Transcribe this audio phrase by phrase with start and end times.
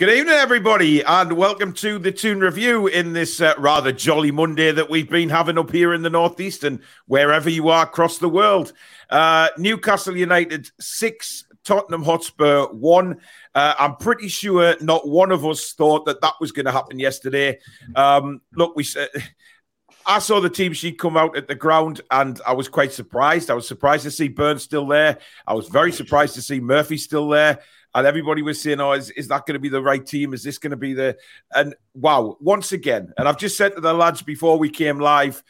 [0.00, 4.72] Good evening, everybody, and welcome to the Toon Review in this uh, rather jolly Monday
[4.72, 8.26] that we've been having up here in the Northeast and wherever you are across the
[8.26, 8.72] world.
[9.10, 13.20] Uh, Newcastle United six, Tottenham Hotspur one.
[13.54, 16.98] Uh, I'm pretty sure not one of us thought that that was going to happen
[16.98, 17.58] yesterday.
[17.94, 19.10] Um, look, we said.
[20.06, 23.50] I saw the team sheet come out at the ground and I was quite surprised.
[23.50, 25.18] I was surprised to see Burns still there.
[25.46, 27.58] I was very surprised to see Murphy still there
[27.94, 30.34] and everybody was saying, "Oh, is, is that going to be the right team?
[30.34, 31.16] Is this going to be the?"
[31.54, 35.42] And wow, once again, and I've just said to the lads before we came live,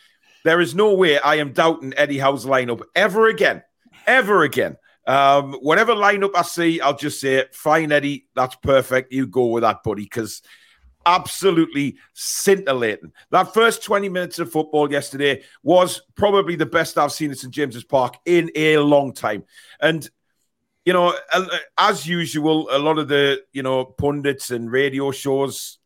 [0.44, 3.62] there is no way I am doubting Eddie Howe's lineup ever again,
[4.06, 4.76] ever again.
[5.06, 9.12] Um, whatever lineup I see, I'll just say, "Fine, Eddie, that's perfect.
[9.12, 10.42] You go with that, buddy," because
[11.06, 13.12] absolutely scintillating.
[13.30, 17.52] That first 20 minutes of football yesterday was probably the best I've seen at St
[17.52, 19.44] James's Park in a long time.
[19.80, 20.08] And
[20.84, 21.14] you know,
[21.78, 25.78] as usual, a lot of the you know pundits and radio shows,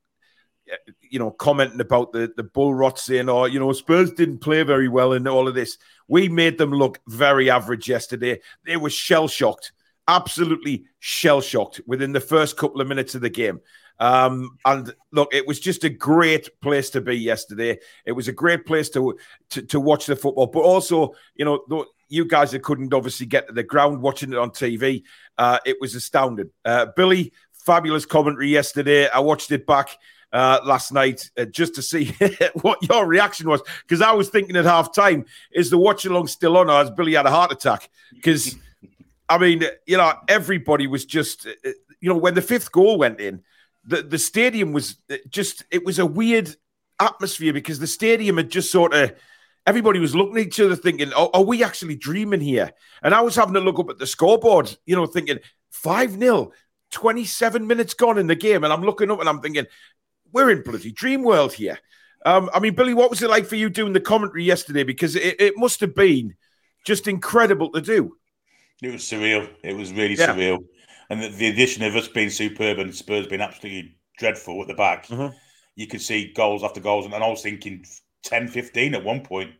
[1.00, 4.62] you know, commenting about the the bull rot saying, "Oh, you know, Spurs didn't play
[4.62, 8.40] very well in all of this." We made them look very average yesterday.
[8.64, 9.72] They were shell shocked,
[10.06, 13.60] absolutely shell shocked within the first couple of minutes of the game.
[14.00, 17.78] Um, and look, it was just a great place to be yesterday.
[18.04, 19.16] It was a great place to
[19.50, 23.48] to, to watch the football, but also, you know, you guys that couldn't obviously get
[23.48, 25.02] to the ground watching it on TV,
[25.38, 26.50] uh, it was astounding.
[26.64, 29.08] Uh, Billy, fabulous commentary yesterday.
[29.08, 29.96] I watched it back
[30.32, 32.14] uh, last night uh, just to see
[32.62, 36.26] what your reaction was because I was thinking at half time, is the watch along
[36.26, 37.88] still on or has Billy had a heart attack?
[38.12, 38.56] Because,
[39.28, 42.98] I mean, you know, everybody was just, uh, uh, you know, when the fifth goal
[42.98, 43.42] went in,
[43.84, 44.96] the, the stadium was
[45.28, 46.54] just, it was a weird
[47.00, 49.12] atmosphere because the stadium had just sort of,
[49.66, 52.70] everybody was looking at each other thinking, oh, are we actually dreaming here?
[53.02, 55.38] And I was having to look up at the scoreboard, you know, thinking
[55.70, 56.52] 5 0,
[56.90, 58.64] 27 minutes gone in the game.
[58.64, 59.66] And I'm looking up and I'm thinking,
[60.32, 61.78] we're in bloody dream world here.
[62.26, 64.82] Um, I mean, Billy, what was it like for you doing the commentary yesterday?
[64.82, 66.34] Because it, it must have been
[66.86, 68.16] just incredible to do.
[68.82, 69.48] It was surreal.
[69.62, 70.34] It was really yeah.
[70.34, 70.58] surreal.
[71.10, 74.74] And the, the, addition of us being superb and Spurs being absolutely dreadful at the
[74.74, 75.36] back, mm-hmm.
[75.76, 77.04] you could see goals after goals.
[77.04, 77.84] And, and I was thinking,
[78.24, 79.52] 10 15 at one point.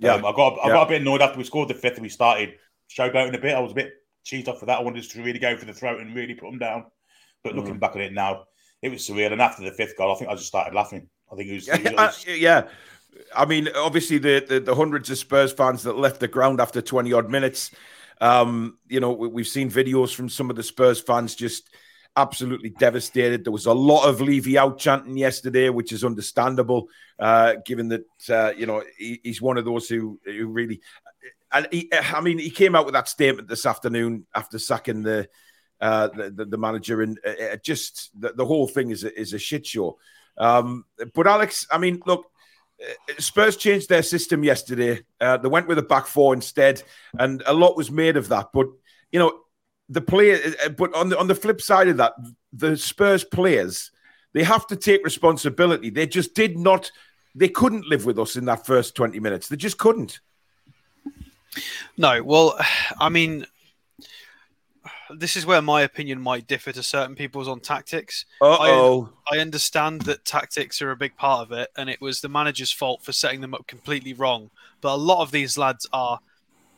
[0.00, 0.14] Yeah.
[0.14, 0.74] Um, I got I yeah.
[0.74, 2.54] got a bit annoyed after we scored the fifth and we started
[2.94, 3.54] showboating a bit.
[3.54, 3.92] I was a bit
[4.24, 4.78] cheesed off for that.
[4.78, 6.84] I wanted to really go for the throat and really put them down.
[7.42, 7.56] But mm.
[7.56, 8.44] looking back on it now,
[8.82, 9.32] it was surreal.
[9.32, 11.08] And after the fifth goal, I think I just started laughing.
[11.32, 11.68] I think it was.
[11.68, 12.26] It was...
[12.26, 12.68] yeah.
[13.34, 16.82] I mean, obviously, the, the, the hundreds of Spurs fans that left the ground after
[16.82, 17.70] 20 odd minutes.
[18.20, 21.74] Um, you know, we, we've seen videos from some of the Spurs fans just
[22.16, 23.44] absolutely devastated.
[23.44, 26.88] There was a lot of Levy out chanting yesterday, which is understandable,
[27.18, 30.80] uh, given that uh, you know he, he's one of those who who really.
[31.52, 35.28] And he, I mean, he came out with that statement this afternoon after sacking the
[35.80, 39.38] uh, the, the, manager, and uh, just the, the, whole thing is a, is a
[39.38, 39.98] shit show.
[40.38, 40.84] Um,
[41.14, 42.26] but Alex, I mean, look.
[42.78, 45.00] Uh, Spurs changed their system yesterday.
[45.18, 46.82] Uh, they went with a back four instead,
[47.18, 48.48] and a lot was made of that.
[48.52, 48.66] But
[49.10, 49.32] you know,
[49.88, 52.14] the player, uh, but on the on the flip side of that,
[52.52, 53.90] the Spurs players
[54.32, 55.88] they have to take responsibility.
[55.88, 56.90] They just did not,
[57.34, 59.48] they couldn't live with us in that first twenty minutes.
[59.48, 60.20] They just couldn't.
[61.96, 62.58] No, well,
[63.00, 63.46] I mean,
[65.08, 68.26] this is where my opinion might differ to certain people's on tactics.
[68.42, 69.08] oh.
[69.32, 72.28] I, I, understand that tactics are a big part of it, and it was the
[72.28, 74.50] manager's fault for setting them up completely wrong.
[74.82, 76.20] But a lot of these lads are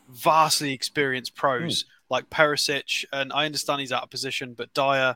[0.07, 1.81] vastly experienced pros.
[1.81, 5.15] Hmm like Perisic, and I understand he's out of position, but Dier.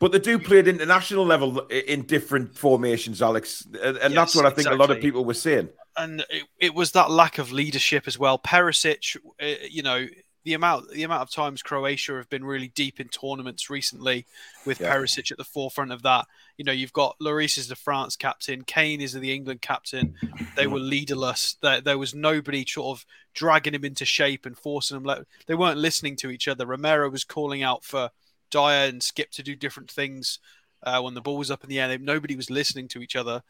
[0.00, 4.44] But they do play at international level in different formations, Alex, and yes, that's what
[4.44, 4.76] I think exactly.
[4.76, 5.68] a lot of people were saying.
[5.96, 8.38] And it, it, was that lack of leadership as well.
[8.38, 10.06] Perisic, uh, you know,
[10.44, 14.26] the amount the amount of times Croatia have been really deep in tournaments recently,
[14.66, 14.94] with yeah.
[14.94, 16.26] Perisic at the forefront of that.
[16.56, 20.14] You know, you've got Lloris is the France captain, Kane is the England captain.
[20.56, 21.56] They were leaderless.
[21.62, 25.24] There, there was nobody sort of dragging him into shape and forcing him.
[25.46, 26.66] They weren't listening to each other.
[26.66, 28.10] Romero was calling out for
[28.50, 30.38] Dier and Skipp to do different things
[30.82, 31.98] uh, when the ball was up in the air.
[31.98, 33.42] Nobody was listening to each other.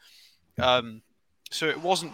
[0.59, 1.01] Um,
[1.49, 2.13] so it wasn't.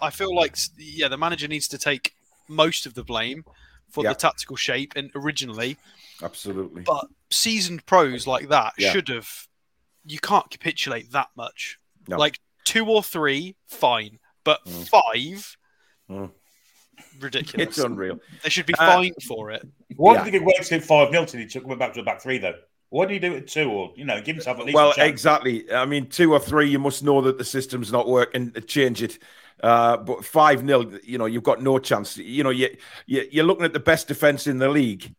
[0.00, 2.14] I feel like yeah, the manager needs to take
[2.48, 3.44] most of the blame
[3.90, 4.10] for yeah.
[4.10, 5.76] the tactical shape and originally.
[6.22, 6.82] Absolutely.
[6.82, 8.92] But seasoned pros like that yeah.
[8.92, 9.28] should have.
[10.04, 11.78] You can't capitulate that much.
[12.08, 12.16] No.
[12.16, 14.88] Like two or three, fine, but mm.
[14.88, 15.56] five,
[16.08, 16.30] mm.
[17.18, 17.68] ridiculous.
[17.68, 18.20] It's unreal.
[18.42, 19.66] They should be uh, fined for it.
[19.96, 20.24] Why yeah.
[20.24, 22.38] did he work to five nil till he took went back to a back three
[22.38, 22.54] though?
[22.90, 24.76] Why do you do it two or you know give himself at least?
[24.76, 25.72] Well, exactly.
[25.72, 28.52] I mean, two or three, you must know that the system's not working.
[28.66, 29.18] Change it.
[29.62, 32.16] Uh, but 5 0, you know, you've got no chance.
[32.18, 32.76] You know, you,
[33.06, 35.14] you, you're looking at the best defense in the league.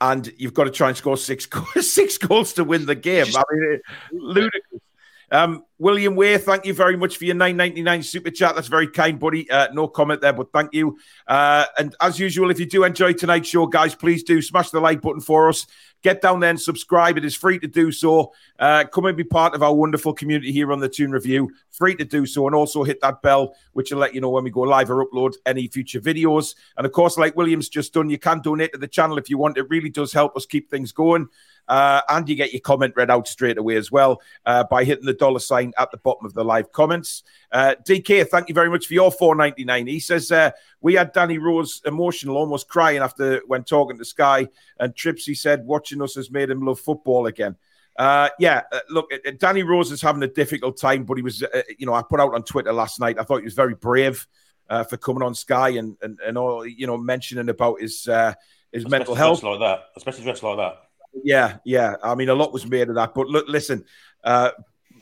[0.00, 1.48] and you've got to try and score six
[1.80, 3.26] six goals to win the game.
[3.34, 3.80] I mean,
[4.12, 4.82] ludicrous.
[5.30, 8.54] Um, William Way, thank you very much for your 9.99 super chat.
[8.54, 9.50] That's very kind, buddy.
[9.50, 10.98] Uh, no comment there, but thank you.
[11.26, 14.80] Uh, and as usual, if you do enjoy tonight's show, guys, please do smash the
[14.80, 15.66] like button for us.
[16.02, 17.18] Get down there and subscribe.
[17.18, 18.32] It is free to do so.
[18.58, 21.50] Uh, come and be part of our wonderful community here on the Toon Review.
[21.72, 24.44] Free to do so, and also hit that bell, which will let you know when
[24.44, 26.54] we go live or upload any future videos.
[26.76, 29.36] And of course, like William's just done, you can donate to the channel if you
[29.36, 29.58] want.
[29.58, 31.28] It really does help us keep things going.
[31.68, 35.06] Uh, and you get your comment read out straight away as well uh, by hitting
[35.06, 37.22] the dollar sign at the bottom of the live comments.
[37.50, 39.88] Uh, DK, thank you very much for your 4.99.
[39.88, 44.48] He says uh, we had Danny Rose emotional, almost crying after when talking to Sky,
[44.78, 47.56] and Tripsy said watching us has made him love football again.
[47.98, 51.42] Uh, yeah, uh, look, uh, Danny Rose is having a difficult time, but he was,
[51.42, 53.18] uh, you know, I put out on Twitter last night.
[53.18, 54.26] I thought he was very brave
[54.68, 58.34] uh, for coming on Sky and, and and all, you know, mentioning about his uh,
[58.70, 60.85] his especially mental health like that, especially dressed like that.
[61.22, 61.96] Yeah, yeah.
[62.02, 63.14] I mean, a lot was made of that.
[63.14, 63.84] But look, listen,
[64.24, 64.50] uh,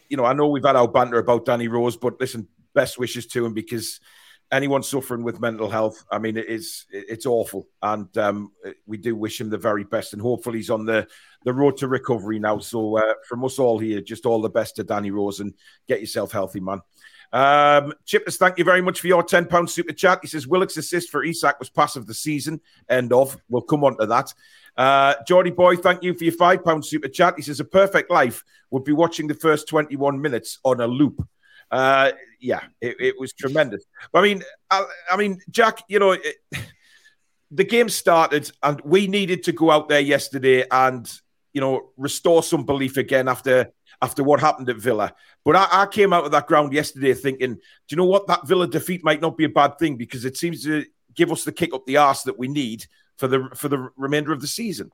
[0.08, 3.26] you know, I know we've had our banter about Danny Rose, but listen, best wishes
[3.28, 4.00] to him because
[4.52, 8.52] anyone suffering with mental health, I mean, it is it's awful, and um,
[8.86, 11.06] we do wish him the very best, and hopefully he's on the
[11.44, 12.58] the road to recovery now.
[12.58, 15.54] So uh, from us all here, just all the best to Danny Rose, and
[15.88, 16.80] get yourself healthy, man.
[17.34, 20.20] Um, Chippers, thank you very much for your £10 super chat.
[20.22, 22.60] He says Willock's assist for Isak was pass of the season.
[22.88, 23.36] End of.
[23.48, 24.32] We'll come on to that.
[24.76, 27.34] Uh, Geordie Boy, thank you for your five pound super chat.
[27.36, 31.26] He says a perfect life would be watching the first 21 minutes on a loop.
[31.72, 33.84] Uh, yeah, it, it, was tremendous.
[34.14, 36.36] I mean, I, I mean, Jack, you know, it,
[37.50, 41.12] the game started and we needed to go out there yesterday and
[41.52, 45.14] you know restore some belief again after after what happened at Villa.
[45.44, 48.26] But I, I, came out of that ground yesterday thinking, do you know what?
[48.26, 51.44] That Villa defeat might not be a bad thing because it seems to give us
[51.44, 52.86] the kick up the arse that we need
[53.16, 54.90] for the for the remainder of the season.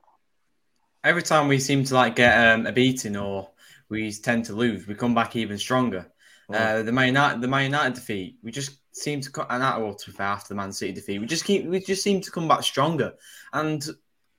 [1.03, 3.49] Every time we seem to like get um, a beating or
[3.89, 6.11] we tend to lose, we come back even stronger.
[6.49, 6.53] Oh.
[6.53, 9.95] Uh, the Man United, the Man United defeat, we just seem to and that well,
[9.95, 12.63] to after the Man City defeat, we just keep we just seem to come back
[12.63, 13.13] stronger.
[13.53, 13.83] And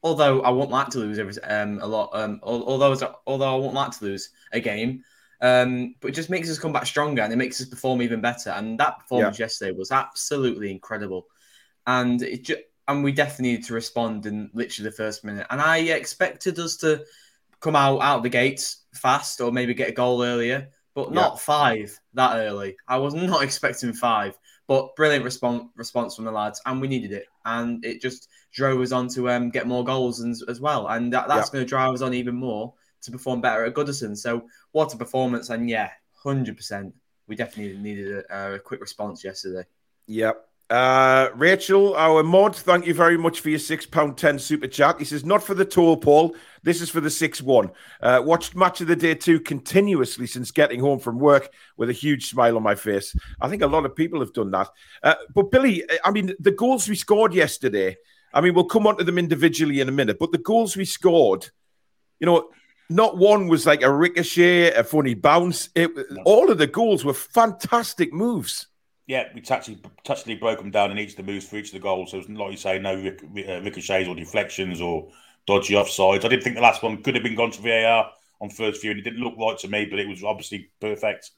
[0.02, 2.96] although I won't like to lose every um, a lot, um, although
[3.26, 5.04] although I won't like to lose a game,
[5.40, 8.20] um, but it just makes us come back stronger and it makes us perform even
[8.20, 8.50] better.
[8.50, 9.44] And that performance yeah.
[9.44, 11.26] yesterday was absolutely incredible.
[11.86, 15.46] And it just and we definitely needed to respond in literally the first minute.
[15.50, 17.04] And I expected us to
[17.60, 21.34] come out out of the gates fast or maybe get a goal earlier, but not
[21.34, 21.38] yeah.
[21.38, 22.76] five that early.
[22.88, 27.12] I was not expecting five, but brilliant response response from the lads, and we needed
[27.12, 30.88] it, and it just drove us on to um, get more goals and, as well,
[30.88, 31.52] and that, that's yeah.
[31.52, 34.16] going to drive us on even more to perform better at Goodison.
[34.16, 35.50] So what a performance!
[35.50, 36.94] And yeah, hundred percent,
[37.26, 39.66] we definitely needed a, a quick response yesterday.
[40.06, 44.66] Yep, uh, Rachel, our mod, thank you very much for your six pound ten super
[44.66, 44.98] chat.
[44.98, 46.34] He says, "Not for the toll, Paul.
[46.62, 47.70] This is for the six one.
[48.00, 51.92] Uh, watched match of the day two continuously since getting home from work with a
[51.92, 53.14] huge smile on my face.
[53.38, 54.70] I think a lot of people have done that.
[55.02, 57.98] Uh, but Billy, I mean, the goals we scored yesterday.
[58.34, 60.18] I mean, we'll come on to them individually in a minute.
[60.18, 61.50] But the goals we scored,
[62.20, 62.50] you know,
[62.88, 65.68] not one was like a ricochet, a funny bounce.
[65.74, 65.90] It,
[66.24, 68.68] all of the goals were fantastic moves."
[69.06, 71.72] Yeah, we actually tactically broke them down in each of the moves for each of
[71.72, 72.12] the goals.
[72.12, 75.10] So, like you say, no ric- uh, ricochets or deflections or
[75.46, 76.24] dodgy offsides.
[76.24, 78.10] I didn't think the last one could have been gone to VAR
[78.40, 81.30] on first view, and it didn't look right to me, but it was obviously perfect.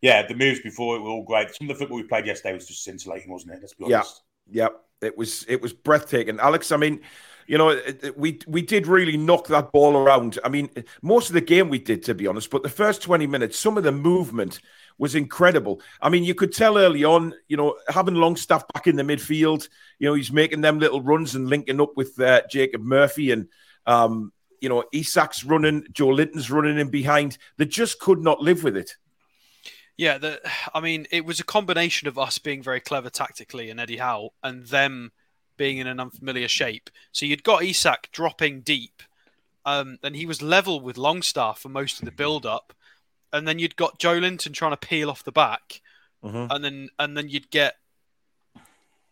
[0.00, 1.54] Yeah, the moves before it were all great.
[1.54, 3.58] Some of the football we played yesterday was just scintillating, wasn't it?
[3.60, 4.22] Let's be honest.
[4.50, 4.68] Yeah, yeah,
[5.04, 5.44] it was.
[5.48, 6.72] It was breathtaking, Alex.
[6.72, 7.00] I mean,
[7.46, 7.80] you know,
[8.16, 10.38] we we did really knock that ball around.
[10.44, 10.70] I mean,
[11.02, 13.76] most of the game we did, to be honest, but the first twenty minutes, some
[13.76, 14.60] of the movement
[14.98, 15.80] was incredible.
[16.00, 19.68] I mean, you could tell early on, you know, having Longstaff back in the midfield,
[19.98, 23.48] you know, he's making them little runs and linking up with uh, Jacob Murphy and,
[23.86, 27.38] um, you know, Isak's running, Joelinton's running in behind.
[27.56, 28.96] They just could not live with it.
[29.96, 30.40] Yeah, the,
[30.74, 34.30] I mean, it was a combination of us being very clever tactically and Eddie Howe
[34.42, 35.12] and them
[35.56, 36.90] being in an unfamiliar shape.
[37.12, 39.02] So you'd got Isak dropping deep,
[39.64, 42.74] um, and he was level with Longstaff for most of the build up
[43.34, 45.82] and then you'd got Joelinton trying to peel off the back,
[46.24, 46.46] mm-hmm.
[46.50, 47.74] and then and then you'd get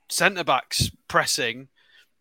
[0.08, 1.68] centre backs pressing.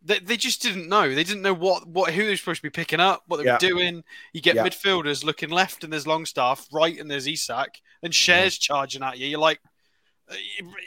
[0.03, 1.13] They, they just didn't know.
[1.13, 3.45] They didn't know what, what who they were supposed to be picking up, what they
[3.45, 3.53] yeah.
[3.53, 4.03] were doing.
[4.33, 4.65] You get yeah.
[4.65, 8.73] midfielders looking left, and there's Longstaff, right, and there's Isak, and Schär's mm-hmm.
[8.73, 9.27] charging at you.
[9.27, 9.59] You're like,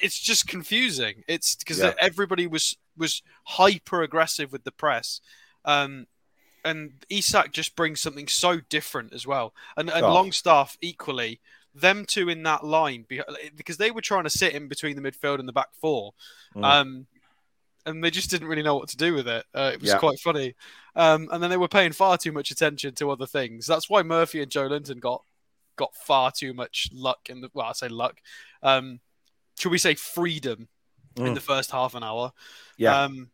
[0.02, 1.22] it's just confusing.
[1.28, 1.92] It's because yeah.
[2.00, 5.20] everybody was was hyper aggressive with the press.
[5.64, 6.06] Um,
[6.64, 9.54] and Isak just brings something so different as well.
[9.76, 10.12] And and oh.
[10.12, 11.40] Longstaff equally,
[11.74, 13.06] them two in that line
[13.56, 16.14] because they were trying to sit in between the midfield and the back four.
[16.54, 16.64] Mm.
[16.64, 17.06] Um,
[17.86, 19.44] and they just didn't really know what to do with it.
[19.54, 19.98] Uh, it was yeah.
[19.98, 20.54] quite funny.
[20.96, 23.66] Um, and then they were paying far too much attention to other things.
[23.66, 25.22] That's why Murphy and Joelinton got
[25.76, 28.18] got far too much luck in the well, I say luck.
[28.62, 29.00] Um,
[29.58, 30.68] should we say freedom
[31.16, 31.26] mm.
[31.26, 32.32] in the first half an hour?
[32.76, 33.02] Yeah.
[33.02, 33.30] Um,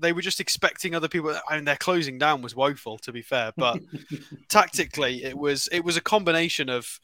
[0.00, 1.36] they were just expecting other people.
[1.48, 3.52] I mean, their closing down was woeful, to be fair.
[3.56, 3.80] But
[4.48, 7.00] tactically, it was it was a combination of.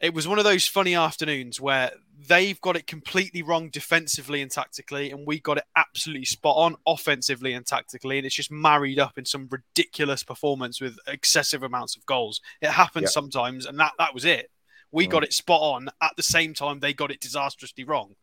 [0.00, 1.90] It was one of those funny afternoons where
[2.28, 6.76] they've got it completely wrong defensively and tactically, and we got it absolutely spot on
[6.86, 11.96] offensively and tactically, and it's just married up in some ridiculous performance with excessive amounts
[11.96, 12.40] of goals.
[12.60, 13.10] It happens yep.
[13.10, 14.50] sometimes, and that that was it.
[14.92, 15.10] We mm.
[15.10, 18.14] got it spot on at the same time they got it disastrously wrong,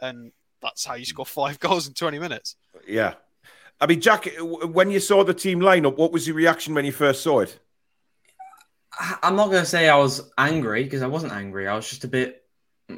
[0.00, 0.32] and
[0.62, 2.56] that's how you score five goals in 20 minutes.
[2.86, 3.14] Yeah.
[3.80, 6.92] I mean, Jack, when you saw the team lineup, what was your reaction when you
[6.92, 7.58] first saw it?
[9.22, 11.66] I'm not going to say I was angry because I wasn't angry.
[11.66, 12.43] I was just a bit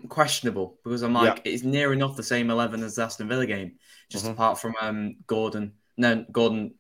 [0.03, 1.53] questionable because I'm like, yeah.
[1.53, 3.73] it's near enough the same 11 as the Aston Villa game,
[4.09, 4.35] just mm-hmm.
[4.35, 5.73] apart from um, Gordon.
[5.97, 6.75] No, Gordon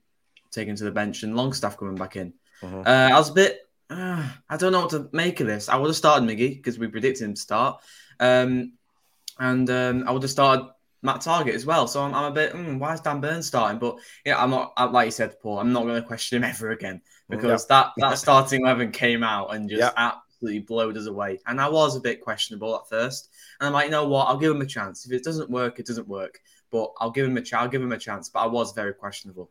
[0.50, 2.32] taken to the bench and Longstaff coming back in.
[2.62, 2.80] Mm-hmm.
[2.87, 5.68] Uh, I was a bit, uh, I don't know what to make of this.
[5.68, 7.82] I would have started Miggy because we predicted him to start.
[8.20, 8.73] Um,
[9.38, 10.68] and um, I would have started
[11.02, 11.87] Matt Targett as well.
[11.87, 13.78] So I'm, I'm a bit, mm, why is Dan Burns starting?
[13.78, 16.70] But yeah, I'm not, like you said, Paul, I'm not going to question him ever
[16.70, 17.85] again because yeah.
[17.85, 20.14] that, that starting 11 came out and just yeah.
[20.37, 21.40] Absolutely blowed us away.
[21.47, 23.31] And I was a bit questionable at first.
[23.61, 24.28] And I'm like, you know what?
[24.28, 25.07] I'll give him a chance.
[25.07, 26.40] If it doesn't work, it doesn't work.
[26.71, 27.62] But I'll give him a chance.
[27.62, 28.28] I'll give him a chance.
[28.28, 29.50] But I was very questionable.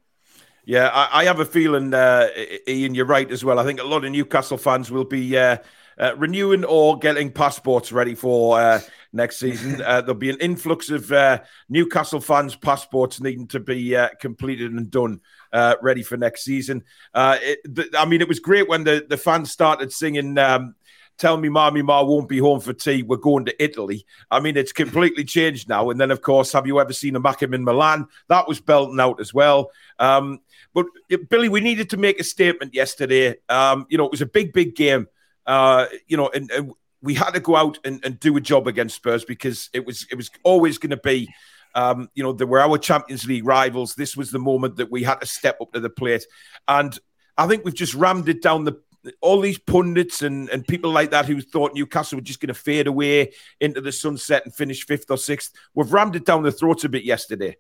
[0.65, 2.27] Yeah, I, I have a feeling, uh,
[2.68, 3.60] Ian, you're right as well.
[3.60, 5.58] I think a lot of Newcastle fans will be uh,
[6.00, 8.80] uh, renewing or getting passports ready for uh,
[9.13, 9.82] next season.
[9.86, 11.39] Uh, there'll be an influx of uh,
[11.70, 15.22] Newcastle fans' passports needing to be uh, completed and done,
[15.55, 16.83] uh, ready for next season.
[17.15, 20.38] It, the, I mean, it was great when the, the fans started singing.
[20.38, 20.75] Um,
[21.17, 23.01] Tell me, mommy, ma won't be home for tea.
[23.01, 24.05] We're going to Italy.
[24.29, 25.89] I mean, it's completely changed now.
[25.89, 28.07] And then, of course, have you ever seen a Mackem in Milan?
[28.27, 29.71] That was belting out as well.
[29.97, 30.41] Um,
[30.74, 30.88] but
[31.29, 33.35] Billy, we needed to make a statement yesterday.
[33.47, 35.07] Um, you know, it was a big, big game.
[35.45, 38.67] Uh, you know, and, and, we had to go out and, and, do a job
[38.67, 41.29] against Spurs because it was it was always going to be.
[41.75, 43.94] Um, you know, they were our Champions League rivals.
[43.96, 46.25] This was the moment that we had to step up to the plate,
[46.67, 46.98] and
[47.38, 48.82] I think we've just rammed it down the.
[49.22, 52.55] All these pundits and, and people like that who thought Newcastle were just going to
[52.55, 56.51] fade away into the sunset and finish fifth or sixth, we've rammed it down the
[56.51, 57.55] throats a bit yesterday.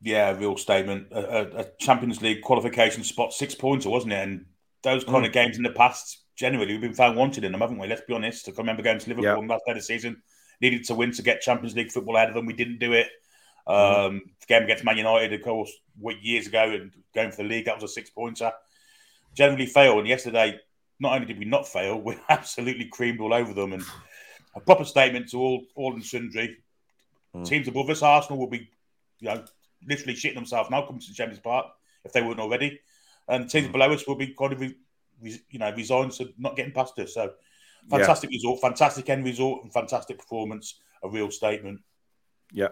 [0.00, 1.08] Yeah, real statement.
[1.10, 4.28] A, a, Champions League qualification spot, six points, wasn't it?
[4.28, 4.46] And
[4.82, 5.26] those kind mm.
[5.26, 7.88] of games in the past, generally, we've been found wanted in them, haven't we?
[7.88, 8.48] Let's be honest.
[8.48, 9.48] I can remember going to Liverpool yeah.
[9.48, 10.22] last day of the season,
[10.60, 12.46] needed to win to get Champions League football out of them.
[12.46, 13.08] We didn't do it.
[13.68, 14.06] Mm.
[14.06, 15.70] Um, game against Man United, of course,
[16.22, 18.52] years ago, and going for the league, that was a six pointer.
[19.34, 19.98] Generally fail.
[19.98, 20.58] And yesterday,
[20.98, 23.74] not only did we not fail, we absolutely creamed all over them.
[23.74, 23.84] And
[24.54, 26.56] a proper statement to all, all and sundry.
[27.34, 27.46] Mm.
[27.46, 28.70] Teams above us, Arsenal will be,
[29.20, 29.44] you know,
[29.86, 31.66] literally shitting themselves now coming to Champions Park
[32.04, 32.80] if they weren't already.
[33.28, 33.72] And teams mm.
[33.72, 37.14] below us will be kind of, you know, resigned to not getting past us.
[37.14, 37.32] So
[37.90, 38.36] fantastic yeah.
[38.36, 40.80] result, fantastic end result, and fantastic performance.
[41.02, 41.80] A real statement.
[42.52, 42.68] Yeah.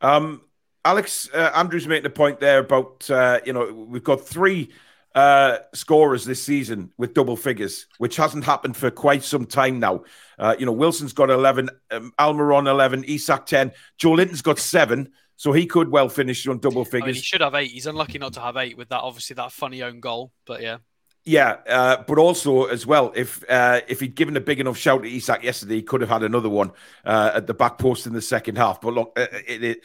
[0.00, 0.42] Um,
[0.84, 4.70] Alex uh, Andrews making a point there about uh, you know we've got three
[5.16, 10.04] uh, scorers this season with double figures, which hasn't happened for quite some time now.
[10.38, 15.10] Uh, you know, Wilson's got 11, um, Almiron 11, Isak 10, Joelinton's got seven.
[15.38, 17.02] So he could well finish on double figures.
[17.02, 17.70] I mean, he should have eight.
[17.70, 20.32] He's unlucky not to have eight with that, obviously, that funny own goal.
[20.46, 20.78] But yeah.
[21.28, 25.02] Yeah, uh, but also as well, if uh, if he'd given a big enough shout
[25.02, 26.70] to Isak yesterday, he could have had another one
[27.04, 28.80] uh, at the back post in the second half.
[28.80, 29.80] But look, uh, it,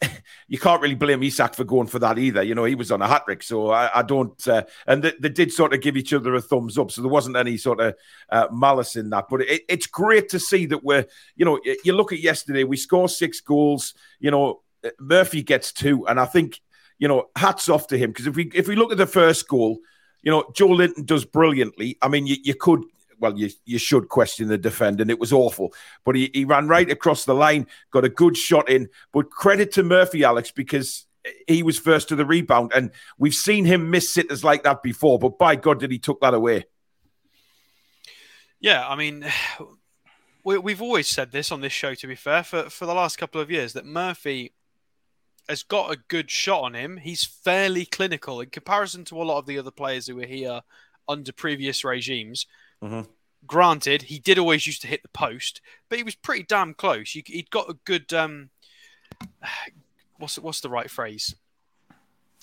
[0.00, 2.40] it, you can't really blame Isak for going for that either.
[2.40, 4.46] You know, he was on a hat trick, so I, I don't.
[4.46, 7.10] Uh, and they, they, did sort of give each other a thumbs up, so there
[7.10, 7.94] wasn't any sort of
[8.30, 9.24] uh, malice in that.
[9.28, 12.76] But it, it's great to see that we're, you know, you look at yesterday, we
[12.76, 13.92] score six goals.
[14.20, 14.62] You know,
[15.00, 16.60] Murphy gets two, and I think
[17.00, 19.48] you know, hats off to him because if we if we look at the first
[19.48, 19.80] goal
[20.26, 21.96] you know, Joelinton does brilliantly.
[22.02, 22.82] I mean, you, you could
[23.20, 25.72] well, you, you should question the defender, and it was awful.
[26.04, 28.88] But he, he ran right across the line, got a good shot in.
[29.12, 31.06] But credit to Murphy, Alex, because
[31.46, 32.72] he was first to the rebound.
[32.74, 36.20] And we've seen him miss sitters like that before, but by God, did he took
[36.20, 36.64] that away.
[38.58, 39.24] Yeah, I mean,
[40.44, 43.16] we, have always said this on this show, to be fair, for, for the last
[43.16, 44.55] couple of years, that Murphy
[45.48, 46.96] has got a good shot on him.
[46.98, 50.62] He's fairly clinical in comparison to a lot of the other players who were here
[51.08, 52.46] under previous regimes.
[52.82, 53.02] Mm-hmm.
[53.46, 57.10] Granted, he did always used to hit the post, but he was pretty damn close.
[57.10, 58.50] he'd got a good um,
[60.18, 61.34] what's what's the right phrase?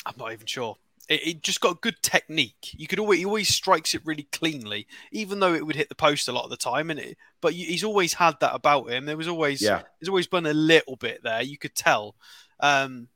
[0.06, 0.78] I'm not even sure.
[1.10, 2.74] It, it, just got good technique.
[2.78, 5.96] You could always he always strikes it really cleanly, even though it would hit the
[5.96, 6.90] post a lot of the time.
[6.90, 9.06] And it, but he's always had that about him.
[9.06, 9.82] There was always yeah.
[10.00, 11.42] there's always been a little bit there.
[11.42, 12.16] You could tell.
[12.60, 13.08] Um,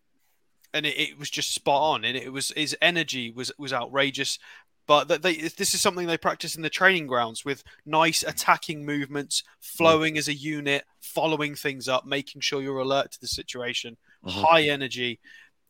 [0.73, 2.03] and it, it, was just spot on.
[2.03, 4.39] And it was his energy was was outrageous.
[4.87, 9.43] But they, this is something they practice in the training grounds with nice attacking movements,
[9.59, 10.17] flowing mm.
[10.17, 13.97] as a unit, following things up, making sure you're alert to the situation.
[14.25, 14.39] Mm-hmm.
[14.39, 15.19] High energy.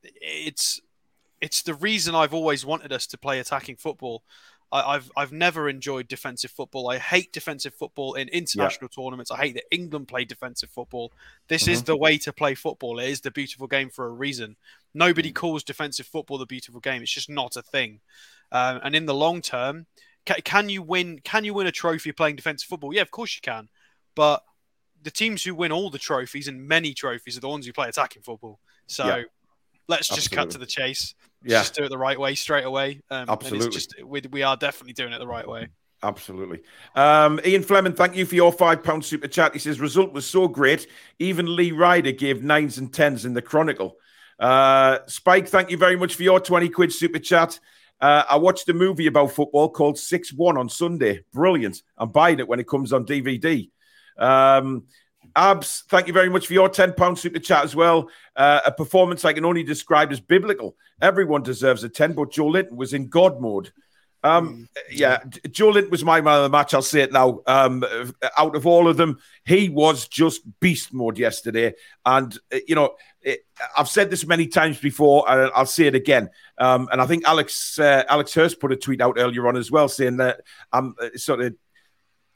[0.04, 0.80] It's
[1.42, 4.24] it's the reason I've always wanted us to play attacking football.
[4.72, 6.90] I, have I've never enjoyed defensive football.
[6.90, 9.04] I hate defensive football in international yeah.
[9.04, 9.32] tournaments.
[9.32, 11.14] I hate that England play defensive football.
[11.48, 11.72] This mm-hmm.
[11.72, 13.00] is the way to play football.
[13.00, 14.58] It is the beautiful game for a reason.
[14.94, 17.02] Nobody calls defensive football the beautiful game.
[17.02, 18.02] It's just not a thing.
[18.52, 19.86] Um, and in the long term,
[20.26, 21.20] can, can you win?
[21.24, 22.94] Can you win a trophy playing defensive football?
[22.94, 23.70] Yeah, of course you can.
[24.16, 24.44] But
[25.02, 27.88] the teams who win all the trophies and many trophies are the ones who play
[27.88, 28.60] attacking football.
[28.88, 29.24] So yeah.
[29.88, 30.38] Let's just Absolutely.
[30.38, 31.16] cut to the chase.
[31.44, 31.60] Yeah.
[31.60, 33.02] Just do it the right way straight away.
[33.10, 33.70] Um, Absolutely.
[33.70, 35.68] Just, we, we are definitely doing it the right way.
[36.04, 36.60] Absolutely.
[36.96, 39.54] Um, Ian Fleming, thank you for your five pound super chat.
[39.54, 40.88] He says result was so great,
[41.20, 43.98] even Lee Ryder gave nines and tens in the Chronicle.
[44.40, 47.60] Uh, Spike, thank you very much for your twenty quid super chat.
[48.00, 51.24] Uh, I watched a movie about football called Six One on Sunday.
[51.34, 51.82] Brilliant.
[51.98, 53.70] I'm buying it when it comes on DVD.
[54.20, 54.84] Um,
[55.38, 58.10] Abs, thank you very much for your £10 super chat as well.
[58.36, 60.76] Uh, a performance I can only describe as biblical.
[61.00, 63.72] Everyone deserves a 10, but Joelinton was in God mode.
[64.24, 64.68] Um, mm.
[64.90, 66.74] yeah, Joelinton was my man of the match.
[66.74, 67.42] I'll say it now.
[67.46, 67.86] Um,
[68.36, 71.76] out of all of them, he was just beast mode yesterday.
[72.04, 73.46] And, uh, you know, it,
[73.78, 76.32] I've said this many times before, and I'll say it again.
[76.58, 79.70] Um, and I think Alex uh, Alex Hurst put a tweet out earlier on as
[79.70, 80.42] well saying that
[80.74, 81.56] I'm uh, sort of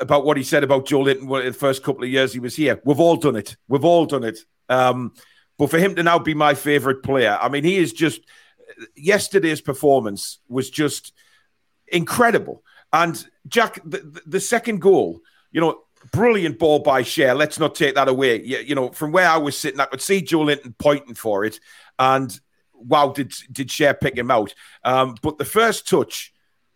[0.02, 2.82] about what he said about Joelinton in the first couple of years he was here.
[2.84, 3.56] We've all done it.
[3.68, 4.40] We've all done it.
[4.68, 5.14] Um,
[5.58, 8.22] but for him to now be my favorite player, I mean, he is just
[8.96, 11.14] yesterday's performance was just
[11.88, 12.64] incredible.
[12.92, 15.20] And Jack, the, the second goal,
[15.52, 17.38] you know, brilliant ball by Schär.
[17.38, 18.42] Let's not take that away.
[18.42, 21.60] You, you, know, from where I was sitting, I could see Joelinton pointing for it,
[22.00, 22.38] and
[22.74, 24.54] wow, did did Schär pick him out?
[24.84, 26.34] Um, but the first touch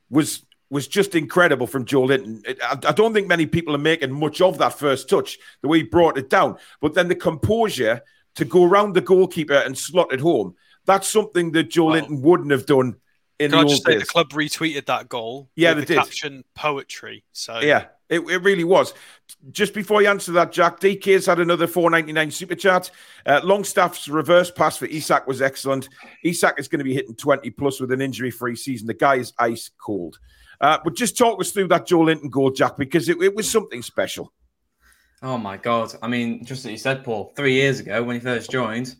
[0.09, 2.43] was was just incredible from Joelinton.
[2.61, 5.79] I, I don't think many people are making much of that first touch, the way
[5.79, 6.57] he brought it down.
[6.81, 8.01] But then the composure
[8.35, 10.55] to go around the goalkeeper and slot it home.
[10.85, 12.29] That's something that Joelinton wow.
[12.29, 12.97] wouldn't have done
[13.39, 14.01] in Can the I just say days.
[14.01, 15.49] the club retweeted that goal?
[15.55, 15.97] Yeah, they the did.
[15.97, 17.23] Caption poetry.
[17.31, 18.93] So yeah, it, it really was.
[19.51, 22.91] Just before you answer that, Jack, DK's had another 499 super chat.
[23.25, 25.89] Uh, Longstaff's reverse pass for Isak was excellent.
[26.23, 28.87] Isak is going to be hitting 20 plus with an injury free season.
[28.87, 30.19] The guy is ice cold.
[30.61, 33.81] Uh, but just talk us through that Joelinton goal, Jack, because it, it was something
[33.81, 34.31] special.
[35.21, 35.93] Oh my god!
[36.01, 38.95] I mean, just as you said, Paul, three years ago when he first joined,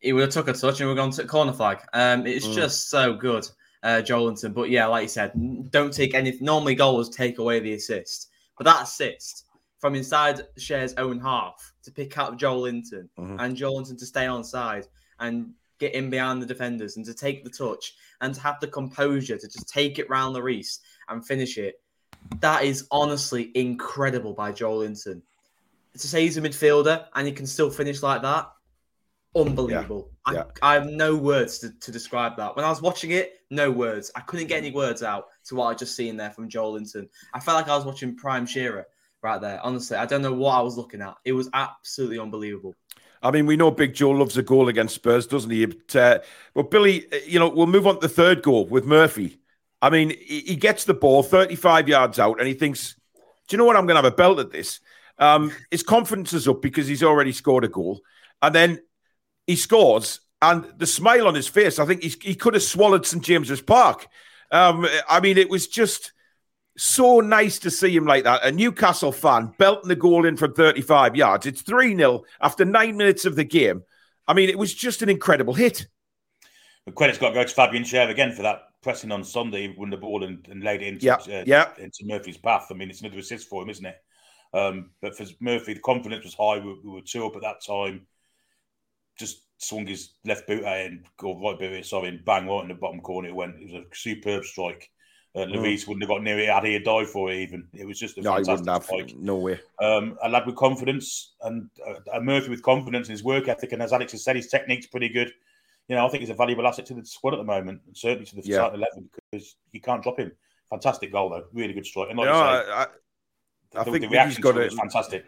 [0.00, 1.80] he would have took a touch and we're going to corner flag.
[1.92, 2.54] Um, it's mm.
[2.54, 3.48] just so good,
[3.82, 4.54] uh, Joelinton.
[4.54, 5.32] But yeah, like you said,
[5.70, 6.36] don't take any.
[6.40, 9.46] Normally, goals take away the assist, but that assist
[9.78, 13.40] from inside Schär's own half to pick out Joelinton mm-hmm.
[13.40, 14.86] and Joelinton to stay on side
[15.20, 18.68] and get in behind the defenders and to take the touch and to have the
[18.68, 21.80] composure to just take it round the Reese and finish it.
[22.40, 25.22] That is honestly incredible by Joelinton.
[25.92, 28.50] To say he's a midfielder and he can still finish like that,
[29.34, 30.10] unbelievable.
[30.28, 30.34] Yeah.
[30.34, 30.44] Yeah.
[30.62, 32.56] I, I, have no words to, to describe that.
[32.56, 34.10] When I was watching it, no words.
[34.16, 37.08] I couldn't get any words out to what I just seen there from Joelinton.
[37.32, 38.86] I felt like I was watching Prime Shearer
[39.22, 39.60] right there.
[39.62, 41.14] Honestly, I don't know what I was looking at.
[41.24, 42.74] It was absolutely unbelievable.
[43.22, 45.66] I mean, we know Big Joe loves a goal against Spurs, doesn't he?
[45.66, 46.18] But, uh,
[46.54, 49.40] but Billy, uh, you know, we'll move on to the third goal with Murphy.
[49.82, 53.64] I mean, he gets the ball 35 yards out and he thinks, do you know
[53.64, 53.76] what?
[53.76, 54.80] I'm going to have a belt at this.
[55.18, 58.00] Um, his confidence is up because he's already scored a goal.
[58.42, 58.80] And then
[59.46, 63.22] he scores, and the smile on his face, I think he could have swallowed St.
[63.22, 64.08] James's Park.
[64.50, 66.12] Um, I mean, it was just
[66.76, 68.44] so nice to see him like that.
[68.44, 71.46] A Newcastle fan belting the goal in from 35 yards.
[71.46, 73.82] It's 3 0 after nine minutes of the game.
[74.28, 75.86] I mean, it was just an incredible hit.
[76.84, 79.90] The credit's got to go to Fabian Schär again for that pressing on Sunday, won
[79.90, 81.70] the ball and, and laid it into, yeah, uh, yeah.
[81.78, 82.68] into Murphy's path.
[82.70, 83.96] I mean, it's another assist for him, isn't it?
[84.54, 86.64] Um, but for Murphy, the confidence was high.
[86.64, 88.06] We, we, were two up at that time.
[89.18, 92.74] Just swung his left boot and or right boot, sorry, and bang right in the
[92.74, 93.28] bottom corner.
[93.28, 93.56] It went.
[93.56, 94.90] It was a superb strike.
[95.36, 95.88] Uh, Lloris mm.
[95.88, 97.36] wouldn't have got near it had he died for it.
[97.36, 98.84] Even it was just a no, fantastic have.
[98.84, 99.16] Strike.
[99.16, 99.60] No way.
[99.82, 103.72] Um, a lad with confidence and uh, a Murphy with confidence in his work ethic,
[103.72, 105.30] and as Alex has said, his technique's pretty good.
[105.88, 107.94] You know, I think he's a valuable asset to the squad at the moment, and
[107.94, 108.56] certainly to the yeah.
[108.56, 110.32] starting eleven because you can't drop him.
[110.70, 112.08] Fantastic goal though, really good strike.
[112.08, 112.86] And like no, say, I, I,
[113.80, 115.26] I the, think the reaction got it fantastic.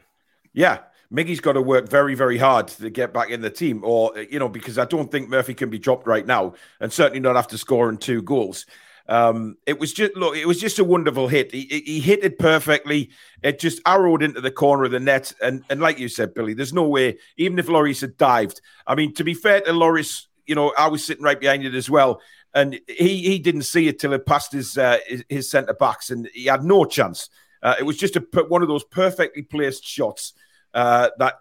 [0.55, 0.79] Yeah,
[1.13, 4.39] Miggy's got to work very, very hard to get back in the team, or you
[4.39, 7.59] know, because I don't think Murphy can be dropped right now, and certainly not after
[7.59, 8.65] scoring two goals.
[9.09, 11.51] Um, it was just look, it was just a wonderful hit.
[11.51, 13.11] He, he hit it perfectly.
[13.43, 16.53] It just arrowed into the corner of the net, and and like you said, Billy,
[16.53, 17.19] there's no way.
[17.39, 20.89] Even if Lloris had dived, I mean, to be fair to Lloris, you know, I
[20.89, 22.21] was sitting right behind it as well,
[22.55, 26.11] and he he didn't see it till it passed his uh, his, his centre backs,
[26.11, 27.31] and he had no chance.
[27.63, 30.35] Uh, it was just a one of those perfectly placed shots
[30.79, 31.41] uh, that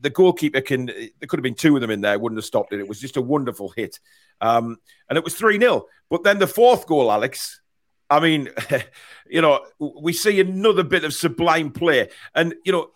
[0.00, 0.86] the goalkeeper can.
[0.86, 2.78] There could have been two of them in there, wouldn't have stopped it.
[2.78, 3.98] It was just a wonderful hit,
[4.40, 4.76] um,
[5.10, 7.60] and it was three 0 But then the fourth goal, Alex.
[8.08, 8.48] I mean,
[9.28, 12.92] you know, we see another bit of sublime play, and you know,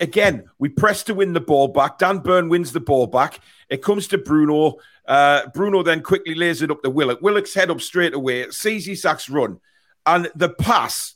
[0.00, 1.98] again, we press to win the ball back.
[1.98, 3.38] Dan Burn wins the ball back.
[3.68, 4.78] It comes to Bruno.
[5.06, 7.22] Uh, Bruno then quickly lays it up to Willock.
[7.22, 9.60] Willock's head up straight away, sees Isak's run,
[10.04, 11.14] and the pass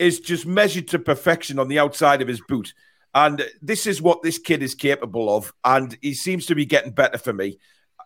[0.00, 2.74] is just measured to perfection on the outside of his boot.
[3.14, 5.52] And this is what this kid is capable of.
[5.64, 7.58] And he seems to be getting better for me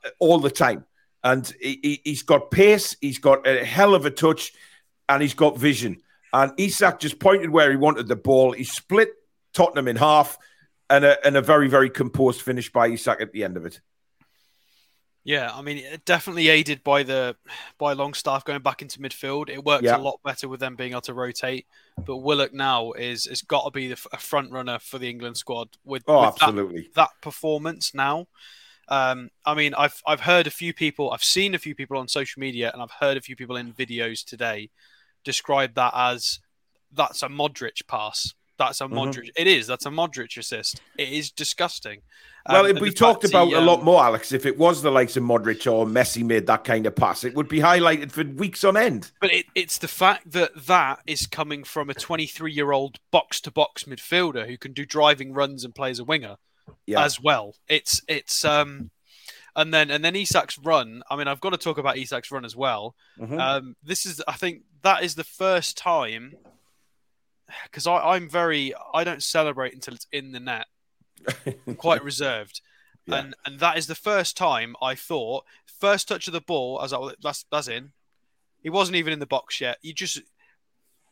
[0.05, 0.85] uh, all the time.
[1.25, 4.53] And he, has got pace, he's got a hell of a touch,
[5.09, 6.03] and he's got vision.
[6.33, 8.53] And Isak just pointed where he wanted the ball.
[8.53, 9.11] He split
[9.53, 10.39] Tottenham in half,
[10.91, 13.81] and a, and a very, very composed finish by Isak at the end of it.
[15.25, 17.37] Yeah, I mean, definitely aided by the
[17.77, 19.51] by Longstaff going back into midfield.
[19.51, 19.97] It works yeah.
[19.97, 21.67] a lot better with them being able to rotate.
[22.07, 25.37] But Willock now is has got to be the, a front runner for the England
[25.37, 28.27] squad with, oh, with absolutely that, that performance now.
[28.89, 32.09] Um, I mean, I've I've heard a few people, I've seen a few people on
[32.09, 34.71] social media, and I've heard a few people in videos today
[35.25, 36.41] describe that as
[36.93, 38.33] that's a Modric pass.
[38.59, 38.99] That's a mm-hmm.
[38.99, 39.31] Modric.
[39.37, 39.67] It is.
[39.67, 40.81] That's a Modric assist.
[40.97, 42.03] It is disgusting.
[42.49, 44.33] Well, um, we talked about he, um, a lot more, Alex.
[44.33, 47.35] If it was the likes of Modric or Messi made that kind of pass, it
[47.35, 49.11] would be highlighted for weeks on end.
[49.21, 53.41] But it, it's the fact that that is coming from a 23 year old box
[53.43, 56.37] to box midfielder who can do driving runs and play as a winger
[56.87, 57.05] yeah.
[57.05, 57.55] as well.
[57.69, 58.91] It's it's um
[59.55, 61.03] and then and then Isak's run.
[61.11, 62.95] I mean, I've got to talk about Isak's run as well.
[63.19, 63.39] Mm-hmm.
[63.39, 66.35] Um, this is, I think, that is the first time
[67.65, 70.67] because I'm very I don't celebrate until it's in the net.
[71.67, 72.61] I'm quite reserved.
[73.07, 73.17] Yeah.
[73.17, 75.45] And and that is the first time I thought
[75.79, 76.79] first touch of the ball.
[76.79, 77.93] I was like, that's that's in.
[78.63, 79.79] He wasn't even in the box yet.
[79.83, 80.21] You just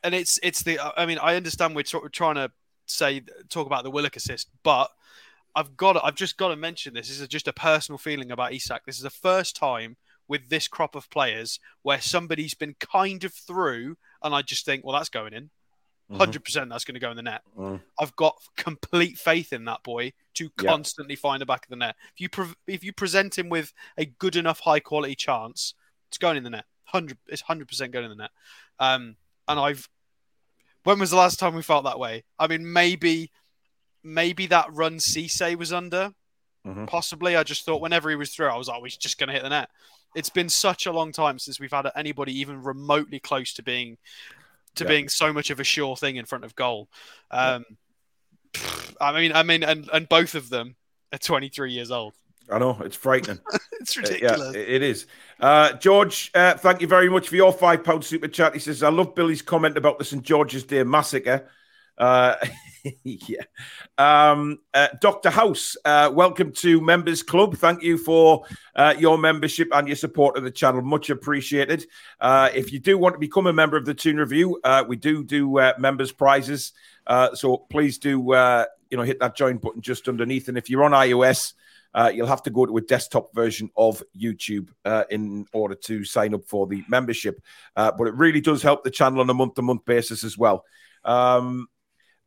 [0.03, 0.79] and it's it's the.
[0.97, 2.51] I mean, I understand we're sort of trying to
[2.87, 4.91] say talk about the Willock assist, but
[5.55, 7.09] I've got to, I've just got to mention this.
[7.09, 8.85] This is just a personal feeling about Isak.
[8.85, 9.97] This is the first time
[10.29, 14.85] with this crop of players where somebody's been kind of through, and I just think,
[14.85, 15.51] well, that's going in.
[16.09, 16.43] 100 mm-hmm.
[16.43, 17.43] percent that's going to go in the net.
[17.59, 17.81] Mm.
[17.99, 21.97] I've got complete faith in that boy to constantly find the back of the net.
[22.15, 25.75] If you pre- if you present him with a good enough high quality chance,
[26.09, 26.65] it's going in the net.
[26.85, 28.31] Hundred it's hundred percent going in the net.
[28.79, 29.17] Um,
[29.49, 29.89] and I've
[30.85, 32.23] when was the last time we felt that way?
[32.39, 33.33] I mean, maybe
[34.05, 36.13] maybe that run Cisse was under.
[36.65, 36.87] Mm-hmm.
[36.87, 39.29] Possibly, I just thought whenever he was through, I was like, oh, he's just going
[39.29, 39.69] to hit the net.
[40.15, 43.99] It's been such a long time since we've had anybody even remotely close to being
[44.77, 44.89] to yeah.
[44.89, 46.89] being so much of a sure thing in front of goal.
[47.31, 47.65] Um.
[49.01, 50.77] I mean, I mean, and and both of them
[51.13, 52.15] are 23 years old.
[52.51, 53.41] I know it's frightening.
[53.81, 54.41] it's ridiculous.
[54.41, 55.07] Uh, yeah, it is.
[55.41, 58.55] Uh, George, uh, thank you very much for your five pound super chat.
[58.55, 61.49] He says, "I love Billy's comment about the St George's Day massacre."
[61.99, 62.37] Uh,
[63.05, 63.43] yeah.
[63.99, 65.31] Um, uh, Dr.
[65.31, 67.57] House, uh, welcome to Members Club.
[67.57, 70.83] Thank you for uh, your membership and your support of the channel.
[70.83, 71.87] Much appreciated.
[72.21, 74.97] Uh, if you do want to become a member of the Toon Review, uh, we
[74.97, 76.73] do do members prizes.
[77.35, 78.19] so please do,
[78.91, 80.49] you know, hit that join button just underneath.
[80.49, 81.55] And if you're on iOS,
[81.97, 86.05] uh, you'll have to go to a desktop version of YouTube uh, in order to
[86.05, 87.41] sign up for the membership.
[87.75, 90.37] Uh, but it really does help the channel on a month to month basis as
[90.37, 90.65] well.
[91.07, 91.69] Um,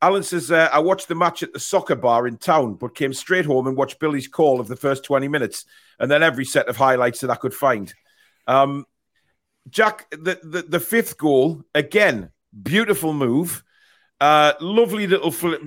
[0.02, 3.14] Alan says, uh, I watched the match at the soccer bar in town, but came
[3.14, 5.66] straight home and watched Billy's call of the first 20 minutes
[6.00, 7.94] and then every set of highlights that I could find.
[8.48, 8.86] Um,
[9.70, 12.32] Jack, the, the, the, fifth goal, again,
[12.64, 13.64] beautiful move.
[14.22, 15.62] Uh, lovely little flip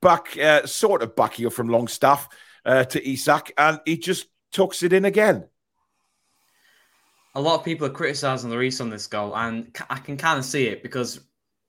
[0.00, 2.28] back, uh, sort of back here from Longstaff
[2.64, 5.44] uh, to Isak, and he just tucks it in again.
[7.34, 10.44] A lot of people are criticising Lloris on this goal, and I can kind of
[10.44, 11.20] see it because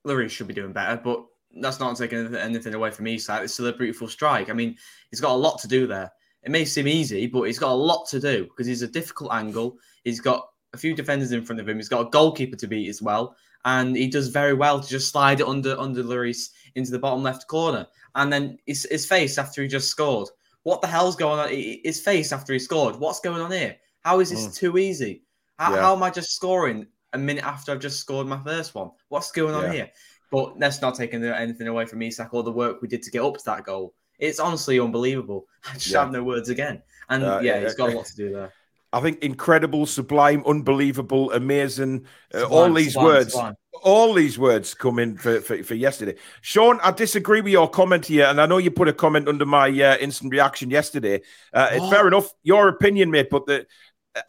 [0.06, 3.44] Lloris should be doing better, but that's not taking anything away from Isak.
[3.44, 4.50] It's still a beautiful strike.
[4.50, 4.76] I mean,
[5.10, 6.12] he's got a lot to do there.
[6.44, 9.34] It may seem easy, but he's got a lot to do because he's a difficult
[9.34, 9.78] angle.
[10.04, 11.78] He's got a few defenders in front of him.
[11.78, 15.12] He's got a goalkeeper to beat as well, and he does very well to just
[15.12, 17.88] slide it under under Lloris into the bottom left corner.
[18.13, 20.30] And then his, his face after he just scored.
[20.63, 21.50] What the hell's going on?
[21.50, 22.96] His face after he scored.
[22.96, 23.76] What's going on here?
[24.02, 24.56] How is this mm.
[24.56, 25.24] too easy?
[25.58, 25.82] How, yeah.
[25.82, 28.91] how, am I just scoring a minute after I've just scored my first one?
[29.10, 29.72] What's going on yeah.
[29.72, 29.91] here?
[30.32, 33.22] But that's not taking anything away from Isak or the work we did to get
[33.22, 33.94] up to that goal.
[34.20, 35.46] It's honestly unbelievable.
[35.70, 36.00] I just yeah.
[36.00, 36.82] have no words again.
[37.10, 38.52] And uh, yeah, it's got a lot to do there.
[38.96, 43.56] I think incredible, sublime, unbelievable, amazing, uh, sublime, all these sublime, words, sublime.
[43.84, 46.16] all these words come in for, for, for, yesterday.
[46.40, 49.46] Sean, I disagree with your comment here, and I know you put a comment under
[49.46, 51.22] my uh, instant reaction yesterday.
[51.52, 51.90] Uh, oh.
[51.90, 53.68] Fair enough, your opinion, mate, but the,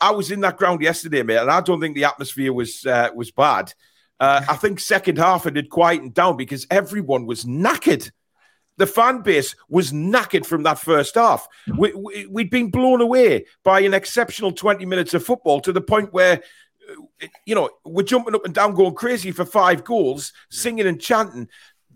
[0.00, 3.10] I was in that ground yesterday, mate, and I don't think the atmosphere was uh,
[3.14, 3.72] was bad.
[4.18, 8.10] Uh, I think second half it had quietened down because everyone was knackered.
[8.78, 11.48] The fan base was knackered from that first half.
[11.78, 15.80] We, we, we'd been blown away by an exceptional 20 minutes of football to the
[15.80, 16.42] point where
[17.44, 21.48] you know, we're jumping up and down, going crazy for five goals, singing and chanting.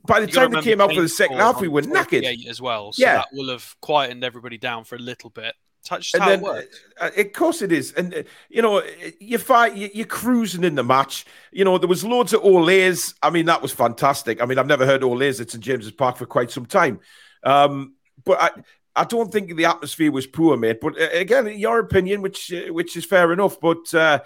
[0.07, 2.61] By the you time they came out for the second half, we were knackered as
[2.61, 2.93] well.
[2.93, 3.17] So yeah.
[3.17, 5.55] that will have quietened everybody down for a little bit.
[5.85, 6.81] Touch how then, it works.
[7.01, 8.83] Uh, of course it is, and uh, you know
[9.19, 11.25] you fight, you, are cruising in the match.
[11.53, 13.15] You know there was loads of Olays.
[13.23, 14.43] I mean that was fantastic.
[14.43, 17.01] I mean I've never heard Olays at St James's Park for quite some time,
[17.45, 18.51] um, but I,
[18.95, 20.81] I don't think the atmosphere was poor, mate.
[20.83, 24.21] But uh, again, your opinion, which uh, which is fair enough, but uh,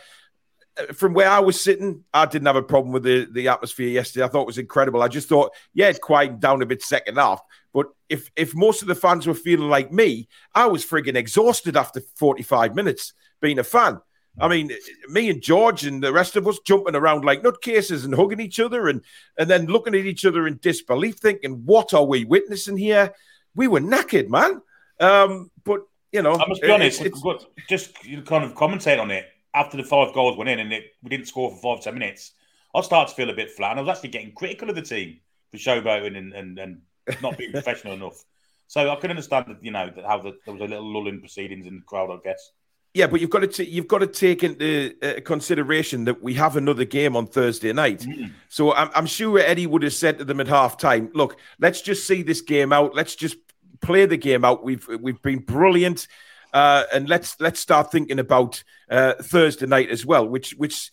[0.92, 4.24] from where I was sitting, I didn't have a problem with the, the atmosphere yesterday.
[4.24, 5.02] I thought it was incredible.
[5.02, 7.40] I just thought, yeah, it quieted down a bit second half.
[7.74, 11.76] But if if most of the fans were feeling like me, I was frigging exhausted
[11.76, 14.00] after 45 minutes being a fan.
[14.40, 14.72] I mean,
[15.08, 18.58] me and George and the rest of us jumping around like nutcases and hugging each
[18.58, 19.02] other and
[19.38, 23.12] and then looking at each other in disbelief, thinking, what are we witnessing here?
[23.54, 24.62] We were knackered, man.
[25.00, 25.80] Um, but
[26.12, 27.94] you know, I must be honest, it's, it's, just
[28.26, 31.28] kind of commentate on it after the five goals went in and it, we didn't
[31.28, 32.32] score for five, ten minutes,
[32.74, 33.72] I started to feel a bit flat.
[33.72, 36.82] And I was actually getting critical of the team for showboating and, and, and
[37.22, 38.24] not being professional enough.
[38.66, 41.08] So I can understand that, you know, that how the, there was a little lull
[41.08, 42.52] in proceedings in the crowd, I guess.
[42.94, 46.34] Yeah, but you've got to t- you've got to take into uh, consideration that we
[46.34, 48.00] have another game on Thursday night.
[48.00, 48.30] Mm.
[48.48, 51.82] So I'm, I'm sure Eddie would have said to them at half time, "Look, let's
[51.82, 52.94] just see this game out.
[52.94, 53.36] Let's just
[53.80, 54.62] play the game out.
[54.62, 56.06] We've we've been brilliant.
[56.52, 60.92] Uh, and let's let's start thinking about uh, Thursday night as well, which which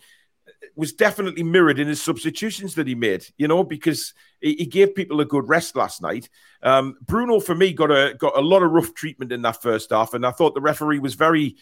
[0.76, 3.26] was definitely mirrored in his substitutions that he made.
[3.38, 6.30] You know, because he, he gave people a good rest last night.
[6.64, 9.92] Um, Bruno, for me, got a got a lot of rough treatment in that first
[9.92, 11.58] half, and I thought the referee was very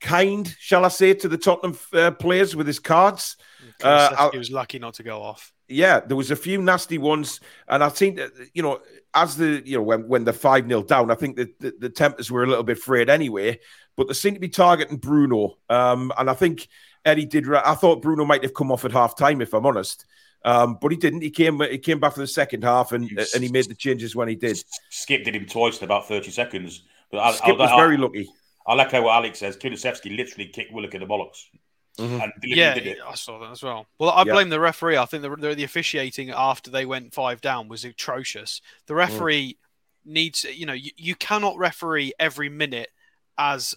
[0.00, 3.36] kind, shall I say, to the Tottenham uh, players with his cards.
[3.82, 5.52] Uh, he was lucky not to go off.
[5.68, 8.80] Yeah, there was a few nasty ones, and I think that you know
[9.14, 11.88] as the you know when when they're five 0 down, I think that the, the,
[11.88, 13.60] tempers were a little bit frayed anyway.
[13.96, 16.68] But they seem to be targeting Bruno, um, and I think
[17.04, 17.52] Eddie did.
[17.52, 20.04] I thought Bruno might have come off at half time, if I'm honest.
[20.44, 21.22] Um, but he didn't.
[21.22, 21.60] He came.
[21.60, 24.34] He came back for the second half, and and he made the changes when he
[24.34, 24.62] did.
[24.90, 26.82] Skipp did him twice in about thirty seconds.
[27.10, 28.28] But I, Skip I, was I, very lucky.
[28.66, 29.56] I like how what Alex says.
[29.56, 31.44] Kulusevski literally kicked Willock in the bollocks.
[31.98, 32.28] Mm-hmm.
[32.42, 33.86] yeah, I saw that as well.
[34.00, 34.96] Well, I blame the referee.
[34.96, 38.60] I think the, the, the officiating after they went five down was atrocious.
[38.86, 38.98] The mm.
[38.98, 40.12] referee mm.
[40.12, 42.88] needs, you know, you, you cannot referee every minute
[43.38, 43.76] as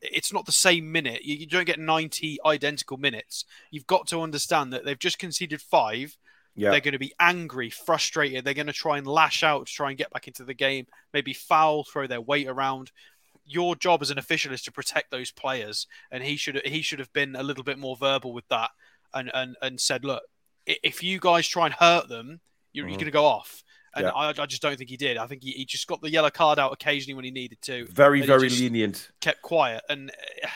[0.00, 1.24] it's not the same minute.
[1.24, 3.44] You, you, don't get 90 identical minutes.
[3.70, 6.16] You've got to understand that they've just conceded five.
[6.54, 6.70] Yeah.
[6.70, 8.44] They're going to be angry, frustrated.
[8.44, 10.86] They're going to try and lash out to try and get back into the game,
[11.12, 12.90] maybe foul, throw their weight around
[13.48, 16.98] your job as an official is to protect those players, and he should he should
[16.98, 18.70] have been a little bit more verbal with that,
[19.14, 20.22] and and and said, look,
[20.66, 22.40] if you guys try and hurt them,
[22.72, 22.90] you're, mm-hmm.
[22.90, 23.64] you're going to go off.
[23.94, 24.10] And yeah.
[24.10, 25.16] I, I, just don't think he did.
[25.16, 27.86] I think he, he, just got the yellow card out occasionally when he needed to.
[27.86, 29.10] Very, very lenient.
[29.20, 30.48] Kept quiet, and uh,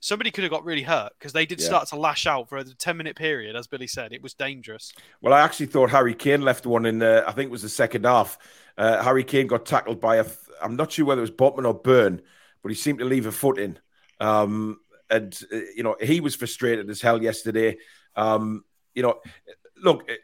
[0.00, 1.66] somebody could have got really hurt because they did yeah.
[1.66, 4.12] start to lash out for a 10 minute period, as Billy said.
[4.12, 4.92] It was dangerous.
[5.20, 7.68] Well, I actually thought Harry Kane left one in, uh, I think it was the
[7.68, 8.38] second half.
[8.76, 10.24] Uh, Harry Kane got tackled by a,
[10.62, 12.22] I'm not sure whether it was Botman or Burn,
[12.62, 13.78] but he seemed to leave a foot in.
[14.18, 17.76] Um, and, uh, you know, he was frustrated as hell yesterday.
[18.16, 18.64] Um,
[18.94, 19.20] you know,
[19.82, 20.14] look, uh,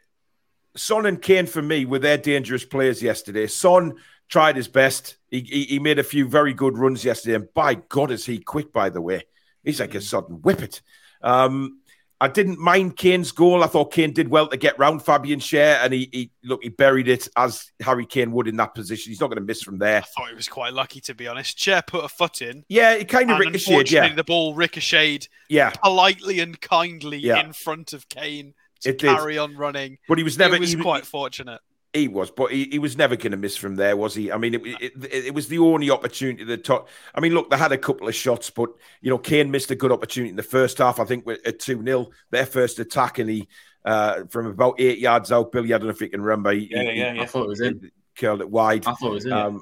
[0.77, 3.47] Son and Kane for me were their dangerous players yesterday.
[3.47, 3.95] Son
[4.29, 5.17] tried his best.
[5.29, 7.35] He, he, he, made a few very good runs yesterday.
[7.35, 9.23] And by God, is he quick, by the way.
[9.63, 10.81] He's like a sudden whippet.
[11.21, 11.79] Um,
[12.19, 13.63] I didn't mind Kane's goal.
[13.63, 16.69] I thought Kane did well to get round Fabian Schär, and he, he look he
[16.69, 19.11] buried it as Harry Kane would in that position.
[19.11, 19.99] He's not going to miss from there.
[19.99, 21.59] I thought he was quite lucky to be honest.
[21.59, 22.65] Schär put a foot in.
[22.69, 23.91] Yeah, it kind of ricocheted.
[23.91, 25.27] Yeah, the ball ricocheted.
[25.47, 27.39] Yeah, politely and kindly yeah.
[27.39, 29.39] in front of Kane to it carry did.
[29.39, 29.97] on running.
[30.07, 30.55] But he was never.
[30.55, 31.61] He was he, quite fortunate.
[31.93, 34.31] He was, but he, he was never going to miss from there, was he?
[34.31, 36.89] I mean, it, it, it, was the only opportunity that top.
[37.15, 38.69] I mean, look, they had a couple of shots, but
[39.01, 40.99] you know, Kane missed a good opportunity in the first half.
[40.99, 43.47] I think at two 0 their first attack, and he
[43.85, 45.51] uh, from about eight yards out.
[45.51, 46.51] Billy, I don't know if you can remember.
[46.51, 47.21] He, yeah, yeah, yeah.
[47.21, 47.89] I thought it was in.
[48.17, 48.85] Curled it wide.
[48.85, 49.31] I thought it was in.
[49.31, 49.61] Um,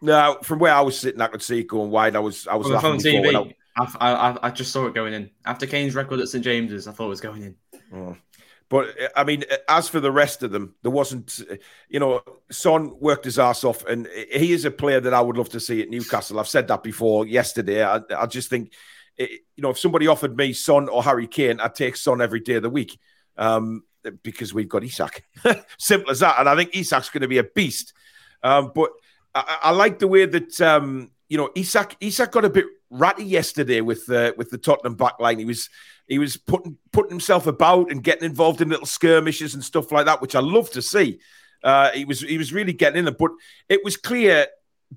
[0.00, 2.14] no, from where I was sitting, I could see it going wide.
[2.14, 3.00] I was, I was laughing.
[3.00, 6.86] TV, I, I, I, just saw it going in after Kane's record at St James's.
[6.86, 7.56] I thought it was going in.
[7.92, 8.16] Oh.
[8.70, 11.40] But I mean, as for the rest of them, there wasn't,
[11.88, 15.38] you know, Son worked his ass off, and he is a player that I would
[15.38, 16.38] love to see at Newcastle.
[16.38, 17.82] I've said that before yesterday.
[17.82, 18.74] I, I just think,
[19.16, 19.28] you
[19.58, 22.62] know, if somebody offered me Son or Harry Kane, I'd take Son every day of
[22.62, 22.98] the week.
[23.38, 23.84] um,
[24.22, 25.24] because we've got Isak.
[25.78, 26.38] Simple as that.
[26.38, 27.92] And I think Isak's going to be a beast.
[28.42, 28.90] Um, but
[29.34, 33.24] I, I, like the way that um, you know Isak Isak got a bit ratty
[33.24, 35.38] yesterday with the with the Tottenham backline.
[35.38, 35.68] He was
[36.06, 40.06] he was putting putting himself about and getting involved in little skirmishes and stuff like
[40.06, 41.20] that, which I love to see.
[41.62, 43.32] Uh, he was he was really getting in there, but
[43.68, 44.46] it was clear,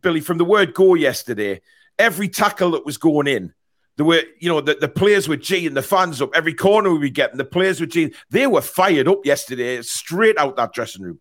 [0.01, 1.61] Billy, from the word go yesterday,
[1.99, 3.53] every tackle that was going in,
[3.97, 6.91] there were you know the, the players were G and the fans up every corner
[6.91, 8.13] we were getting, the players were G.
[8.29, 11.19] They were fired up yesterday, straight out that dressing room.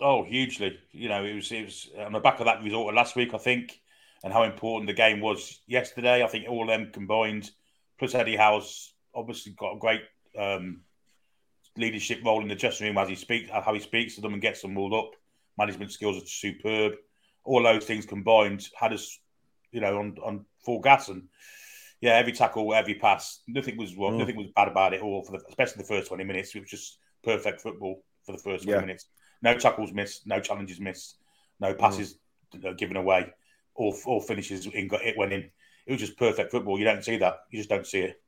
[0.00, 0.78] Oh, hugely.
[0.92, 3.38] You know, it was it was on the back of that result last week, I
[3.38, 3.79] think,
[4.22, 6.22] and how important the game was yesterday.
[6.22, 7.50] I think all of them combined,
[7.98, 10.02] plus Eddie Howe's obviously got a great
[10.38, 10.82] um,
[11.76, 14.42] leadership role in the dressing room as he speaks, how he speaks to them and
[14.42, 15.10] gets them rolled up.
[15.58, 16.92] Management skills are superb.
[17.44, 19.18] All those things combined had us,
[19.72, 21.08] you know, on, on full gas.
[21.08, 21.28] And
[22.00, 24.18] yeah, every tackle, every pass, nothing was well, mm.
[24.18, 25.22] nothing was bad about it all.
[25.22, 28.64] For the, especially the first twenty minutes, it was just perfect football for the first
[28.64, 28.80] twenty yeah.
[28.80, 29.06] minutes.
[29.42, 31.16] No tackles missed, no challenges missed,
[31.60, 32.18] no passes
[32.54, 32.76] mm.
[32.78, 33.32] given away,
[33.80, 35.50] all all finishes in got it went in.
[35.86, 36.78] It was just perfect football.
[36.78, 37.40] You don't see that.
[37.50, 38.22] You just don't see it.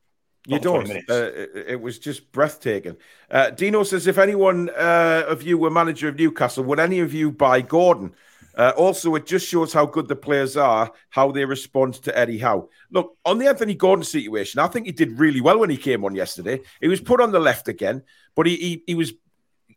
[0.46, 0.90] You don't.
[0.90, 2.96] Uh, it, was just breathtaking.
[3.30, 7.14] Uh, Dino says, if anyone uh, of you were manager of Newcastle, would any of
[7.14, 8.12] you buy Gordon?
[8.56, 12.38] Uh, also, it just shows how good the players are, how they respond to Eddie
[12.38, 12.68] Howe.
[12.90, 16.04] Look, on the Anthony Gordon situation, I think he did really well when he came
[16.04, 16.60] on yesterday.
[16.80, 18.02] He was put on the left again,
[18.34, 19.12] but he, he, he was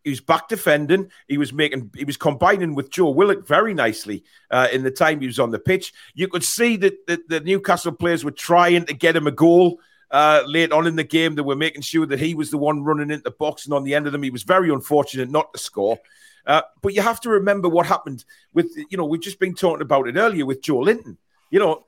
[0.06, 1.10] he was back defending.
[1.28, 5.20] He was making, he was combining with Joe Willock very nicely uh, in the time
[5.20, 5.92] he was on the pitch.
[6.14, 9.82] You could see that, that the Newcastle players were trying to get him a goal
[10.12, 11.36] uh, late on in the game.
[11.36, 13.84] They were making sure that he was the one running into the box, and on
[13.84, 16.00] the end of them, he was very unfortunate not to score.
[16.46, 19.82] Uh, but you have to remember what happened with, you know, we've just been talking
[19.82, 21.18] about it earlier with Joelinton.
[21.50, 21.86] You know,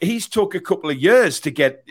[0.00, 1.86] he's took a couple of years to get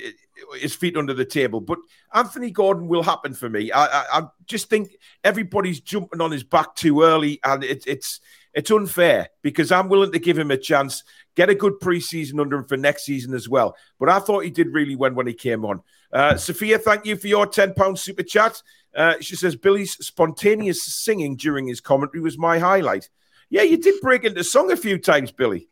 [0.60, 1.80] his feet under the table, but
[2.13, 3.71] Anthony Gordon will happen for me.
[3.71, 4.91] I, I, I just think
[5.23, 8.19] everybody's jumping on his back too early, and it, it's
[8.54, 11.04] it's unfair because I'm willing to give him a chance,
[11.36, 13.75] get a good preseason under him for next season as well.
[13.99, 15.82] But I thought he did really well when he came on.
[16.12, 18.62] Uh, Sophia, thank you for your £10 super chat.
[18.95, 23.10] Uh, she says, Billy's spontaneous singing during his commentary was my highlight.
[23.49, 25.68] Yeah, you did break into song a few times, Billy.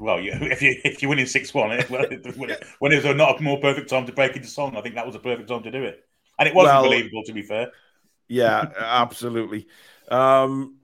[0.00, 1.78] Well, yeah, if you if you're winning six one,
[2.78, 4.76] when is there not a more perfect time to break into song?
[4.76, 6.04] I think that was a perfect time to do it,
[6.38, 7.22] and it was well, unbelievable.
[7.24, 7.70] To be fair,
[8.26, 9.68] yeah, absolutely.
[10.10, 10.76] Um,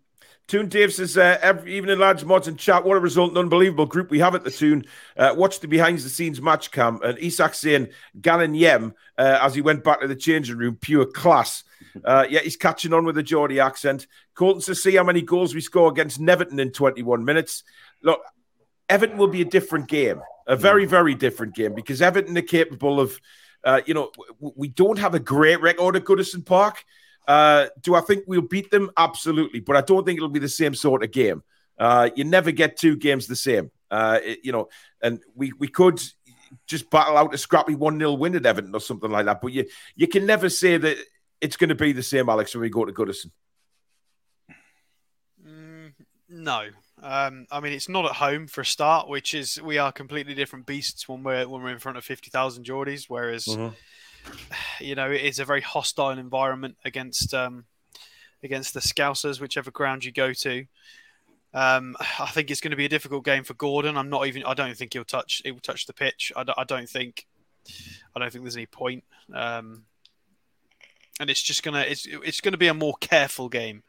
[0.48, 3.38] Toon Dave says, uh, every, even in large mods and chat, what a result, an
[3.38, 4.84] unbelievable group we have at the Toon.
[5.16, 7.00] Uh, watch the behind the scenes match cam.
[7.02, 7.88] And Isak saying,
[8.20, 11.64] Gannon Yem, uh, as he went back to the changing room, pure class.
[12.04, 14.06] Uh, yeah, he's catching on with the Geordie accent.
[14.36, 17.64] Colton says, see how many goals we score against Neverton in 21 minutes.
[18.02, 18.20] Look,
[18.88, 23.00] Everton will be a different game, a very, very different game because Everton are capable
[23.00, 23.20] of,
[23.64, 26.84] uh, you know, we don't have a great record at Goodison Park.
[27.26, 28.90] Uh, do I think we'll beat them?
[28.96, 31.42] Absolutely, but I don't think it'll be the same sort of game.
[31.78, 33.70] Uh, you never get two games the same.
[33.90, 34.68] Uh, it, you know,
[35.02, 36.00] and we we could
[36.66, 39.40] just battle out a scrappy one 0 win at Everton or something like that.
[39.40, 40.96] But you you can never say that
[41.40, 43.30] it's going to be the same, Alex, when we go to Goodison.
[45.46, 45.92] Mm,
[46.28, 46.68] no,
[47.02, 50.34] um, I mean, it's not at home for a start, which is we are completely
[50.34, 53.04] different beasts when we're when we're in front of fifty thousand Geordies.
[53.08, 53.74] Whereas mm-hmm
[54.80, 57.64] you know, it is a very hostile environment against um,
[58.42, 60.66] against the Scousers, whichever ground you go to.
[61.54, 63.96] Um, I think it's going to be a difficult game for Gordon.
[63.96, 64.44] I'm not even.
[64.44, 65.42] I don't think he'll touch.
[65.44, 66.32] He will touch the pitch.
[66.36, 67.26] I don't, I don't think.
[68.14, 69.04] I don't think there's any point.
[69.32, 69.84] Um,
[71.18, 71.80] and it's just gonna.
[71.80, 73.82] It's it's going to be a more careful game.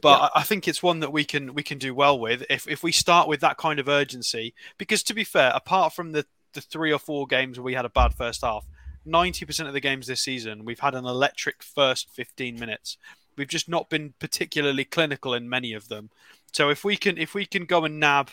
[0.00, 0.28] But yeah.
[0.34, 2.92] I, think it's one that we can we can do well with if if we
[2.92, 4.54] start with that kind of urgency.
[4.78, 7.84] Because to be fair, apart from the the three or four games where we had
[7.84, 8.66] a bad first half,
[9.06, 12.98] 90% of the games this season, we've had an electric first 15 minutes.
[13.36, 16.10] We've just not been particularly clinical in many of them.
[16.52, 18.30] So if we can if we can go and nab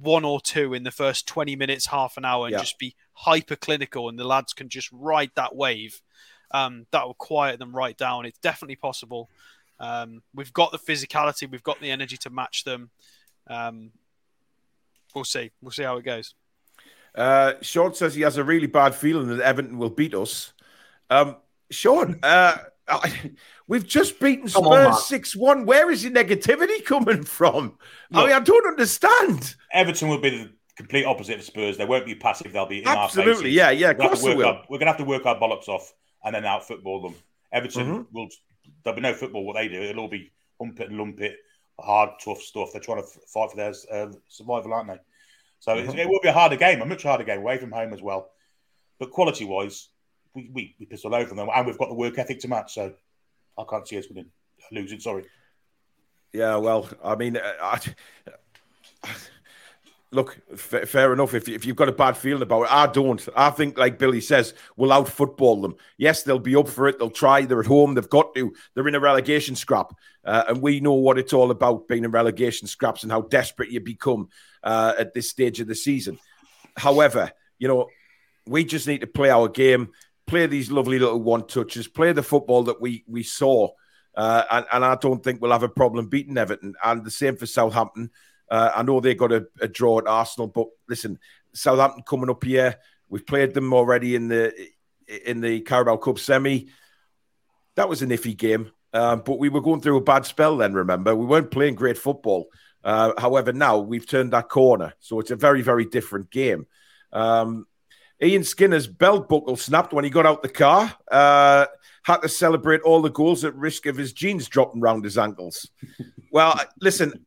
[0.00, 2.60] one or two in the first 20 minutes, half an hour, and yeah.
[2.60, 6.00] just be hyper clinical, and the lads can just ride that wave,
[6.52, 8.24] um, that will quiet them right down.
[8.24, 9.28] It's definitely possible.
[9.82, 12.90] Um, we've got the physicality, we've got the energy to match them.
[13.48, 13.90] Um,
[15.14, 15.50] we'll see.
[15.60, 16.34] We'll see how it goes.
[17.14, 20.52] Uh, Sean says he has a really bad feeling that Everton will beat us.
[21.10, 21.36] Um,
[21.70, 22.56] Sean, uh,
[22.88, 23.32] I,
[23.66, 25.66] we've just beaten Spurs 6 1.
[25.66, 27.76] Where is your negativity coming from?
[28.10, 29.56] Look, I mean, I don't understand.
[29.72, 31.76] Everton will be the complete opposite of Spurs.
[31.76, 34.46] They won't be passive, they'll be in Absolutely, yeah, yeah, of course they will.
[34.46, 35.92] Our, we're going to have to work our bollocks off
[36.24, 37.14] and then out football them.
[37.52, 38.16] Everton mm-hmm.
[38.16, 38.28] will,
[38.82, 39.82] there'll be no football what they do.
[39.82, 40.30] It'll all be
[40.60, 41.36] hump it and lump it,
[41.78, 42.70] hard, tough stuff.
[42.72, 44.98] They're trying to fight for their uh, survival, aren't they?
[45.60, 45.98] So mm-hmm.
[45.98, 48.30] it will be a harder game, a much harder game away from home as well.
[48.98, 49.88] But quality wise,
[50.34, 52.74] we, we, we pissed all over them, and we've got the work ethic to match.
[52.74, 52.92] So
[53.58, 54.30] I can't see us winning,
[54.70, 55.00] losing.
[55.00, 55.24] Sorry.
[56.32, 57.80] Yeah, well, I mean, uh, I,
[60.12, 61.34] look, f- fair enough.
[61.34, 63.26] If, if you've got a bad feeling about it, I don't.
[63.34, 65.74] I think, like Billy says, we'll out football them.
[65.96, 66.98] Yes, they'll be up for it.
[66.98, 67.44] They'll try.
[67.44, 67.94] They're at home.
[67.94, 68.54] They've got to.
[68.74, 69.92] They're in a relegation scrap.
[70.24, 73.70] Uh, and we know what it's all about being in relegation scraps and how desperate
[73.70, 74.28] you become
[74.62, 76.18] uh, at this stage of the season.
[76.76, 77.88] However, you know,
[78.46, 79.90] we just need to play our game,
[80.26, 83.70] play these lovely little one touches, play the football that we, we saw.
[84.14, 86.74] Uh, and, and I don't think we'll have a problem beating Everton.
[86.84, 88.10] And the same for Southampton.
[88.52, 91.18] Uh, I know they got a, a, draw at Arsenal, but listen,
[91.54, 92.76] Southampton coming up here.
[93.08, 94.52] We've played them already in the
[95.26, 96.68] in the Carabao Cup semi.
[97.76, 100.74] That was an iffy game, um, but we were going through a bad spell then.
[100.74, 102.48] Remember, we weren't playing great football.
[102.84, 106.66] Uh, however, now we've turned that corner, so it's a very very different game.
[107.10, 107.66] Um,
[108.22, 110.94] Ian Skinner's belt buckle snapped when he got out the car.
[111.10, 111.64] Uh,
[112.02, 115.70] had to celebrate all the goals at risk of his jeans dropping round his ankles.
[116.30, 117.24] well, listen,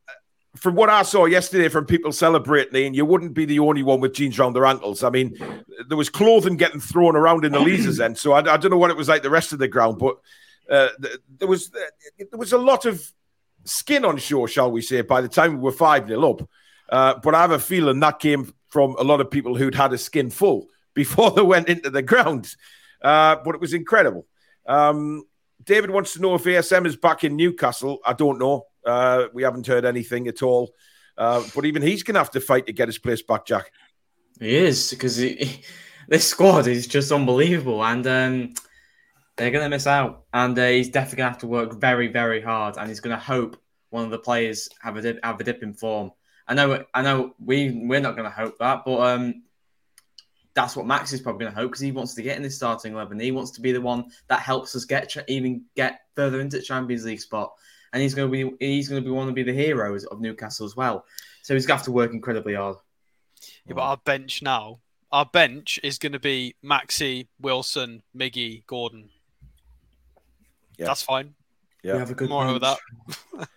[0.58, 4.14] from what I saw yesterday from people celebrating, you wouldn't be the only one with
[4.14, 5.02] jeans around their ankles.
[5.02, 5.36] I mean,
[5.88, 8.78] there was clothing getting thrown around in the Leazes end, so I, I, don't know
[8.78, 10.16] what it was like the rest of the ground, but
[10.70, 10.88] uh,
[11.38, 11.78] there was uh,
[12.18, 13.12] there was a lot of
[13.64, 16.48] skin on show, shall we say, by the time we were five 0 up.
[16.88, 19.92] Uh, but I have a feeling that came from a lot of people who'd had
[19.92, 22.54] a skin full before they went into the ground.
[23.02, 24.26] Uh, but it was incredible.
[24.66, 25.24] Um,
[25.62, 27.98] David wants to know if ASM is back in Newcastle.
[28.06, 28.66] I don't know.
[28.86, 30.72] Uh, we haven't heard anything at all.
[31.18, 33.72] Uh, but even he's going to have to fight to get his place back, Jack.
[34.38, 35.16] He is because
[36.08, 38.54] this squad is just unbelievable, and um,
[39.36, 40.24] they're going to miss out.
[40.32, 43.16] And uh, he's definitely going to have to work very, very hard, and he's going
[43.16, 43.56] to hope
[43.90, 46.12] one of the players have a dip, have a dip in form.
[46.46, 49.42] I know, I know, we we're not going to hope that, but um,
[50.54, 52.56] that's what Max is probably going to hope because he wants to get in this
[52.56, 53.18] starting eleven.
[53.18, 56.62] He wants to be the one that helps us get even get further into the
[56.62, 57.52] Champions League spot
[57.92, 60.20] and he's going to be he's going to be one to be the heroes of
[60.20, 61.04] Newcastle as well.
[61.42, 62.76] So he's going to have to work incredibly hard.
[63.66, 64.80] Yeah, but our bench now,
[65.12, 69.10] our bench is going to be Maxi, Wilson, Miggy, Gordon.
[70.78, 70.86] Yeah.
[70.86, 71.34] That's fine.
[71.82, 72.78] Yeah, we have a good more of that.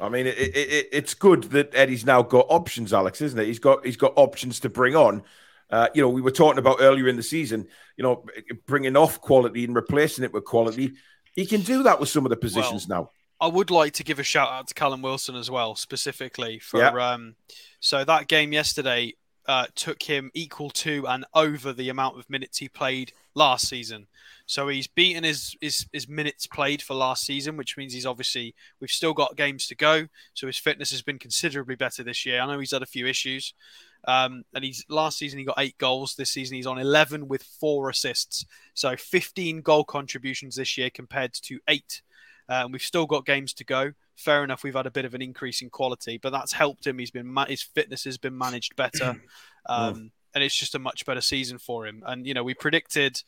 [0.00, 3.46] I mean, it, it, it's good that Eddie's now got options, Alex, isn't it?
[3.46, 5.22] He's got he's got options to bring on.
[5.70, 7.66] Uh, you know, we were talking about earlier in the season.
[7.96, 8.24] You know,
[8.66, 10.92] bringing off quality and replacing it with quality.
[11.34, 13.10] He can do that with some of the positions well, now.
[13.40, 16.80] I would like to give a shout out to Callum Wilson as well, specifically for.
[16.80, 17.12] Yeah.
[17.12, 17.36] Um,
[17.80, 19.14] so that game yesterday
[19.46, 24.08] uh, took him equal to and over the amount of minutes he played last season.
[24.46, 28.54] So he's beaten his, his his minutes played for last season, which means he's obviously
[28.80, 30.06] we've still got games to go.
[30.34, 32.40] So his fitness has been considerably better this year.
[32.40, 33.54] I know he's had a few issues,
[34.06, 36.14] um, and he's last season he got eight goals.
[36.14, 38.46] This season he's on eleven with four assists.
[38.74, 42.02] So fifteen goal contributions this year compared to eight
[42.48, 43.92] uh, and we've still got games to go.
[44.16, 46.98] Fair enough, we've had a bit of an increase in quality, but that's helped him.
[46.98, 49.16] He's been his fitness has been managed better,
[49.68, 52.02] um, and it's just a much better season for him.
[52.06, 53.22] And you know, we predicted.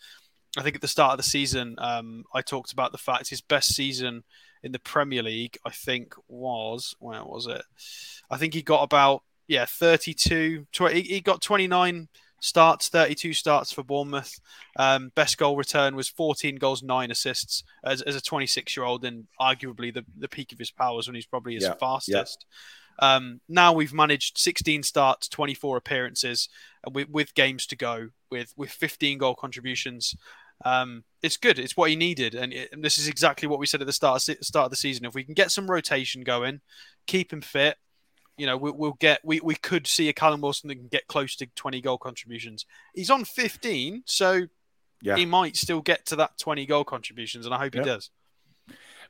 [0.57, 3.43] I think at the start of the season, um, I talked about the fact his
[3.43, 4.25] best season
[4.62, 7.62] in the Premier League, I think, was where was it?
[8.31, 10.66] I think he got about yeah 32.
[10.73, 12.09] 20, he got 29
[12.41, 14.41] starts, 32 starts for Bournemouth.
[14.76, 19.05] Um, best goal return was 14 goals, nine assists as, as a 26 year old,
[19.05, 22.45] and arguably the, the peak of his powers when he's probably his yeah, fastest.
[22.49, 22.55] Yeah.
[23.01, 26.49] Um, now we've managed 16 starts, 24 appearances,
[26.91, 30.16] with, with games to go, with with 15 goal contributions.
[30.64, 31.59] Um, it's good.
[31.59, 33.93] It's what he needed, and, it, and, this is exactly what we said at the
[33.93, 35.05] start start of the season.
[35.05, 36.61] If we can get some rotation going,
[37.07, 37.76] keep him fit,
[38.39, 41.07] you know, we, will get we, we could see a Callum Wilson that can get
[41.09, 42.64] close to 20 goal contributions.
[42.95, 44.43] He's on 15, so
[45.03, 45.16] yeah.
[45.16, 48.11] he might still get to that 20 goal contributions, and I hope he does.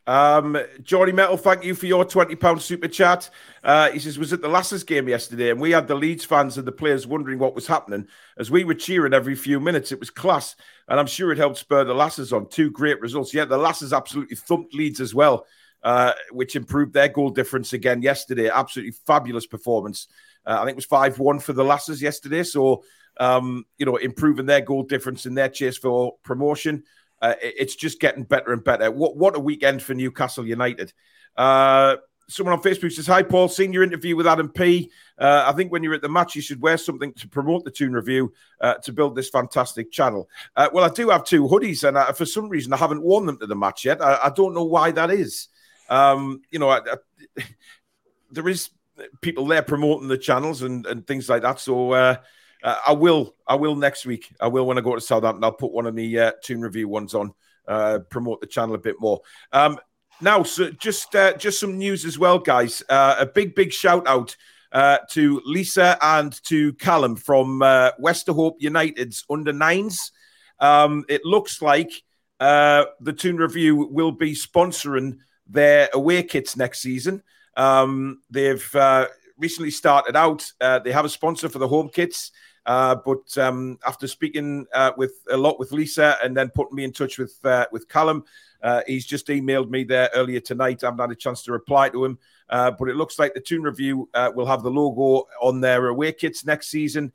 [0.07, 3.29] Um, Johnny Metal, thank you for your £20 super chat.
[3.63, 6.57] Uh, he says, was at the Lasses game yesterday, and we had the Leeds fans
[6.57, 8.09] and the players wondering what was happening
[8.39, 9.93] as we were cheering every few minutes.
[9.93, 10.57] It was class,
[10.89, 12.49] and I'm sure it helped spur the Lasses on.
[12.49, 13.35] Two great results.
[13.35, 15.45] Yeah, the Lasses absolutely thumped Leeds as well
[15.83, 18.49] uh, which improved their goal difference again yesterday.
[18.49, 20.09] Absolutely fabulous performance.
[20.47, 22.43] Uh, I think it was 5 1 for the Lasses yesterday.
[22.43, 22.85] So,
[23.19, 26.85] um, you know, improving their goal difference in their chase for promotion.
[27.21, 28.91] Uh, it's just getting better and better.
[28.91, 30.93] What what a weekend for Newcastle United.
[31.37, 31.97] Uh,
[32.29, 34.91] someone on Facebook says, Hi, Paul, seen your interview with Adam P.
[35.19, 37.71] Uh, I think when you're at the match, you should wear something to promote the
[37.71, 40.29] Toon Review uh, to build this fantastic channel.
[40.55, 43.27] Uh, well, I do have two hoodies, and I, for some reason, I haven't worn
[43.27, 44.01] them to the match yet.
[44.01, 45.49] I, I don't know why that is.
[45.89, 47.45] Um, you know, I, I,
[48.31, 48.71] there is
[49.21, 51.61] people there promoting the channels and, and things like that.
[51.61, 52.17] So uh,
[52.63, 53.35] uh, I will.
[53.47, 54.33] I will next week.
[54.41, 55.45] I will when I go to Southampton.
[55.45, 57.33] I'll put one of the uh, Toon Review ones on.
[57.67, 59.21] Uh, promote the channel a bit more.
[59.53, 59.79] Um,
[60.21, 62.83] now, so just uh, just some news as well, guys.
[62.89, 64.37] Uh, a big, big shout out
[64.73, 70.13] uh, to Lisa and to Callum from uh, Westerhope United's under nines.
[70.59, 71.91] Um, it looks like
[72.41, 75.19] uh, the Toon Review will be sponsoring
[75.49, 77.23] their away kits next season.
[77.57, 80.51] Um, they've uh, recently started out.
[80.61, 82.31] Uh, they have a sponsor for the home kits.
[82.67, 86.85] Uh, but um, after speaking uh, with a lot with Lisa and then putting me
[86.85, 88.25] in touch with uh, with Callum,
[88.63, 90.85] uh, he's just emailed me there earlier tonight.
[90.85, 92.19] I haven't had a chance to reply to him,
[92.51, 96.45] but it looks like the Toon Review will have the logo on their away kits
[96.45, 97.11] next season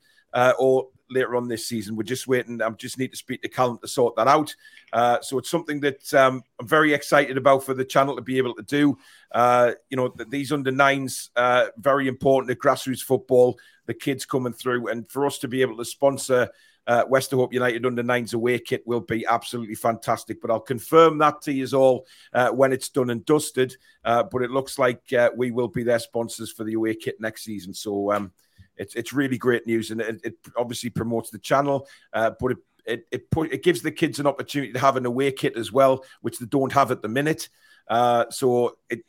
[0.58, 1.96] or later on this season.
[1.96, 2.60] We're just waiting.
[2.62, 4.54] I just need to speak to Callum to sort that out.
[4.92, 8.38] Uh, so it's something that um, I'm very excited about for the channel to be
[8.38, 8.98] able to do.
[9.32, 13.58] Uh, you know, these under nines uh, very important to grassroots football.
[13.86, 16.50] The kids coming through, and for us to be able to sponsor.
[16.86, 20.38] Uh, Westerhope United under nines away kit will be absolutely fantastic.
[20.42, 23.74] But I'll confirm that to you all uh, when it's done and dusted.
[24.04, 27.18] Uh, but it looks like uh, we will be their sponsors for the away kit
[27.20, 27.72] next season.
[27.72, 28.32] So um,
[28.76, 32.58] it's it's really great news, and it, it obviously promotes the channel, uh, but it
[32.86, 35.72] it it, put, it gives the kids an opportunity to have an away kit as
[35.72, 37.48] well, which they don't have at the minute.
[37.88, 39.00] Uh, so it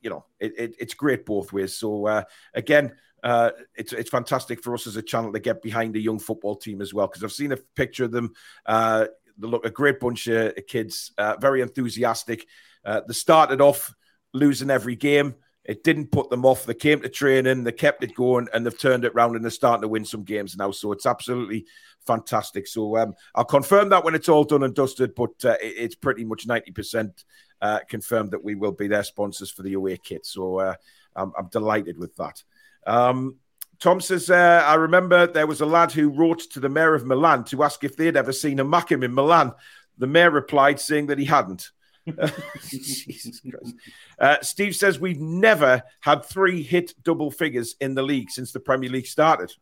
[0.00, 1.76] you know it, it, it's great both ways.
[1.76, 2.22] So uh,
[2.54, 2.92] again.
[3.22, 6.54] Uh, it's it's fantastic for us as a channel to get behind a young football
[6.54, 8.34] team as well because I've seen a picture of them.
[8.66, 9.06] Uh,
[9.38, 12.46] they look a great bunch of kids, uh, very enthusiastic.
[12.84, 13.94] Uh, they started off
[14.34, 16.66] losing every game, it didn't put them off.
[16.66, 19.50] They came to training, they kept it going, and they've turned it around and they're
[19.50, 20.70] starting to win some games now.
[20.70, 21.66] So it's absolutely
[22.06, 22.66] fantastic.
[22.66, 26.24] So um, I'll confirm that when it's all done and dusted, but uh, it's pretty
[26.24, 27.24] much 90%
[27.62, 30.26] uh, confirmed that we will be their sponsors for the away kit.
[30.26, 30.74] So uh,
[31.16, 32.42] I'm, I'm, delighted with that.
[32.86, 33.36] Um,
[33.80, 37.06] Tom says, uh, I remember there was a lad who wrote to the mayor of
[37.06, 39.52] Milan to ask if they'd ever seen a Mackem in Milan.
[39.96, 41.70] The mayor replied, saying that he hadn't.
[42.68, 43.74] Jesus Christ.
[44.18, 48.60] Uh, Steve says we've never had three hit double figures in the league since the
[48.60, 49.52] Premier League started.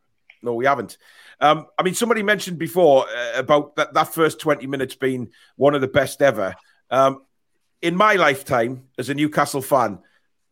[0.41, 0.97] No, we haven't.
[1.39, 5.73] Um, I mean, somebody mentioned before uh, about that, that first 20 minutes being one
[5.73, 6.55] of the best ever.
[6.91, 7.23] Um,
[7.81, 9.99] in my lifetime, as a Newcastle fan,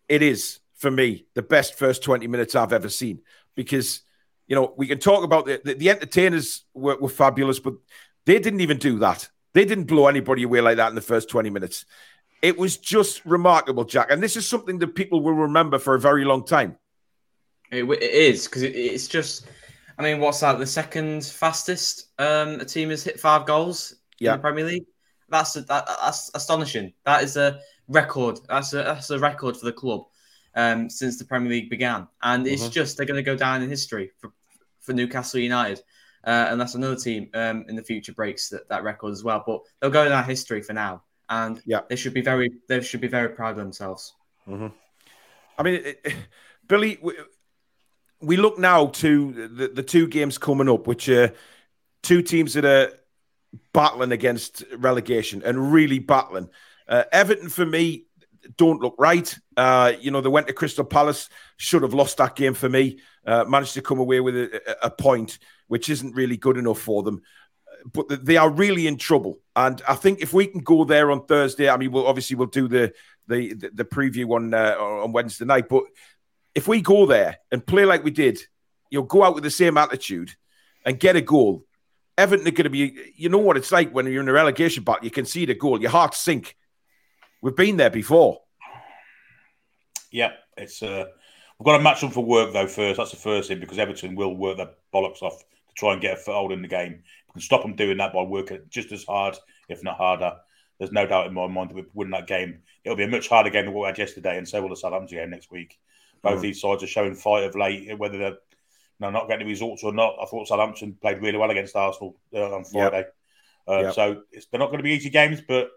[0.08, 3.22] it is for me the best first 20 minutes I've ever seen
[3.56, 4.02] because,
[4.48, 7.76] you know, we can talk about the, the, the entertainers were, were fabulous, but
[8.26, 9.30] they didn't even do that.
[9.54, 11.86] They didn't blow anybody away like that in the first 20 minutes.
[12.42, 14.08] It was just remarkable, Jack.
[14.10, 16.78] And this is something that people will remember for a very long time.
[17.72, 19.48] it, it is because it, it's just,
[19.98, 20.58] I mean, what's that?
[20.58, 24.32] The second fastest um, a team has hit five goals yeah.
[24.32, 24.86] in the Premier League.
[25.30, 26.94] That's that, that's astonishing.
[27.06, 28.40] That is a record.
[28.50, 30.06] That's a that's a record for the club
[30.56, 32.72] um, since the Premier League began, and it's mm-hmm.
[32.72, 34.32] just they're going to go down in history for
[34.80, 35.82] for Newcastle United.
[36.24, 39.44] Uh, and that's another team um, in the future breaks that, that record as well.
[39.46, 42.82] But they'll go in our history for now, and yeah, they should be very they
[42.82, 44.14] should be very proud of themselves.
[44.48, 44.68] Mm-hmm.
[45.58, 46.16] I mean, it,
[46.68, 47.14] Billy, we,
[48.22, 51.34] we, look now to the, the two games coming up, which are
[52.04, 52.92] two teams that are
[53.74, 56.50] battling against relegation and really battling.
[56.88, 58.06] Uh, Everton, for me,
[58.58, 59.38] don't look right.
[59.56, 63.00] Uh, you know, they went to Crystal Palace, should have lost that game for me.
[63.26, 65.38] Uh, managed to come away with a, a, point,
[65.72, 67.22] which isn't really good enough for them.
[67.94, 71.26] But they are really in trouble, and I think if we can go there on
[71.26, 72.94] Thursday, I mean, we'll obviously we'll do the
[73.28, 75.70] the the, preview on uh, on Wednesday night.
[75.70, 75.86] But
[76.54, 78.40] if we go there and play like we did,
[78.90, 80.36] you'll go out with the same attitude
[80.86, 81.66] and get a goal.
[82.18, 84.84] Everton are going to be, you know what it's like when you're in a relegation
[84.84, 85.06] battle.
[85.06, 86.56] You can see the goal, your heart sink
[87.42, 88.40] We've been there before.
[90.12, 91.06] Yeah, it's uh,
[91.58, 92.98] we've got to match them for work though first.
[92.98, 96.14] That's the first thing because Everton will work their bollocks off to try and get
[96.14, 97.04] a foothold in the game.
[97.28, 99.38] We can stop them doing that by working just as hard,
[99.70, 100.34] if not harder.
[100.80, 102.62] There's no doubt in my mind that we win that game.
[102.84, 104.76] It'll be a much harder game than what we had yesterday, and so will the
[104.76, 105.80] Southampton game next week.
[106.22, 106.42] Both mm.
[106.42, 108.38] these sides are showing fight of late, whether they're you
[109.00, 110.16] know, not getting the results or not.
[110.22, 112.98] I thought Southampton played really well against Arsenal uh, on Friday.
[112.98, 113.16] Yep.
[113.68, 113.94] Uh, yep.
[113.94, 115.70] So they're not going to be easy games, but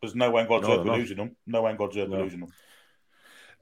[0.00, 1.36] there's no way in God's no, earth we're losing them.
[1.46, 2.16] No way in God's earth no.
[2.16, 2.52] we're losing them.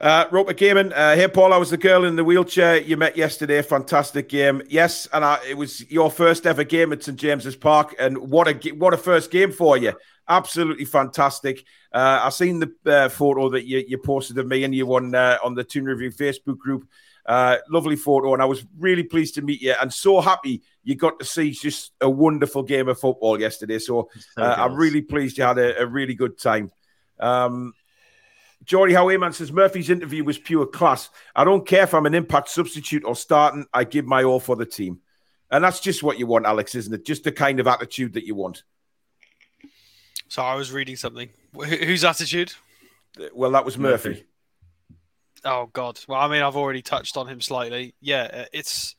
[0.00, 3.18] Uh, Roper Gaiman, uh, hey Paul, I was the girl in the wheelchair you met
[3.18, 3.60] yesterday.
[3.60, 7.94] Fantastic game, yes, and I, it was your first ever game at St James's Park,
[7.98, 9.92] and what a what a first game for you!
[10.26, 11.66] Absolutely fantastic.
[11.92, 15.14] Uh, I seen the uh, photo that you, you posted of me and you on
[15.14, 16.88] uh, on the Toon Review Facebook group.
[17.26, 20.94] Uh, lovely photo, and I was really pleased to meet you, and so happy you
[20.94, 23.78] got to see just a wonderful game of football yesterday.
[23.78, 26.72] So, uh, I'm really pleased you had a, a really good time.
[27.18, 27.74] Um,
[28.64, 31.10] Geordie Howayman says Murphy's interview was pure class.
[31.34, 33.66] I don't care if I'm an impact substitute or starting.
[33.72, 35.00] I give my all for the team.
[35.50, 37.04] And that's just what you want, Alex, isn't it?
[37.04, 38.62] Just the kind of attitude that you want.
[40.28, 41.28] So I was reading something.
[41.54, 42.52] Whose attitude?
[43.34, 44.08] Well, that was Murphy.
[44.10, 44.24] Murphy.
[45.44, 45.98] Oh God.
[46.06, 47.94] Well, I mean, I've already touched on him slightly.
[48.00, 48.94] Yeah, uh, it's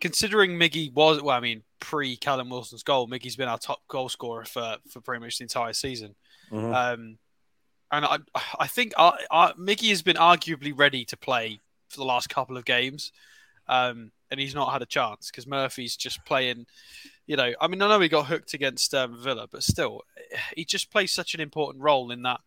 [0.00, 1.20] considering Miggy was.
[1.20, 5.00] Well, I mean, pre Callum Wilson's goal, Miggy's been our top goal scorer for for
[5.00, 6.14] pretty much the entire season.
[6.50, 6.72] Mm-hmm.
[6.72, 7.18] Um,
[7.90, 8.18] and I
[8.58, 12.56] I think our, our, Miggy has been arguably ready to play for the last couple
[12.56, 13.12] of games,
[13.68, 16.66] um, and he's not had a chance because Murphy's just playing
[17.26, 20.02] you know, I mean, I know he got hooked against um, Villa, but still,
[20.54, 22.40] he just plays such an important role in that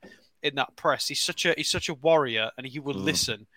[0.43, 1.07] in that press.
[1.07, 3.03] He's such a he's such a warrior, and he will mm.
[3.03, 3.47] listen.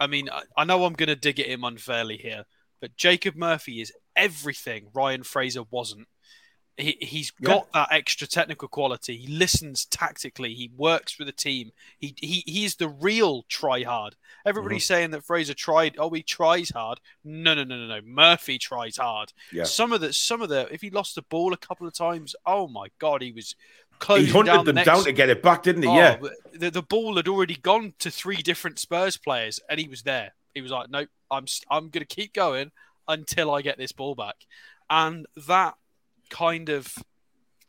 [0.00, 2.44] I mean, I, I know I'm going to dig at him unfairly here,
[2.80, 6.08] but Jacob Murphy is everything Ryan Fraser wasn't.
[6.78, 7.80] He, he's got yeah.
[7.80, 9.16] that extra technical quality.
[9.16, 10.54] He listens tactically.
[10.54, 11.72] He works with the team.
[11.98, 14.14] He, he he's the real try hard.
[14.46, 14.94] Everybody's mm-hmm.
[14.94, 15.96] saying that Fraser tried.
[15.98, 17.00] Oh, he tries hard.
[17.24, 18.00] No, no, no, no, no.
[18.06, 19.32] Murphy tries hard.
[19.52, 19.64] Yeah.
[19.64, 22.36] Some of the some of the if he lost the ball a couple of times,
[22.46, 23.56] oh my god, he was
[23.98, 24.20] close.
[24.20, 25.88] he hunted down them the down to get it back, didn't he?
[25.88, 26.16] Oh, yeah.
[26.52, 30.34] The, the ball had already gone to three different Spurs players, and he was there.
[30.54, 32.70] He was like, "Nope, I'm I'm going to keep going
[33.08, 34.36] until I get this ball back,"
[34.88, 35.74] and that
[36.30, 36.94] kind of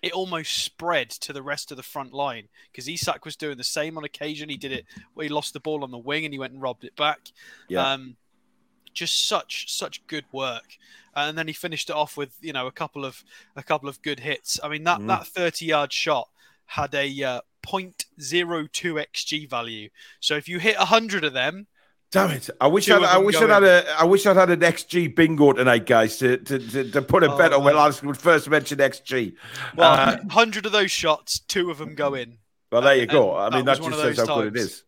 [0.01, 3.63] it almost spread to the rest of the front line because Isak was doing the
[3.63, 4.49] same on occasion.
[4.49, 6.61] He did it where he lost the ball on the wing and he went and
[6.61, 7.19] robbed it back.
[7.67, 7.93] Yeah.
[7.93, 8.15] Um,
[8.93, 10.77] just such such good work,
[11.15, 13.23] and then he finished it off with you know a couple of
[13.55, 14.59] a couple of good hits.
[14.63, 15.07] I mean that mm.
[15.07, 16.29] that thirty yard shot
[16.65, 19.89] had a uh, 0.02 xg value.
[20.19, 21.67] So if you hit hundred of them,
[22.11, 22.49] Damn it!
[22.59, 25.53] I wish I'd, I wish I'd had a I wish I'd had an XG bingo
[25.53, 28.49] tonight, guys, to to, to, to put a oh, bet on when I would first
[28.49, 29.35] mention XG.
[29.75, 32.39] Well, uh, hundred of those shots, two of them go in.
[32.71, 33.35] Well, there you go.
[33.35, 34.43] I mean, that, that just says how times.
[34.43, 34.83] good it is.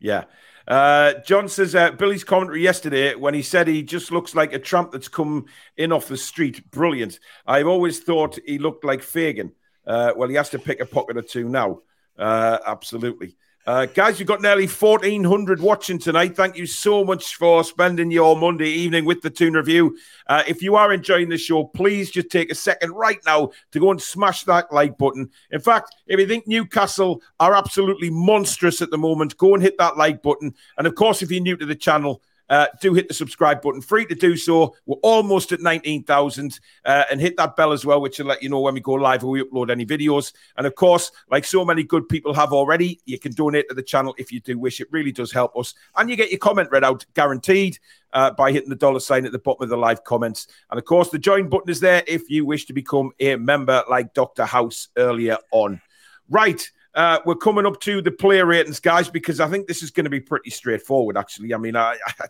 [0.00, 0.24] Yeah.
[0.66, 4.58] Uh, John says uh, Billy's commentary yesterday when he said he just looks like a
[4.58, 5.46] tramp that's come
[5.76, 6.70] in off the street.
[6.70, 7.18] Brilliant.
[7.46, 9.52] I've always thought he looked like Fagin.
[9.86, 11.80] Uh, well, he has to pick a pocket or two now.
[12.16, 13.36] Uh, absolutely.
[13.64, 16.34] Uh, guys, you've got nearly 1,400 watching tonight.
[16.34, 19.96] Thank you so much for spending your Monday evening with the Toon Review.
[20.26, 23.78] Uh, if you are enjoying the show, please just take a second right now to
[23.78, 25.30] go and smash that like button.
[25.52, 29.78] In fact, if you think Newcastle are absolutely monstrous at the moment, go and hit
[29.78, 30.56] that like button.
[30.76, 32.20] And of course, if you're new to the channel,
[32.52, 33.80] uh, do hit the subscribe button.
[33.80, 34.76] Free to do so.
[34.84, 36.60] We're almost at 19,000.
[36.84, 38.92] Uh, and hit that bell as well, which will let you know when we go
[38.92, 40.34] live or we upload any videos.
[40.58, 43.82] And of course, like so many good people have already, you can donate to the
[43.82, 44.82] channel if you do wish.
[44.82, 45.72] It really does help us.
[45.96, 47.78] And you get your comment read out guaranteed.
[48.14, 50.46] Uh, by hitting the dollar sign at the bottom of the live comments.
[50.70, 53.82] And of course, the join button is there if you wish to become a member
[53.88, 54.44] like Dr.
[54.44, 55.80] House earlier on.
[56.28, 56.70] Right.
[56.94, 60.04] Uh, we're coming up to the player ratings, guys, because I think this is going
[60.04, 61.16] to be pretty straightforward.
[61.16, 62.26] Actually, I mean, I, I,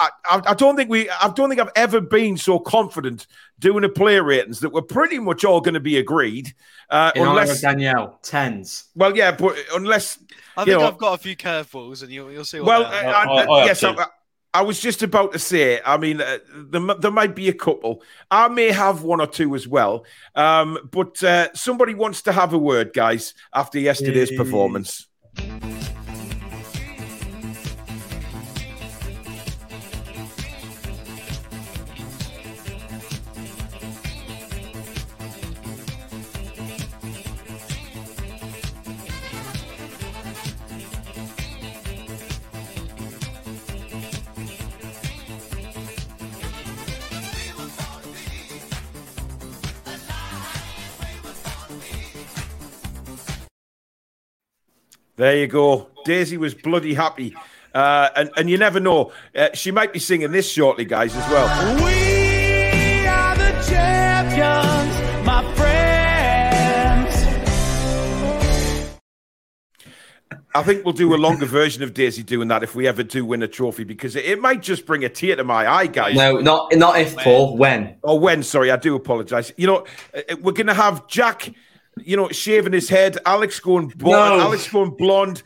[0.00, 0.10] I,
[0.46, 3.26] I, don't think we, I don't think I've ever been so confident
[3.58, 6.52] doing a player ratings that we're pretty much all going to be agreed.
[6.90, 8.86] Uh, In unless Danielle tens.
[8.94, 10.18] Well, yeah, but unless
[10.56, 12.60] I think know, I've got a few curveballs, and you'll, you'll see.
[12.60, 13.82] well, I, yes,
[14.54, 18.02] I was just about to say, I mean, uh, there, there might be a couple.
[18.30, 20.06] I may have one or two as well.
[20.36, 25.08] Um, but uh, somebody wants to have a word, guys, after yesterday's performance.
[55.16, 55.90] There you go.
[56.04, 57.36] Daisy was bloody happy.
[57.72, 59.12] Uh, and, and you never know.
[59.34, 61.76] Uh, she might be singing this shortly, guys, as well.
[61.84, 65.74] We are the champions, my friends.
[70.56, 73.24] I think we'll do a longer version of Daisy doing that if we ever do
[73.24, 76.14] win a trophy because it, it might just bring a tear to my eye, guys.
[76.14, 77.56] No, not not if, Paul.
[77.56, 77.96] When?
[78.04, 78.44] Oh, when?
[78.44, 79.52] Sorry, I do apologise.
[79.56, 81.52] You know, uh, we're going to have Jack
[81.98, 83.18] you know, shaving his head.
[83.26, 84.38] Alex going blonde.
[84.38, 84.44] No.
[84.44, 85.42] Alex going blonde.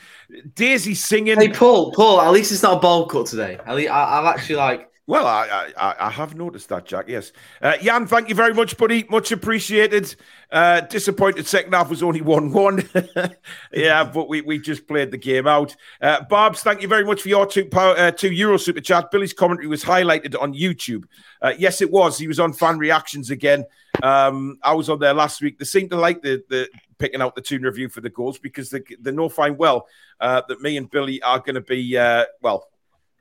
[0.54, 1.38] Daisy singing.
[1.38, 1.92] Hey, Paul.
[1.92, 2.20] Paul.
[2.20, 3.58] At least it's not a bowl cut today.
[3.66, 4.90] I, have actually like.
[5.06, 7.06] Well, I, I, I have noticed that, Jack.
[7.08, 7.32] Yes,
[7.62, 8.06] uh, Jan.
[8.06, 9.06] Thank you very much, buddy.
[9.08, 10.14] Much appreciated.
[10.50, 12.88] Uh, disappointed second half was only one one.
[13.72, 15.76] yeah, but we, we just played the game out.
[16.00, 19.10] Uh, Barb's, thank you very much for your two power, uh, two euro super chat.
[19.10, 21.04] Billy's commentary was highlighted on YouTube.
[21.42, 22.16] Uh, yes, it was.
[22.16, 23.66] He was on fan reactions again.
[24.02, 25.58] Um, I was on there last week.
[25.58, 26.68] They seem to like the the
[26.98, 29.86] picking out the Toon Review for the goals because they they know fine well
[30.18, 32.68] uh, that me and Billy are going to be uh, well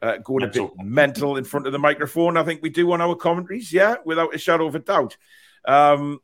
[0.01, 0.65] uh, going mental.
[0.65, 2.37] a bit mental in front of the microphone.
[2.37, 5.17] I think we do on our commentaries, yeah, without a shadow of a doubt.
[5.65, 6.21] Um,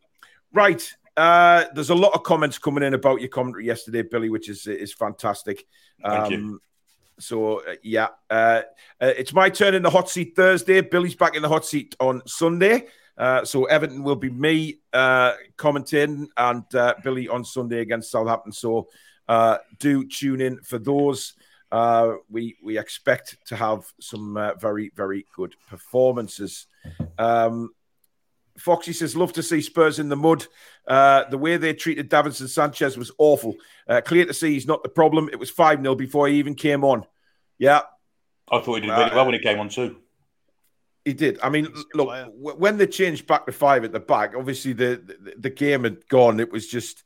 [0.54, 0.93] right.
[1.16, 4.66] Uh, there's a lot of comments coming in about your commentary yesterday, Billy, which is
[4.68, 5.66] is fantastic.
[6.01, 6.62] Thank um, you.
[7.20, 8.64] So uh, yeah, uh,
[8.99, 10.82] uh, it's my turn in the hot seat Thursday.
[10.82, 12.88] Billy's back in the hot seat on Sunday.
[13.18, 18.51] Uh, so Everton will be me uh, commenting and uh, Billy on Sunday against Southampton.
[18.51, 18.88] So
[19.80, 21.34] do tune in for those.
[22.30, 26.68] we we expect to have some very very good performances.
[27.20, 27.70] Um,
[28.58, 30.45] Foxy says, love to see Spurs in the mud.
[30.88, 33.56] Uh, the way they treated Davinson Sanchez was awful.
[33.88, 35.30] Uh, clear to see he's not the problem.
[35.32, 37.06] It was 5 0 before he even came on.
[37.58, 37.82] Yeah.
[38.51, 39.97] I thought he did really uh, well when he came on, too.
[41.06, 41.39] He did.
[41.41, 42.26] I mean, look, player.
[42.26, 46.08] when they changed back to five at the back, obviously the, the, the game had
[46.08, 46.39] gone.
[46.39, 47.04] It was just,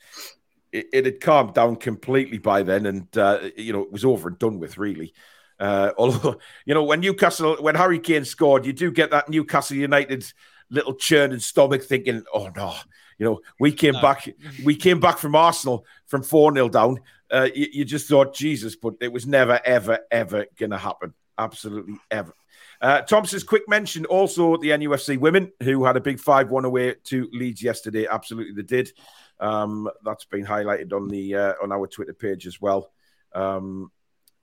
[0.71, 2.85] it, it, had calmed down completely by then.
[2.85, 5.13] And, uh, you know, it was over and done with, really.
[5.59, 9.77] Uh, although, you know, when Newcastle, when Harry Kane scored, you do get that Newcastle
[9.77, 10.31] United
[10.69, 12.73] little churning stomach thinking, oh no,
[13.17, 14.01] you know, we came no.
[14.01, 14.29] back,
[14.63, 16.99] we came back from Arsenal from 4 0 down.
[17.29, 21.13] Uh, you, you, just thought, Jesus, but it was never, ever, ever going to happen.
[21.37, 22.33] Absolutely ever.
[22.79, 26.95] Uh, Thompson's quick mention also the NUFC women who had a big 5 1 away
[27.05, 28.07] to Leeds yesterday.
[28.09, 28.93] Absolutely, they did.
[29.39, 32.91] Um, that's been highlighted on the uh, on our Twitter page as well.
[33.33, 33.91] Um,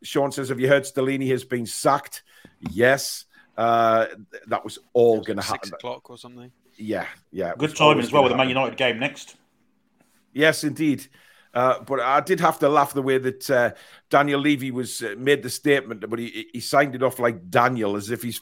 [0.02, 2.22] Sean says, Have you heard Stellini has been sacked?
[2.70, 3.24] Yes.
[3.57, 4.07] Uh,
[4.48, 5.68] that was all going to happen.
[5.68, 6.50] Six o'clock or something.
[6.76, 7.55] Yeah, yeah.
[7.57, 9.36] Good timing as well with the Man United game next.
[10.32, 11.07] Yes, indeed.
[11.55, 13.70] Uh, but I did have to laugh the way that uh,
[14.11, 17.94] Daniel Levy was uh, made the statement, but he, he signed it off like Daniel,
[17.94, 18.40] as if he's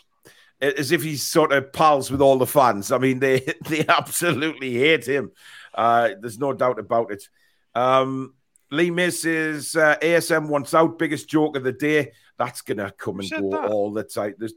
[0.62, 2.90] as if he's sort of pals with all the fans.
[2.90, 5.32] I mean, they they absolutely hate him.
[5.74, 7.28] Uh, there's no doubt about it.
[7.74, 8.34] Um,
[8.72, 12.12] Lee Miss is uh, ASM wants out, biggest joke of the day.
[12.38, 13.70] That's gonna come and go that?
[13.70, 14.34] all the time.
[14.38, 14.54] There's,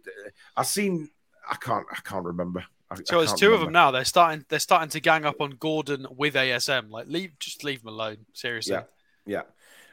[0.56, 1.10] I've seen.
[1.48, 1.86] I can't.
[1.92, 2.64] I can't remember.
[2.90, 3.56] I, so there's two remember.
[3.56, 3.92] of them now.
[3.92, 4.46] They're starting.
[4.48, 6.90] They're starting to gang up on Gordon with ASM.
[6.90, 7.38] Like, leave.
[7.40, 8.20] Just leave them alone.
[8.34, 8.74] Seriously.
[8.74, 8.84] Yeah.
[9.26, 9.42] Yeah.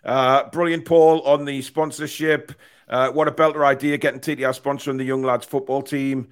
[0.04, 2.52] Uh, brilliant, Paul, on the sponsorship.
[2.88, 6.28] Uh, what a belter idea getting TTR sponsoring the young lads football team.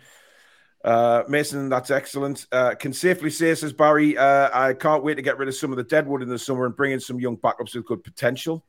[0.83, 2.47] Uh, Mason, that's excellent.
[2.51, 5.73] Uh, can safely say, says Barry, uh, I can't wait to get rid of some
[5.73, 8.65] of the deadwood in the summer and bring in some young backups with good potential.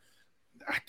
[0.68, 0.80] I,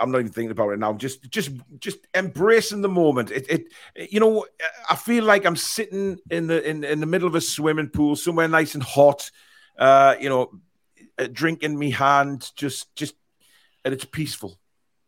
[0.00, 0.94] am not even thinking about it now.
[0.94, 3.30] Just, just, just embracing the moment.
[3.30, 4.46] It, it, you know,
[4.88, 8.16] I feel like I'm sitting in the in, in the middle of a swimming pool
[8.16, 9.30] somewhere nice and hot.
[9.78, 10.58] Uh, you know,
[11.32, 13.14] drinking me hand, just, just,
[13.84, 14.58] and it's peaceful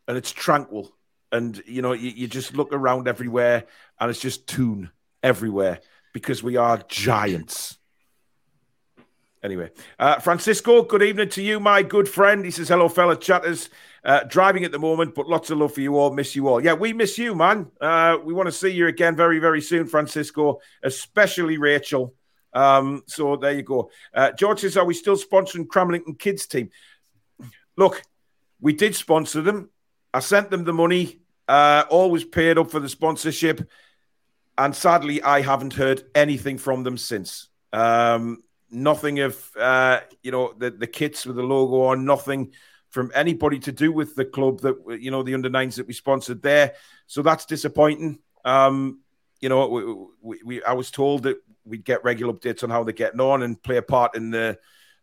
[0.07, 0.95] and it's tranquil,
[1.31, 3.65] and you know, you, you just look around everywhere
[3.99, 4.91] and it's just Toon
[5.23, 5.79] everywhere
[6.13, 7.77] because we are giants.
[9.43, 12.43] Anyway, uh, Francisco, good evening to you, my good friend.
[12.43, 13.69] He says, hello, fellow chatters.
[14.03, 16.13] Uh, driving at the moment, but lots of love for you all.
[16.13, 16.63] Miss you all.
[16.63, 17.69] Yeah, we miss you, man.
[17.79, 22.13] Uh, we want to see you again very, very soon, Francisco, especially Rachel.
[22.53, 23.91] Um, so there you go.
[24.13, 26.69] Uh, George says, are we still sponsoring Cramlington Kids team?
[27.75, 28.01] Look,
[28.61, 29.69] we did sponsor them.
[30.13, 33.69] I sent them the money, uh, always paid up for the sponsorship
[34.57, 37.47] and sadly, I haven't heard anything from them since.
[37.73, 42.05] Um, nothing of uh, you know the the kits with the logo on.
[42.05, 42.53] Nothing
[42.89, 45.93] from anybody to do with the club that you know the under nines that we
[45.93, 46.73] sponsored there.
[47.05, 48.19] So that's disappointing.
[48.45, 49.01] Um,
[49.39, 49.83] you know, we,
[50.21, 53.43] we, we, I was told that we'd get regular updates on how they're getting on
[53.43, 54.57] and play a part in the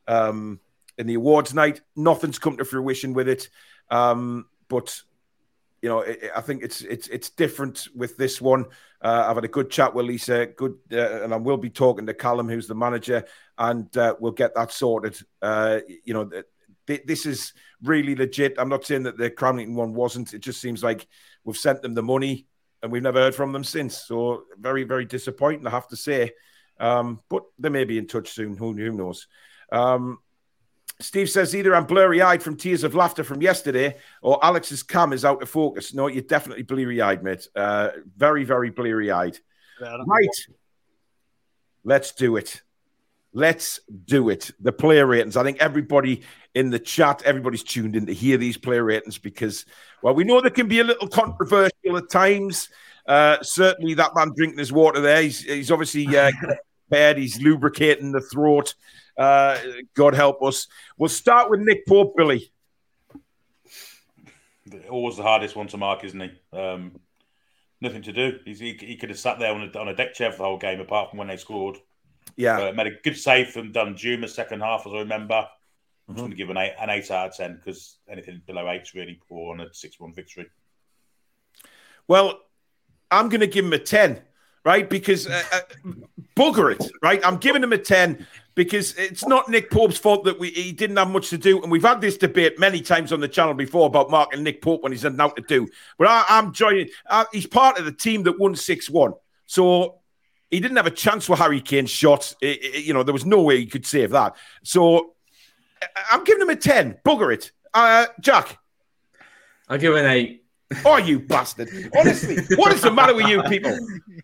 [0.09, 0.61] um,
[0.99, 1.81] in the awards night.
[1.95, 3.49] Nothing's come to fruition with it.
[3.91, 5.01] Um, but
[5.85, 8.65] you know, it, I think it's it's it's different with this one.
[9.03, 12.07] Uh, I've had a good chat with Lisa, good, uh, and I will be talking
[12.07, 13.23] to Callum, who's the manager,
[13.59, 15.19] and uh, we'll get that sorted.
[15.43, 16.31] Uh, you know,
[16.87, 18.55] th- this is really legit.
[18.57, 20.33] I'm not saying that the Cramlington one wasn't.
[20.33, 21.07] It just seems like
[21.45, 22.47] we've sent them the money
[22.83, 24.07] and we've never heard from them since.
[24.07, 26.33] So very, very disappointing, I have to say.
[26.81, 28.57] Um, but they may be in touch soon.
[28.57, 29.27] Who, who knows?
[29.71, 30.17] Um,
[31.01, 35.13] Steve says either I'm blurry eyed from tears of laughter from yesterday or Alex's cam
[35.13, 35.93] is out of focus.
[35.93, 37.49] No, you're definitely bleary eyed, mate.
[37.55, 39.39] Uh, very, very bleary eyed.
[39.81, 40.29] Right.
[41.83, 42.63] Let's do it.
[43.33, 44.53] Let's do it.
[44.61, 45.37] The player ratings.
[45.37, 46.23] I think everybody
[46.55, 49.67] in the chat, everybody's tuned in to hear these player ratings because,
[50.03, 52.69] well, we know they can be a little controversial at times.
[53.07, 56.31] Uh, certainly, that man drinking his water there, he's, he's obviously uh,
[57.19, 58.75] He's lubricating the throat.
[59.17, 59.59] Uh,
[59.95, 60.67] God help us.
[60.97, 62.51] We'll start with Nick Pope, Billy.
[64.91, 66.59] Always the hardest one to mark, isn't he?
[66.59, 66.99] Um,
[67.81, 68.39] nothing to do.
[68.45, 70.45] He's, he, he could have sat there on a, on a deck chair for the
[70.45, 71.79] whole game, apart from when they scored.
[72.37, 75.47] Yeah, uh, made a good save from Danjuma second half, as I remember.
[76.09, 76.15] I'm mm-hmm.
[76.15, 78.83] just going to give an eight, an eight out of ten because anything below eight
[78.83, 80.47] is really poor on a six-one victory.
[82.09, 82.41] Well,
[83.11, 84.21] I'm going to give him a 10,
[84.65, 84.89] right?
[84.89, 85.61] Because uh, uh,
[86.37, 87.25] bugger it, right?
[87.25, 90.97] I'm giving him a 10 because it's not Nick Pope's fault that we he didn't
[90.97, 91.63] have much to do.
[91.63, 94.63] And we've had this debate many times on the channel before about Mark and Nick
[94.63, 95.69] Pope when he's had nothing to do.
[95.99, 99.13] But I, am joining, uh, he's part of the team that won 6 1.
[99.47, 100.01] So
[100.51, 102.35] he didn't have a chance for Harry Kane's shot.
[102.41, 104.37] It, it, you know, there was no way he could save that.
[104.63, 105.15] So
[106.11, 106.99] I'm giving him a 10.
[107.05, 107.51] Bugger it.
[107.73, 108.59] Uh, Jack.
[109.69, 110.45] I'll give him an 8.
[110.85, 111.69] Oh, you bastard.
[111.97, 113.77] Honestly, what is the matter with you people?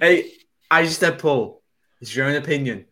[0.00, 0.32] Hey,
[0.70, 1.62] I just said, Paul,
[2.00, 2.86] it's your own opinion.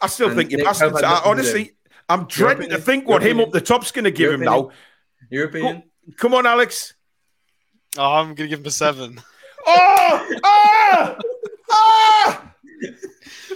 [0.00, 1.02] I still and think you're bastards.
[1.02, 1.72] I, honestly,
[2.08, 4.70] I'm dreading to think what him up the top's going to give him now.
[5.30, 5.84] Your opinion?
[6.16, 6.94] Come on, Alex.
[7.98, 9.20] Oh, I'm going to give him a seven.
[9.66, 10.38] oh!
[10.44, 11.16] Ah!
[11.70, 12.52] Ah!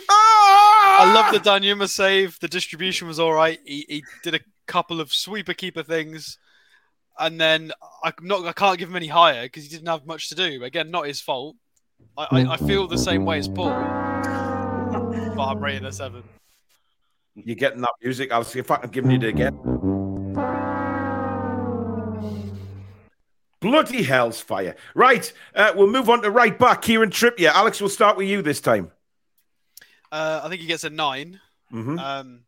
[0.09, 0.97] Ah!
[1.01, 2.39] I love the Danjuma save.
[2.41, 3.61] The distribution was all right.
[3.65, 6.39] He, he did a couple of sweeper keeper things,
[7.19, 8.45] and then I'm not.
[8.45, 10.65] I can't give him any higher because he didn't have much to do.
[10.65, 11.57] Again, not his fault.
[12.17, 13.71] I, I, I feel the same way as Paul,
[15.37, 16.23] but I'm rating a seven.
[17.35, 18.33] You're getting that music.
[18.33, 19.59] I'll see if I can give you it again.
[23.61, 24.75] Bloody hell's fire.
[24.95, 26.83] Right, uh, we'll move on to right back.
[26.83, 27.53] Kieran Trippier.
[27.53, 28.91] Alex, we'll start with you this time.
[30.11, 31.41] Uh, I think he gets a 9
[31.73, 31.99] mm-hmm.
[31.99, 32.41] um,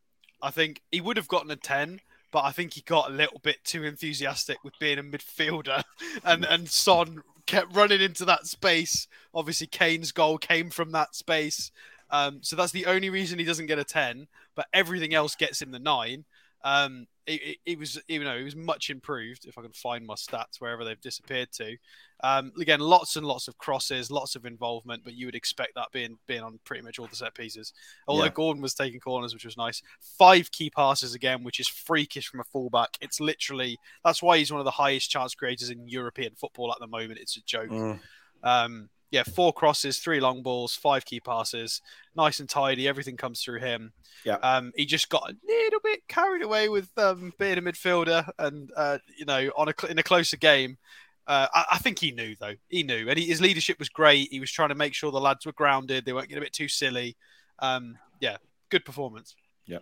[0.42, 2.00] I think he would have gotten a 10,
[2.32, 5.82] but I think he got a little bit too enthusiastic with being a midfielder.
[6.24, 9.06] and, and Son kept running into that space.
[9.34, 11.70] Obviously, Kane's goal came from that space.
[12.10, 15.62] Um, so that's the only reason he doesn't get a 10, but everything else gets
[15.62, 16.24] him the 9.
[16.64, 20.14] Um, it, it, was you know it was much improved if I can find my
[20.14, 21.76] stats wherever they've disappeared to.
[22.24, 25.88] Um, again, lots and lots of crosses, lots of involvement, but you would expect that
[25.92, 27.72] being being on pretty much all the set pieces.
[28.08, 28.30] Although yeah.
[28.30, 29.82] Gordon was taking corners, which was nice.
[30.00, 32.96] Five key passes again, which is freakish from a fullback.
[33.00, 36.78] It's literally that's why he's one of the highest chance creators in European football at
[36.80, 37.20] the moment.
[37.20, 37.70] It's a joke.
[37.70, 38.00] Mm.
[38.42, 41.82] Um, yeah, four crosses, three long balls, five key passes,
[42.16, 42.88] nice and tidy.
[42.88, 43.92] Everything comes through him.
[44.24, 44.36] Yeah.
[44.36, 48.72] Um, he just got a little bit carried away with um, being a midfielder, and
[48.74, 50.78] uh, you know, on a in a closer game.
[51.26, 52.54] Uh, I, I, think he knew though.
[52.68, 54.32] He knew, and he, his leadership was great.
[54.32, 56.04] He was trying to make sure the lads were grounded.
[56.04, 57.16] They weren't getting a bit too silly.
[57.60, 58.38] Um, yeah,
[58.70, 59.36] good performance.
[59.66, 59.78] Yeah.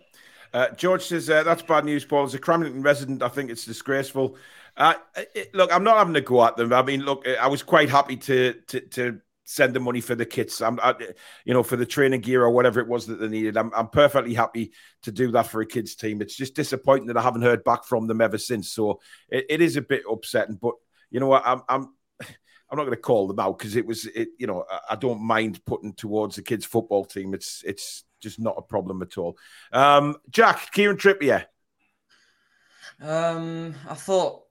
[0.53, 2.25] Uh, George says uh, that's bad news, Paul.
[2.25, 4.35] As a Cramlington resident, I think it's disgraceful.
[4.77, 4.93] Uh,
[5.35, 6.73] it, look, I'm not having to go at them.
[6.73, 10.25] I mean, look, I was quite happy to to, to send the money for the
[10.25, 10.61] kits.
[10.61, 10.95] I'm, I,
[11.43, 13.57] you know, for the training gear or whatever it was that they needed.
[13.57, 14.71] I'm, I'm perfectly happy
[15.03, 16.21] to do that for a kids team.
[16.21, 18.71] It's just disappointing that I haven't heard back from them ever since.
[18.71, 20.55] So it, it is a bit upsetting.
[20.55, 20.75] But
[21.09, 21.43] you know what?
[21.45, 24.63] I'm, I'm, I'm not going to call them out because it was, it, you know,
[24.71, 27.33] I, I don't mind putting towards the kids' football team.
[27.33, 29.37] It's, it's just not a problem at all.
[29.73, 31.45] Um, Jack, Kieran Trippier.
[33.01, 34.43] Um, I thought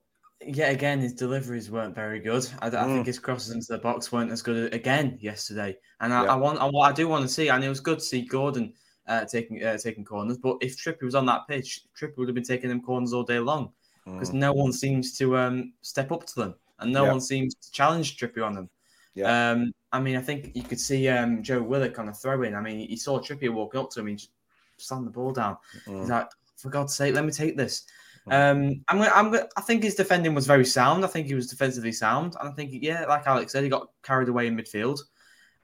[0.47, 2.47] yet again, his deliveries weren't very good.
[2.61, 3.07] I, I think mm.
[3.07, 5.77] his crosses into the box weren't as good again yesterday.
[6.01, 6.33] And I, yeah.
[6.33, 8.73] I want, I, I, do want to see, and it was good to see Gordon
[9.07, 10.39] uh, taking uh, taking corners.
[10.39, 13.23] But if Trippier was on that pitch, Trippier would have been taking them corners all
[13.23, 13.73] day long
[14.05, 14.35] because mm.
[14.35, 17.11] no one seems to um, step up to them, and no yeah.
[17.11, 18.71] one seems to challenge Trippier on them.
[19.15, 19.51] Yeah.
[19.51, 22.55] Um, I mean, I think you could see um, Joe Willock on a throw in.
[22.55, 24.31] I mean, he saw Trippier walking up to him, he just
[24.79, 25.57] slammed the ball down.
[25.87, 26.01] Mm.
[26.01, 27.85] He's like, for God's sake, let me take this.
[28.31, 31.05] Um, I'm gonna, I'm gonna, I think his defending was very sound.
[31.05, 33.89] I think he was defensively sound, and I think, yeah, like Alex said, he got
[34.05, 35.01] carried away in midfield.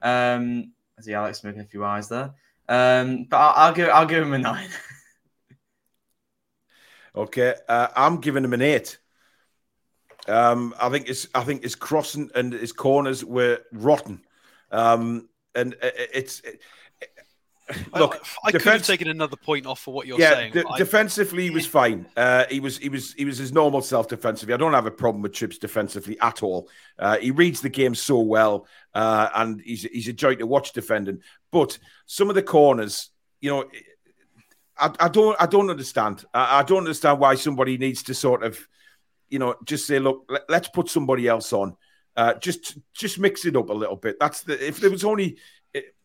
[0.01, 2.33] Um, I see Alex making a few eyes there,
[2.67, 4.69] um, but I'll, I'll give, I'll give him a nine.
[7.15, 8.97] okay, uh, I'm giving him an eight.
[10.27, 14.21] Um, I think his, I think his crossing and his corners were rotten,
[14.71, 16.41] um, and it's.
[16.41, 16.59] It,
[17.95, 20.53] Look, I, I defense, could have taken another point off for what you're yeah, saying.
[20.77, 22.05] defensively, he was fine.
[22.15, 24.53] Uh, he was he was he was his normal self defensively.
[24.53, 26.69] I don't have a problem with Chips defensively at all.
[26.97, 30.71] Uh, he reads the game so well, uh, and he's he's a joy to watch
[30.71, 31.21] defending.
[31.51, 33.09] But some of the corners,
[33.41, 33.65] you know,
[34.77, 36.23] I, I don't I don't understand.
[36.33, 38.65] I, I, don't understand why somebody needs to sort of,
[39.29, 41.75] you know, just say, look, let, us put somebody else on.
[42.15, 44.17] Uh, just just mix it up a little bit.
[44.19, 45.37] That's the if there was only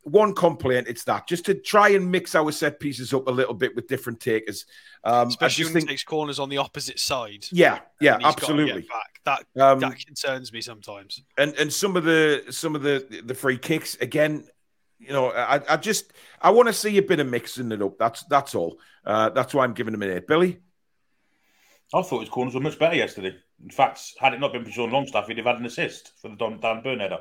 [0.02, 3.54] one complaint, it's that just to try and mix our set pieces up a little
[3.54, 4.66] bit with different takers.
[5.04, 7.46] Um, Especially when think, takes corners on the opposite side.
[7.50, 8.86] Yeah, yeah, absolutely.
[9.24, 11.22] That um, that concerns me sometimes.
[11.38, 14.44] And and some of the some of the the free kicks again.
[14.98, 17.98] You know, I, I just I want to see a bit of mixing it up.
[17.98, 18.78] That's that's all.
[19.04, 20.28] Uh, that's why I'm giving him an eight.
[20.28, 20.60] Billy,
[21.92, 23.36] I thought his corners were much better yesterday.
[23.62, 26.28] In fact, had it not been for Sean Longstaff, he'd have had an assist for
[26.28, 27.18] the Dan, Dan Burn header.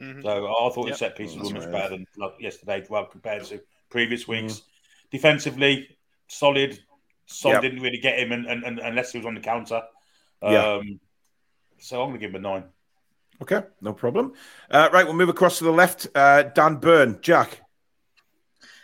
[0.00, 0.22] Mm-hmm.
[0.22, 0.94] So I thought yep.
[0.94, 4.44] the set pieces were much better than like, yesterday, well compared to previous mm-hmm.
[4.44, 4.54] weeks.
[4.54, 4.68] Mm-hmm.
[5.12, 5.88] Defensively,
[6.26, 6.78] solid.
[7.26, 7.62] Son yep.
[7.62, 9.82] didn't really get him, and, and, and, unless he was on the counter.
[10.42, 11.00] Um,
[11.78, 12.64] So I'm going to give him a nine.
[13.42, 14.32] Okay, no problem.
[14.70, 16.06] Uh, right, we'll move across to the left.
[16.14, 17.60] Uh, Dan Burn, Jack.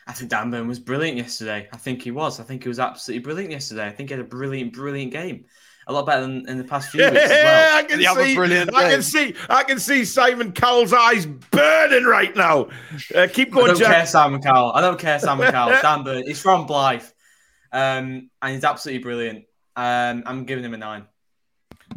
[0.06, 1.68] I think Dan Burn was brilliant yesterday.
[1.72, 2.40] I think he was.
[2.40, 3.86] I think he was absolutely brilliant yesterday.
[3.86, 5.44] I think he had a brilliant, brilliant game.
[5.90, 7.78] A lot better than in the past few weeks as well.
[7.78, 8.34] I can see.
[8.36, 9.34] Brilliant I can see.
[9.48, 12.68] I can see Simon Cowell's eyes burning right now.
[13.12, 13.96] Uh, keep going, I don't Jack.
[13.96, 14.70] care, Simon Cowell.
[14.72, 15.76] I don't care, Simon Cowell.
[15.82, 16.22] Dan Burn.
[16.24, 17.12] He's from Blyth,
[17.72, 19.46] um, and he's absolutely brilliant.
[19.74, 21.06] Um, I'm giving him a nine.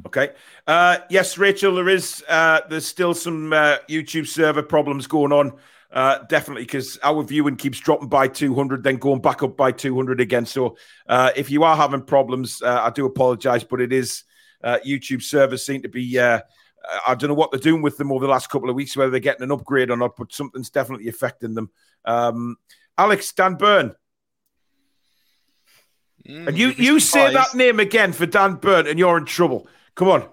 [0.07, 0.31] Okay.
[0.65, 2.23] Uh, yes, Rachel, there is.
[2.27, 5.53] Uh, there's still some uh, YouTube server problems going on.
[5.93, 10.19] Uh, definitely, because our viewing keeps dropping by 200, then going back up by 200
[10.19, 10.43] again.
[10.43, 10.75] So,
[11.07, 14.23] uh, if you are having problems, uh, I do apologize, but it is
[14.63, 16.19] YouTube servers seem to be.
[16.19, 19.11] I don't know what they're doing with them over the last couple of weeks, whether
[19.11, 21.69] they're getting an upgrade or not, but something's definitely affecting them.
[22.05, 22.57] Um,
[22.97, 23.93] Alex Dan Burn.
[26.27, 29.67] Mm, and you, you say that name again for Dan Burn, and you're in trouble.
[29.95, 30.29] Come on.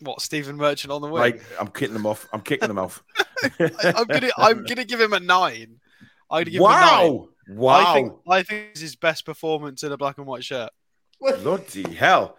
[0.00, 1.20] What Stephen Merchant on the way?
[1.20, 2.28] Right, I'm kicking them off.
[2.32, 3.02] I'm kicking them off.
[3.60, 5.80] I'm gonna I'm gonna give him a nine.
[6.30, 6.70] I'm gonna give wow.
[6.70, 7.28] him a nine.
[7.48, 7.74] Wow.
[7.74, 10.70] I think I think it's his best performance in a black and white shirt.
[11.20, 12.36] Bloody hell.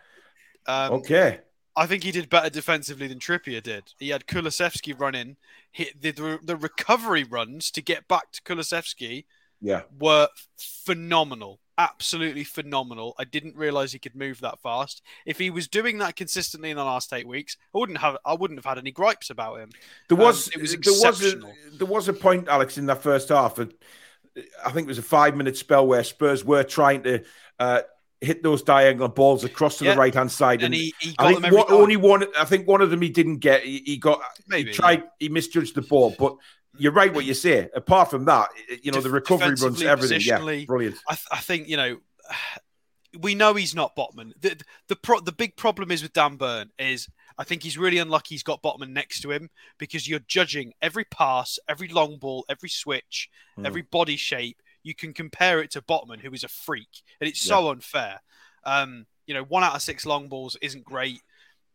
[0.67, 1.39] Um, okay.
[1.75, 3.93] I think he did better defensively than Trippier did.
[3.99, 5.37] He had Kulusevski running,
[5.71, 9.25] hit the, the, the recovery runs to get back to Kulusevski.
[9.61, 10.27] Yeah, were
[10.57, 13.15] phenomenal absolutely phenomenal.
[13.19, 15.01] I didn't realize he could move that fast.
[15.25, 18.33] If he was doing that consistently in the last eight weeks, I wouldn't have I
[18.33, 19.69] wouldn't have had any gripes about him.
[20.07, 21.41] There was um, it was there was a,
[21.77, 23.59] there was a point, Alex, in that first half.
[23.59, 27.23] I think it was a five minute spell where Spurs were trying to.
[27.59, 27.81] Uh,
[28.19, 29.91] hit those diagonal balls across to yeah.
[29.91, 32.25] the right hand side, and, and he, he I think one, only one.
[32.37, 33.61] I think one of them he didn't get.
[33.61, 34.21] He, he got.
[34.47, 35.03] Maybe, he tried.
[35.19, 36.35] He misjudged the ball, but
[36.77, 37.69] you're right what you say.
[37.75, 38.49] Apart from that,
[38.81, 40.21] you know, the recovery runs, everything.
[40.21, 40.97] Yeah, brilliant.
[41.07, 41.97] I, th- I, think you know,
[43.19, 44.33] we know he's not Botman.
[44.39, 47.07] The the pro- the big problem is with Dan Burn is
[47.37, 48.35] I think he's really unlucky.
[48.35, 52.69] He's got Botman next to him because you're judging every pass, every long ball, every
[52.69, 53.65] switch, mm.
[53.65, 54.61] every body shape.
[54.83, 57.71] You can compare it to Botman, who is a freak, and it's so yeah.
[57.71, 58.21] unfair.
[58.63, 61.21] Um, you know, one out of six long balls isn't great.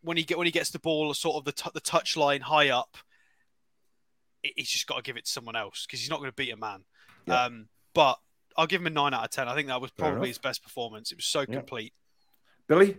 [0.02, 2.40] When he get when he gets the ball, sort of the t- the touch line
[2.40, 2.96] high up,
[4.42, 6.52] he's just got to give it to someone else because he's not going to beat
[6.52, 6.84] a man.
[7.26, 7.44] Yeah.
[7.44, 8.18] Um, but
[8.56, 9.48] I'll give him a nine out of ten.
[9.48, 11.12] I think that was probably his best performance.
[11.12, 11.46] It was so yeah.
[11.46, 11.92] complete.
[12.68, 12.98] Billy.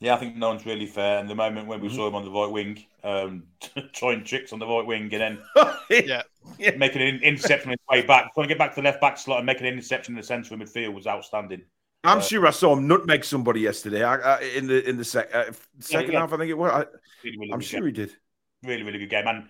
[0.00, 1.18] Yeah, I think no one's really fair.
[1.18, 1.96] And the moment when we mm-hmm.
[1.96, 3.44] saw him on the right wing, um,
[3.92, 5.38] trying tricks on the right wing, and then
[5.90, 6.22] yeah.
[6.58, 6.76] yeah.
[6.76, 9.16] making an interception on his way back, trying to get back to the left back
[9.16, 11.62] slot and making an interception in the centre of midfield was outstanding.
[12.02, 15.04] I'm uh, sure I saw him nutmeg somebody yesterday I, I, in the in the
[15.04, 15.44] sec, uh,
[15.78, 16.32] second yeah, half.
[16.34, 16.70] I think it was.
[16.70, 16.78] I,
[17.24, 17.86] really, really I'm sure game.
[17.86, 18.16] he did.
[18.62, 19.26] Really, really good game.
[19.26, 19.48] And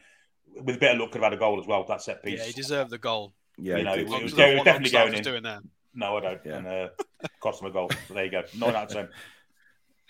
[0.62, 1.84] with a bit of luck, could have had a goal as well.
[1.84, 2.38] That set piece.
[2.38, 3.34] Yeah, he deserved the goal.
[3.56, 5.22] Yeah, you know, it, it, was, it was definitely going in.
[5.22, 5.60] Doing there.
[5.94, 6.40] No, I don't.
[6.44, 6.56] Yeah.
[6.56, 6.88] And uh,
[7.40, 7.90] cost him a goal.
[8.08, 8.42] So there you go.
[8.58, 9.08] Nine out of ten.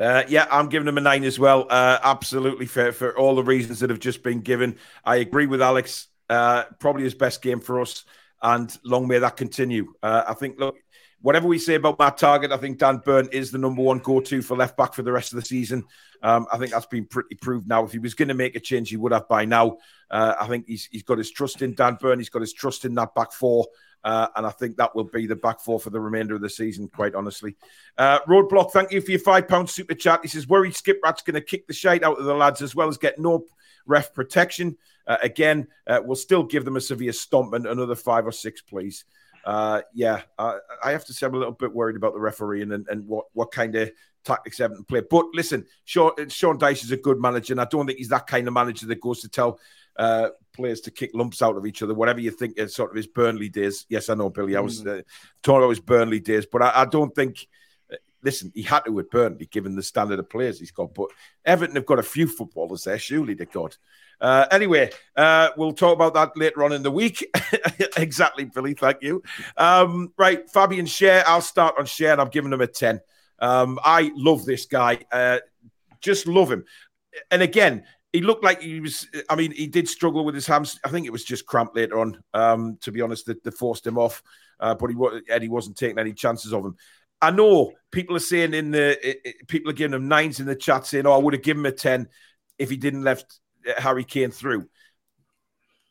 [0.00, 1.66] Uh, yeah, I'm giving him a nine as well.
[1.70, 4.76] Uh, absolutely for for all the reasons that have just been given.
[5.04, 6.08] I agree with Alex.
[6.28, 8.04] Uh, probably his best game for us,
[8.42, 9.92] and long may that continue.
[10.02, 10.58] Uh, I think.
[10.58, 10.76] Look,
[11.24, 14.20] whatever we say about Matt Targett, I think Dan Burn is the number one go
[14.20, 15.82] to for left back for the rest of the season.
[16.22, 17.82] Um, I think that's been pretty proved now.
[17.82, 19.78] If he was going to make a change, he would have by now.
[20.10, 22.18] Uh, I think he's, he's got his trust in Dan Burn.
[22.18, 23.66] He's got his trust in that back four.
[24.04, 26.50] Uh, and I think that will be the back four for the remainder of the
[26.50, 27.56] season, quite honestly.
[27.96, 30.20] Uh, Roadblock, thank you for your £5 super chat.
[30.20, 32.74] He says, worried Skip Rat's going to kick the shite out of the lads as
[32.74, 33.46] well as get no
[33.86, 34.76] ref protection.
[35.06, 38.60] Uh, again, uh, we'll still give them a severe stomp and another five or six,
[38.60, 39.06] please
[39.44, 42.62] uh, yeah, uh, I have to say I'm a little bit worried about the referee
[42.62, 43.90] and, and, what, what kind of
[44.24, 45.02] tactics Everton play.
[45.08, 48.26] But listen, Sean, Sean Dyche is a good manager, and I don't think he's that
[48.26, 49.60] kind of manager that goes to tell
[49.96, 52.96] uh, players to kick lumps out of each other, whatever you think is sort of
[52.96, 53.86] his Burnley days.
[53.88, 54.56] Yes, I know, Billy.
[54.56, 55.00] I was mm.
[55.00, 55.02] uh,
[55.42, 57.46] talking about his Burnley days, but I, I don't think.
[58.24, 60.94] Listen, he had to with Burnley, given the standard of players he's got.
[60.94, 61.10] But
[61.44, 63.76] Everton have got a few footballers there, surely they got.
[64.20, 67.24] Uh, anyway, uh, we'll talk about that later on in the week.
[67.96, 68.74] exactly, Billy.
[68.74, 69.22] Thank you.
[69.56, 71.22] Um, right, Fabian Schär.
[71.26, 73.00] I'll start on Schär, and I've given him a 10.
[73.38, 75.00] Um, I love this guy.
[75.12, 75.40] Uh,
[76.00, 76.64] just love him.
[77.30, 79.06] And again, he looked like he was.
[79.28, 80.78] I mean, he did struggle with his hams.
[80.84, 82.22] I think it was just cramp later on.
[82.32, 84.22] Um, to be honest, that, that forced him off.
[84.60, 84.96] Uh, but he
[85.28, 86.76] Eddie wasn't taking any chances of him.
[87.20, 90.46] I know people are saying in the it, it, people are giving him nines in
[90.46, 92.08] the chat, saying, "Oh, I would have given him a ten
[92.58, 93.40] if he didn't left
[93.78, 94.68] Harry Kane through.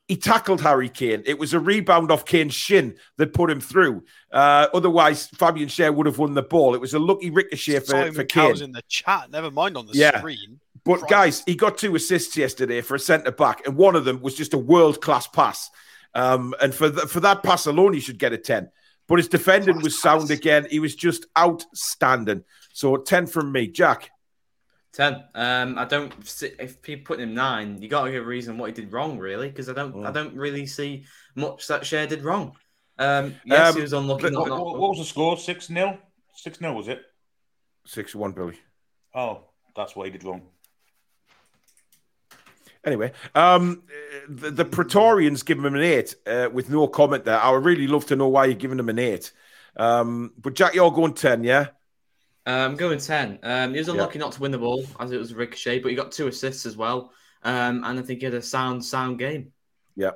[0.07, 1.23] He tackled Harry Kane.
[1.25, 4.03] It was a rebound off Kane's shin that put him through.
[4.31, 6.75] Uh, otherwise, Fabian Schär would have won the ball.
[6.75, 8.61] It was a lucky ricochet for, Simon for Kane.
[8.61, 9.31] in the chat.
[9.31, 10.19] Never mind on the yeah.
[10.19, 10.59] screen.
[10.83, 11.09] But Christ.
[11.09, 14.35] guys, he got two assists yesterday for a centre back, and one of them was
[14.35, 15.69] just a world class pass.
[16.13, 18.69] Um, and for the, for that pass alone, he should get a ten.
[19.07, 20.65] But his defending was sound again.
[20.69, 22.43] He was just outstanding.
[22.73, 24.11] So ten from me, Jack.
[24.93, 25.23] Ten.
[25.35, 26.13] Um, I don't.
[26.59, 29.17] If people put him nine, you got to give a reason what he did wrong,
[29.17, 29.95] really, because I don't.
[29.95, 30.07] Mm.
[30.07, 32.55] I don't really see much that Schär did wrong.
[32.99, 34.35] Um, yes, um, he was unlucky.
[34.35, 35.37] What, not, what, was the score?
[35.37, 35.97] Six 0
[36.35, 37.01] Six 0 was it?
[37.85, 38.59] Six one, Billy.
[39.15, 39.45] Oh,
[39.75, 40.43] that's what he did wrong.
[42.85, 43.83] Anyway, um,
[44.27, 47.39] the, the Praetorians give him an eight uh, with no comment there.
[47.39, 49.31] I would really love to know why you're giving him an eight.
[49.77, 51.67] Um, but Jack, you're going ten, yeah?
[52.45, 53.39] I'm um, going 10.
[53.41, 54.25] Um, he was unlucky yeah.
[54.25, 56.65] not to win the ball as it was a ricochet, but he got two assists
[56.65, 57.11] as well.
[57.41, 59.53] Um, and I think he had a sound, sound game.
[59.95, 60.11] Yeah.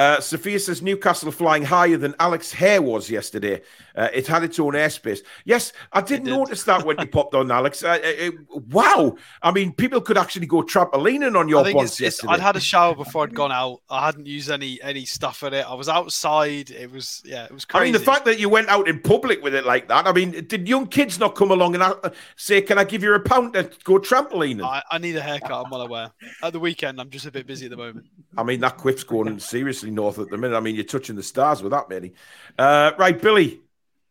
[0.00, 3.60] Uh, Sophia says Newcastle flying higher than Alex hair was yesterday.
[3.94, 5.20] Uh, it had its own airspace.
[5.44, 6.30] Yes, I did, did.
[6.30, 7.84] notice that when you popped on, Alex.
[7.84, 9.14] Uh, it, wow.
[9.42, 12.32] I mean, people could actually go trampolining on your points yesterday.
[12.32, 13.82] I'd had a shower before I'd gone out.
[13.90, 15.66] I hadn't used any any stuff in it.
[15.68, 16.70] I was outside.
[16.70, 17.82] It was, yeah, it was crazy.
[17.82, 20.12] I mean, the fact that you went out in public with it like that, I
[20.12, 23.20] mean, did young kids not come along and uh, say, Can I give you a
[23.20, 24.64] pound to go trampolining?
[24.64, 25.66] I, I need a haircut.
[25.66, 26.10] I'm well aware.
[26.42, 28.06] At the weekend, I'm just a bit busy at the moment.
[28.38, 30.56] I mean, that quiff's going seriously north at the minute.
[30.56, 32.12] I mean, you're touching the stars with that, Manny.
[32.58, 33.60] Uh, right, Billy.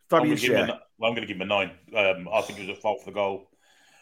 [0.09, 0.37] Fabian
[1.01, 1.71] I'm going to give him a nine.
[1.95, 3.49] Um, I think it was a fault for the goal.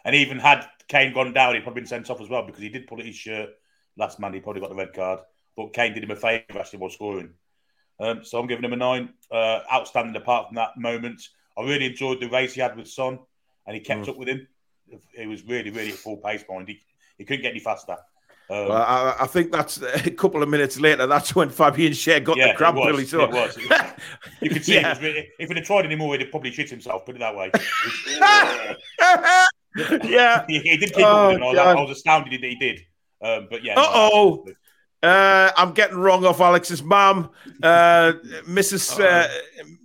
[0.04, 2.68] And even had Kane gone down, he'd probably been sent off as well because he
[2.68, 3.50] did pull at his shirt
[3.96, 4.32] last man.
[4.32, 5.20] He probably got the red card.
[5.56, 7.30] But Kane did him a favour actually while scoring.
[8.00, 9.10] Um, so I'm giving him a nine.
[9.30, 11.22] Uh, outstanding apart from that moment.
[11.56, 13.18] I really enjoyed the race he had with Son
[13.66, 14.08] and he kept mm.
[14.08, 14.46] up with him.
[15.14, 16.68] It was really, really at full pace point.
[16.68, 16.80] He,
[17.18, 17.96] he couldn't get any faster.
[18.50, 21.06] Um, well, I, I, think that's a couple of minutes later.
[21.06, 23.04] That's when Fabian Schär got yeah, the crab really.
[23.04, 23.58] So it was.
[24.40, 24.98] you could see yeah.
[24.98, 27.04] it if he'd have tried anymore, he'd have probably shit himself.
[27.04, 27.50] Put it that way.
[30.08, 31.42] yeah, he, he, did keep oh, up.
[31.42, 32.80] I, I was astounded that he did.
[33.20, 33.74] Um, but yeah.
[33.78, 34.46] Uh oh.
[35.00, 37.30] Uh, I'm getting wrong off Alex's mum.
[37.62, 38.14] Uh,
[38.46, 38.98] Mrs.
[38.98, 39.28] Uh,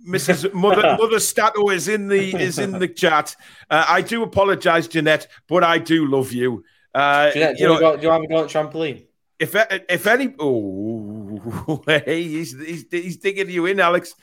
[0.08, 0.52] Mrs.
[0.52, 3.36] Mother Mother Stato is in the is in the chat.
[3.70, 6.64] Uh, I do apologise, Jeanette, but I do love you.
[6.94, 9.04] Uh, do, you, do, you know, go, do you want to go on trampoline?
[9.38, 14.14] If if any, oh, hey, he's, he's he's digging you in, Alex.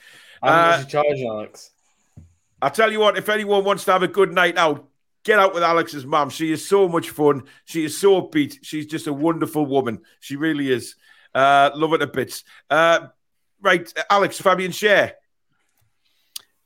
[0.42, 1.72] How much uh, charge, Alex?
[2.62, 3.18] I'll tell you what.
[3.18, 4.88] If anyone wants to have a good night out,
[5.24, 6.30] get out with Alex's mum.
[6.30, 7.44] She is so much fun.
[7.66, 8.60] She is so upbeat.
[8.62, 10.02] She's just a wonderful woman.
[10.22, 10.96] She really is.
[11.36, 12.42] Uh, love it a bit.
[12.70, 13.08] Uh,
[13.62, 15.14] right, Alex, Fabian Schär.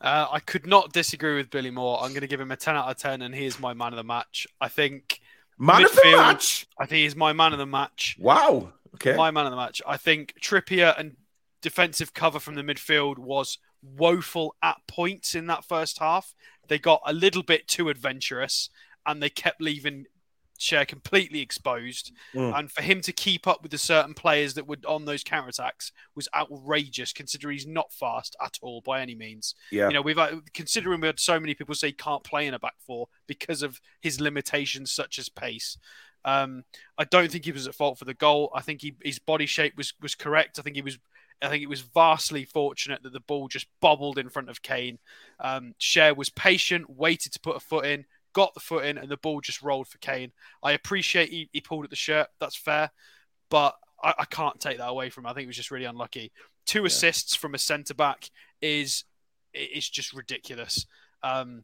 [0.02, 1.98] Uh, I could not disagree with Billy Moore.
[2.02, 3.94] I'm going to give him a 10 out of 10, and he is my man
[3.94, 4.46] of the match.
[4.62, 5.20] I think
[5.58, 6.68] Man Midfield, of the match.
[6.78, 8.18] I think he's my man of the match.
[8.20, 8.74] Wow.
[8.96, 9.16] Okay.
[9.16, 9.82] My man of the match.
[9.88, 11.16] I think Trippier and
[11.62, 16.34] defensive cover from the midfield was woeful at points in that first half.
[16.68, 18.70] They got a little bit too adventurous
[19.06, 20.06] and they kept leaving
[20.60, 22.12] Schär completely exposed.
[22.34, 22.58] Mm.
[22.58, 25.92] And for him to keep up with the certain players that were on those counterattacks
[26.16, 29.56] was outrageous, considering he's not fast at all by any means.
[29.72, 29.88] Yeah.
[29.88, 32.54] You know, we've uh, considering we had so many people say he can't play in
[32.54, 35.78] a back four because of his limitations such as pace.
[36.24, 36.64] Um,
[36.98, 38.52] I don't think he was at fault for the goal.
[38.56, 40.58] I think he, his body shape was was correct.
[40.58, 40.98] I think he was
[41.42, 45.00] I think it was vastly fortunate that the ball just bobbled in front of Kane.
[45.40, 48.06] Um, Schär was patient, waited to put a foot in,
[48.36, 50.32] got the foot in, and the ball just rolled for Kane.
[50.62, 52.28] I appreciate he, he pulled at the shirt.
[52.40, 52.92] That's fair.
[53.50, 55.32] But I, I, can't take that away from him.
[55.32, 56.32] I think it was just really unlucky.
[56.66, 56.88] Two yeah.
[56.88, 58.30] assists from a centre back
[58.62, 59.06] is
[59.54, 60.86] is just ridiculous.
[61.24, 61.64] Um,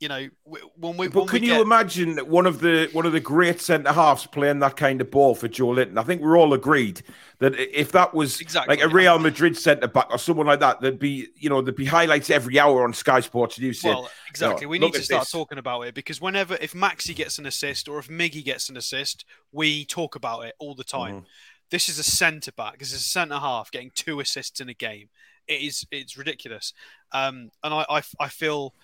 [0.00, 1.08] you know, when we.
[1.08, 4.26] But when can we you imagine one of the one of the great centre halves
[4.26, 5.98] playing that kind of ball for Joelinton?
[5.98, 7.02] I think we're all agreed
[7.38, 8.76] that if that was exactly.
[8.76, 11.76] like a Real Madrid centre back or someone like that, there'd be you know there'd
[11.76, 13.82] be highlights every hour on Sky Sports News.
[13.82, 14.66] Well, exactly.
[14.66, 15.30] we need to start this.
[15.30, 18.76] talking about it because whenever if Maxi gets an assist or if Miggy gets an
[18.76, 21.14] assist, we talk about it all the time.
[21.14, 21.26] Mm-hmm.
[21.70, 22.78] This is a centre back.
[22.78, 25.08] This is a centre half getting two assists in a game.
[25.46, 26.72] It is it's ridiculous,
[27.12, 28.74] um, and I, I I feel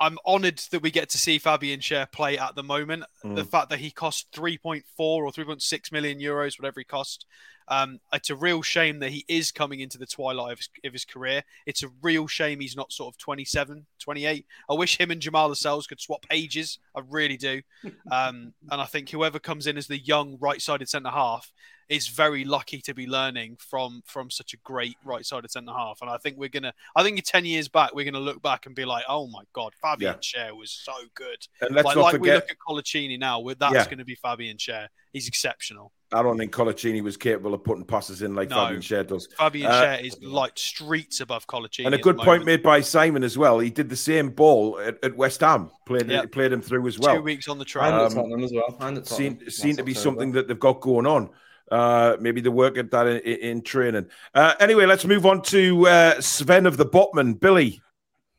[0.00, 3.04] I'm honoured that we get to see Fabian Schär play at the moment.
[3.24, 3.36] Mm.
[3.36, 7.26] The fact that he cost 3.4 or 3.6 million euros, whatever he cost,
[7.68, 10.92] um, it's a real shame that he is coming into the twilight of his, of
[10.92, 11.42] his, career.
[11.66, 14.46] It's a real shame he's not sort of 27, 28.
[14.68, 16.78] I wish him and Jamal Lascelles could swap ages.
[16.94, 17.62] I really do.
[18.10, 21.52] Um, and I think whoever comes in as the young right-sided centre half
[21.88, 26.00] is very lucky to be learning from from such a great right-sided centre half.
[26.00, 26.72] And I think we're gonna.
[26.96, 29.42] I think in ten years back, we're gonna look back and be like, "Oh my
[29.52, 30.48] God, Fabian yeah.
[30.50, 32.22] Schär was so good." And let's like, not like forget...
[32.22, 33.42] we look at Coloccini now.
[33.58, 33.84] That's yeah.
[33.84, 34.88] going to be Fabian Schär.
[35.12, 35.92] He's exceptional.
[36.14, 39.28] I don't think Coloccini was capable of putting passes in like no, Fabian Schär does.
[39.38, 41.86] Fabian uh, Schär is like streets above Coloccini.
[41.86, 43.58] And a good point made by Simon as well.
[43.58, 46.32] He did the same ball at, at West Ham, played yep.
[46.32, 47.16] played him through as well.
[47.16, 47.92] Two weeks on the train.
[47.92, 48.76] Um, as well.
[48.80, 51.30] And seemed, seemed to be something that they've got going on.
[51.70, 54.06] Uh, maybe they work at that in, in training.
[54.34, 57.40] Uh, anyway, let's move on to uh, Sven of the Botman.
[57.40, 57.80] Billy.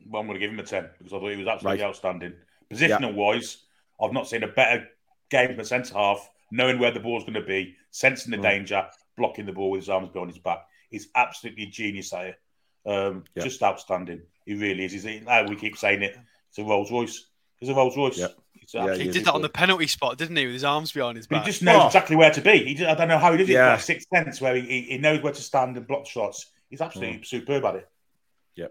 [0.08, 1.90] Well, I'm going to give him a 10 because I thought he was absolutely right.
[1.90, 2.34] outstanding.
[2.72, 3.12] Positional yeah.
[3.12, 3.58] wise,
[4.02, 4.88] I've not seen a better
[5.30, 8.44] game for centre half, knowing where the ball's going to be, sensing the mm.
[8.44, 10.68] danger, blocking the ball with his arms behind his back.
[10.90, 12.40] He's absolutely genius at it.
[12.86, 13.44] Um, yeah.
[13.44, 14.22] Just outstanding.
[14.46, 14.92] He really is.
[14.92, 16.18] He's, we keep saying it.
[16.50, 17.26] It's a Rolls Royce.
[17.60, 18.18] He's a Rolls Royce.
[18.18, 18.28] Yeah.
[18.74, 21.28] Yeah, he, did that on the penalty spot, didn't he, with his arms behind his
[21.28, 21.44] back?
[21.44, 21.88] He just knows oh.
[21.88, 22.64] exactly where to be.
[22.64, 23.54] He just, I don't know how he does it.
[23.54, 23.76] Yeah.
[23.76, 26.48] He's got sixth sense where he, he knows where to stand and block shots.
[26.70, 27.26] He's absolutely mm.
[27.26, 27.90] superb at it.
[28.56, 28.68] Yeah.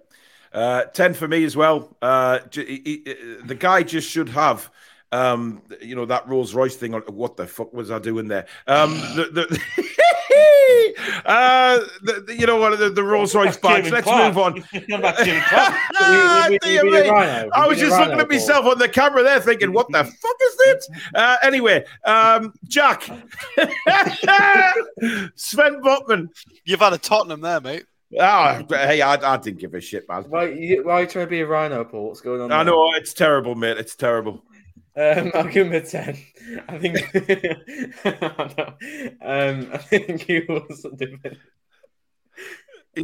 [0.52, 1.96] Uh, 10 for me as well.
[2.02, 4.70] Uh, he, he, the guy just should have,
[5.14, 6.92] um, you know, that Rolls Royce thing.
[6.94, 8.46] On, what the fuck was I doing there?
[8.66, 9.46] Um, the, the
[11.24, 12.76] uh, the, the, you know what?
[12.78, 13.90] The, the Rolls Royce bikes.
[13.90, 14.64] Let's move on.
[17.52, 20.56] I was just looking at myself on the camera there, thinking, "What the fuck is
[20.56, 23.02] this?" Uh, anyway, um, Jack,
[25.36, 26.28] Sven Botman.
[26.64, 27.84] You've had a Tottenham there, mate.
[28.18, 30.24] Oh, hey, I, I didn't give a shit, man.
[30.28, 32.08] Why, you, why are you trying to be a rhino, Paul?
[32.08, 32.52] What's going on?
[32.52, 32.72] I there?
[32.72, 33.76] know it's terrible, mate.
[33.76, 34.44] It's terrible.
[34.96, 36.18] Um, I'll give him a ten.
[36.68, 36.98] I think.
[39.22, 41.38] um, I think he was different.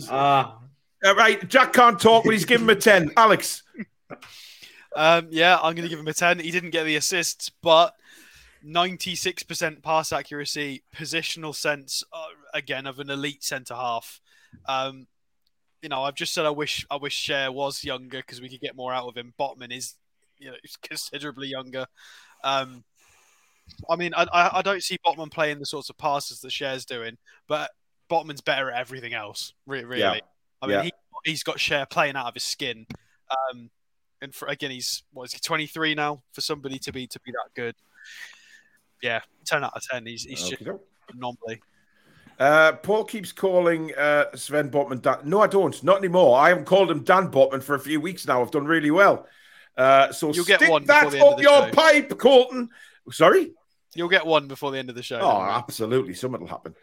[0.09, 0.61] Ah,
[1.05, 1.47] uh, right.
[1.49, 3.11] Jack can't talk, but he's given him a ten.
[3.17, 3.63] Alex.
[4.95, 6.39] Um, yeah, I'm going to give him a ten.
[6.39, 7.95] He didn't get the assists, but
[8.65, 14.21] 96% pass accuracy, positional sense, uh, again of an elite centre half.
[14.67, 15.07] Um,
[15.83, 18.61] you know, I've just said I wish I wish Schär was younger because we could
[18.61, 19.33] get more out of him.
[19.39, 19.95] Botman is
[20.41, 21.87] you know he's considerably younger.
[22.43, 22.85] Um,
[23.89, 27.17] I mean, I, I don't see Botman playing the sorts of passes that Schär's doing,
[27.47, 27.71] but
[28.11, 29.55] Botman's better at everything else.
[29.65, 30.01] Really, really.
[30.01, 30.19] Yeah.
[30.61, 30.83] I mean, yeah.
[30.83, 30.93] he,
[31.25, 32.87] he's got Schär playing out of his skin.
[33.31, 33.71] Um,
[34.21, 36.23] and for, again, he's what is he 23 now?
[36.33, 37.75] For somebody to be to be that good,
[39.03, 40.07] yeah, 10 out of 10.
[40.07, 40.65] He's he's okay.
[40.65, 40.81] just
[41.15, 41.63] anomaly.
[42.39, 45.19] Uh, Paul keeps calling uh, Sven Botman Dan.
[45.25, 45.83] No, I don't.
[45.85, 46.39] Not anymore.
[46.39, 48.41] I haven't called him Dan Botman for a few weeks now.
[48.43, 49.27] I've done really well.
[49.77, 51.71] Uh, so You'll get one that up your show.
[51.73, 52.69] pipe, Colton.
[53.11, 53.53] Sorry?
[53.95, 55.19] You'll get one before the end of the show.
[55.21, 56.15] Oh, absolutely.
[56.15, 56.75] Something will happen.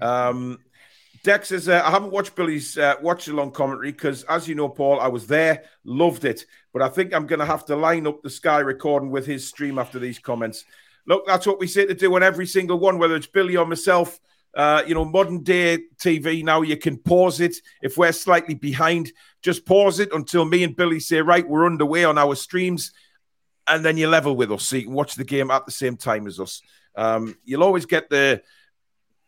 [0.00, 0.58] Um,
[1.22, 4.68] Dex says, uh, I haven't watched Billy's uh, watch along commentary because, as you know,
[4.68, 6.44] Paul, I was there, loved it.
[6.72, 9.46] But I think I'm going to have to line up the Sky recording with his
[9.46, 10.64] stream after these comments.
[11.06, 13.66] Look, that's what we say to do on every single one, whether it's Billy or
[13.66, 14.18] myself.
[14.56, 17.56] Uh, you know, modern day TV now, you can pause it.
[17.82, 19.12] If we're slightly behind,
[19.42, 22.92] just pause it until me and Billy say, right, we're underway on our streams.
[23.68, 25.98] And then you level with us so you can watch the game at the same
[25.98, 26.62] time as us.
[26.94, 28.42] Um, you'll always get the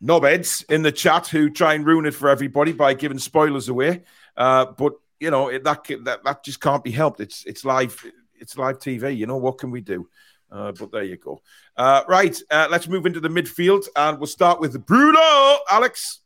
[0.03, 4.01] knobheads in the chat who try and ruin it for everybody by giving spoilers away.
[4.35, 7.19] Uh, but you know that, that that just can't be helped.
[7.19, 8.03] It's it's live
[8.35, 9.15] it's live TV.
[9.15, 10.09] You know what can we do?
[10.51, 11.41] Uh, but there you go.
[11.77, 15.57] Uh, right, uh, let's move into the midfield, and we'll start with Bruno.
[15.69, 16.21] Alex,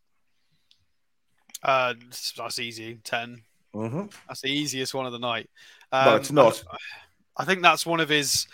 [1.64, 1.94] uh,
[2.38, 3.00] that's easy.
[3.04, 3.42] 10
[3.74, 4.06] mm-hmm.
[4.28, 5.50] That's the easiest one of the night.
[5.92, 6.64] Um, well, it's not.
[6.72, 6.78] I,
[7.38, 8.48] I think that's one of his,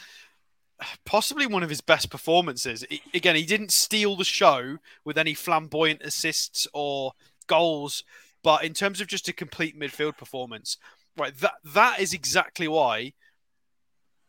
[1.06, 2.86] possibly one of his best performances.
[3.14, 7.14] Again, he didn't steal the show with any flamboyant assists or
[7.48, 8.04] goals,
[8.44, 10.78] but in terms of just a complete midfield performance,
[11.18, 11.36] right?
[11.38, 13.14] That that is exactly why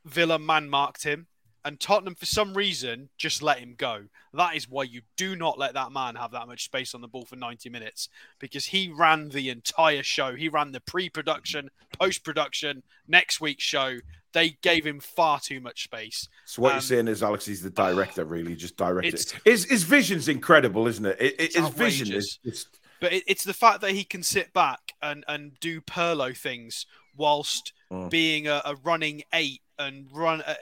[0.05, 1.27] Villa man marked him
[1.65, 4.05] and Tottenham, for some reason, just let him go.
[4.33, 7.09] That is why you do not let that man have that much space on the
[7.09, 8.09] ball for 90 minutes
[8.39, 10.35] because he ran the entire show.
[10.35, 13.99] He ran the pre production, post production, next week's show.
[14.33, 16.29] They gave him far too much space.
[16.47, 19.33] So, what um, you're saying is, Alex, he's the director, really, just directed.
[19.45, 21.21] His, his vision's incredible, isn't it?
[21.21, 22.79] it, it his vision is just.
[23.01, 26.87] But it, it's the fact that he can sit back and, and do Pirlo things
[27.17, 28.09] whilst mm.
[28.11, 30.43] being a, a running eight and run.
[30.43, 30.55] Uh,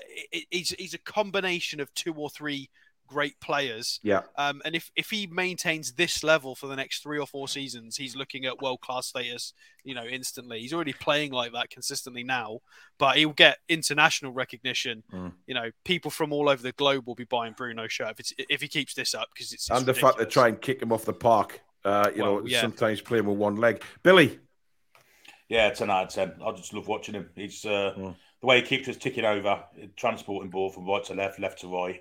[0.50, 2.70] he's he's a combination of two or three
[3.08, 3.98] great players.
[4.02, 4.22] Yeah.
[4.36, 7.96] Um, and if if he maintains this level for the next three or four seasons,
[7.96, 9.52] he's looking at world class status.
[9.82, 10.60] You know, instantly.
[10.60, 12.60] He's already playing like that consistently now,
[12.98, 15.02] but he'll get international recognition.
[15.12, 15.32] Mm.
[15.46, 18.60] You know, people from all over the globe will be buying Bruno shirt if, if
[18.60, 20.92] he keeps this up because it's, it's, and the fact they try and kick him
[20.92, 21.60] off the park.
[21.84, 22.60] Uh, you well, know, yeah.
[22.60, 23.82] sometimes playing with one leg.
[24.02, 24.38] Billy.
[25.48, 26.34] Yeah, ten out of ten.
[26.44, 27.30] I just love watching him.
[27.34, 29.62] He's uh, mm the way he keeps us ticking over,
[29.96, 32.00] transporting ball from right to left, left to right,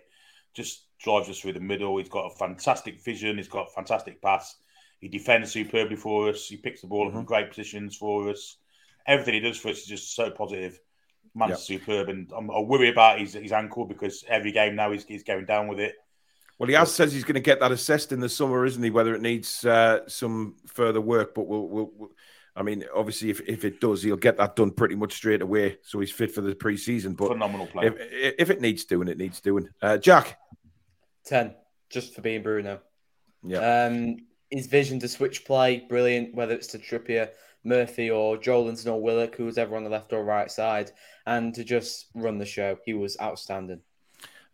[0.53, 1.97] just drives us through the middle.
[1.97, 3.37] He's got a fantastic vision.
[3.37, 4.55] He's got a fantastic pass.
[4.99, 6.47] He defends superbly for us.
[6.47, 7.17] He picks the ball mm-hmm.
[7.17, 8.57] up in great positions for us.
[9.05, 10.79] Everything he does for us is just so positive.
[11.35, 11.59] Man's yep.
[11.59, 15.23] superb, and I'm, I worry about his, his ankle because every game now he's, he's
[15.23, 15.95] going down with it.
[16.57, 18.89] Well, he has says he's going to get that assessed in the summer, isn't he?
[18.89, 22.11] Whether it needs uh, some further work, but we'll, we'll,
[22.57, 25.77] I mean, obviously, if, if it does, he'll get that done pretty much straight away.
[25.83, 27.15] So he's fit for the preseason.
[27.15, 27.95] But phenomenal player.
[27.95, 29.69] If, if it needs doing, it needs doing.
[29.81, 30.39] Uh, Jack,
[31.23, 31.53] ten,
[31.89, 32.79] just for being Bruno.
[33.43, 33.85] Yeah.
[33.85, 34.17] Um,
[34.49, 36.33] his vision to switch play, brilliant.
[36.33, 37.29] Whether it's to Trippier,
[37.63, 40.91] Murphy or Joelinton or Willock, who was ever on the left or right side,
[41.27, 42.77] and to just run the show.
[42.85, 43.81] He was outstanding.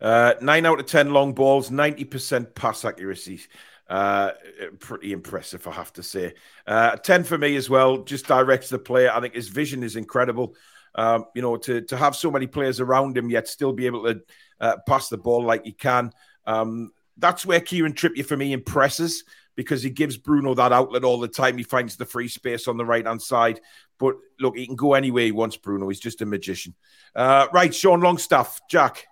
[0.00, 3.40] Uh, nine out of 10 long balls, 90% pass accuracy.
[3.88, 4.30] Uh,
[4.78, 6.34] pretty impressive, I have to say.
[6.66, 9.10] Uh, 10 for me as well, just directs the player.
[9.12, 10.54] I think his vision is incredible.
[10.94, 14.04] Um, you know, to, to have so many players around him, yet still be able
[14.04, 14.20] to
[14.60, 16.12] uh, pass the ball like he can.
[16.46, 19.24] Um, that's where Kieran Trippier for me impresses
[19.56, 21.56] because he gives Bruno that outlet all the time.
[21.56, 23.60] He finds the free space on the right hand side.
[23.98, 25.88] But look, he can go anywhere he wants, Bruno.
[25.88, 26.74] He's just a magician.
[27.14, 29.06] Uh, right, Sean Longstaff, Jack.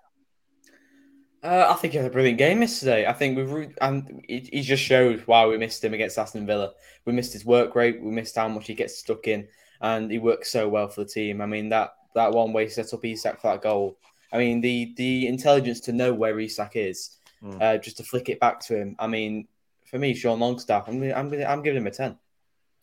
[1.42, 3.04] Uh, I think he had a brilliant game yesterday.
[3.06, 6.72] I think we've and he, he just showed why we missed him against Aston Villa.
[7.04, 8.00] We missed his work rate.
[8.00, 9.48] We missed how much he gets stuck in,
[9.80, 11.40] and he works so well for the team.
[11.40, 13.98] I mean that that one way he set up Isak for that goal.
[14.32, 17.60] I mean the the intelligence to know where Isak is, mm.
[17.60, 18.94] uh, just to flick it back to him.
[19.00, 19.48] I mean,
[19.86, 22.18] for me, Sean Longstaff, I'm I'm I'm giving him a ten.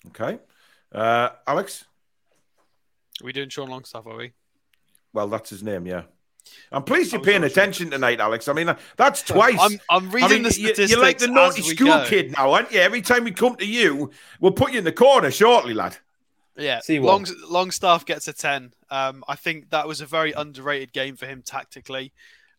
[0.07, 0.37] Okay,
[0.91, 1.85] uh, Alex.
[3.21, 4.05] Are we doing Sean Longstaff?
[4.05, 4.33] Are we?
[5.13, 5.85] Well, that's his name.
[5.85, 6.03] Yeah.
[6.71, 7.91] I'm pleased you're paying attention sure.
[7.91, 8.47] tonight, Alex.
[8.47, 9.57] I mean, that's twice.
[9.59, 10.91] I'm, I'm reading I mean, the statistics.
[10.91, 12.05] You're like the naughty school go.
[12.05, 12.79] kid now, aren't you?
[12.79, 15.97] Every time we come to you, we'll put you in the corner shortly, lad.
[16.57, 18.73] Yeah, See Long, Longstaff gets a 10.
[18.89, 22.11] Um, I think that was a very underrated game for him tactically.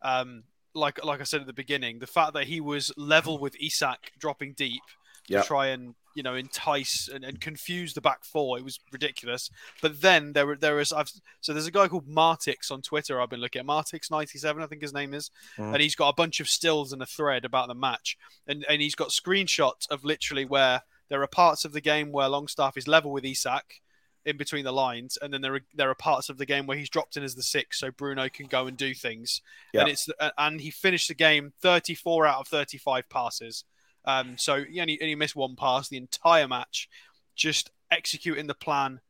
[0.02, 0.44] Um,
[0.74, 4.12] like like I said at the beginning, the fact that he was level with Isak
[4.18, 4.82] dropping deep
[5.28, 5.42] yep.
[5.42, 8.58] to try and you know entice and, and, confuse the back four.
[8.58, 9.50] It was ridiculous.
[9.80, 11.10] But then there were there was I've
[11.40, 13.20] so there's a guy called Martix on Twitter.
[13.20, 15.72] I've been looking at Martix ninety seven, I think his name is, mm.
[15.72, 18.16] and he's got a bunch of stills and a thread about the match,
[18.46, 22.28] and and he's got screenshots of literally where there are parts of the game where
[22.28, 23.80] Longstaff is level with Isak
[24.24, 26.76] in between the lines, and then there are there are parts of the game where
[26.76, 29.42] he's dropped in as the six, so Bruno can go and do things.
[29.72, 29.82] Yeah.
[29.82, 33.64] And it's and he finished the game 34 out of 35 passes.
[34.04, 36.88] Um, so he only, only missed one pass the entire match,
[37.34, 39.00] just executing the plan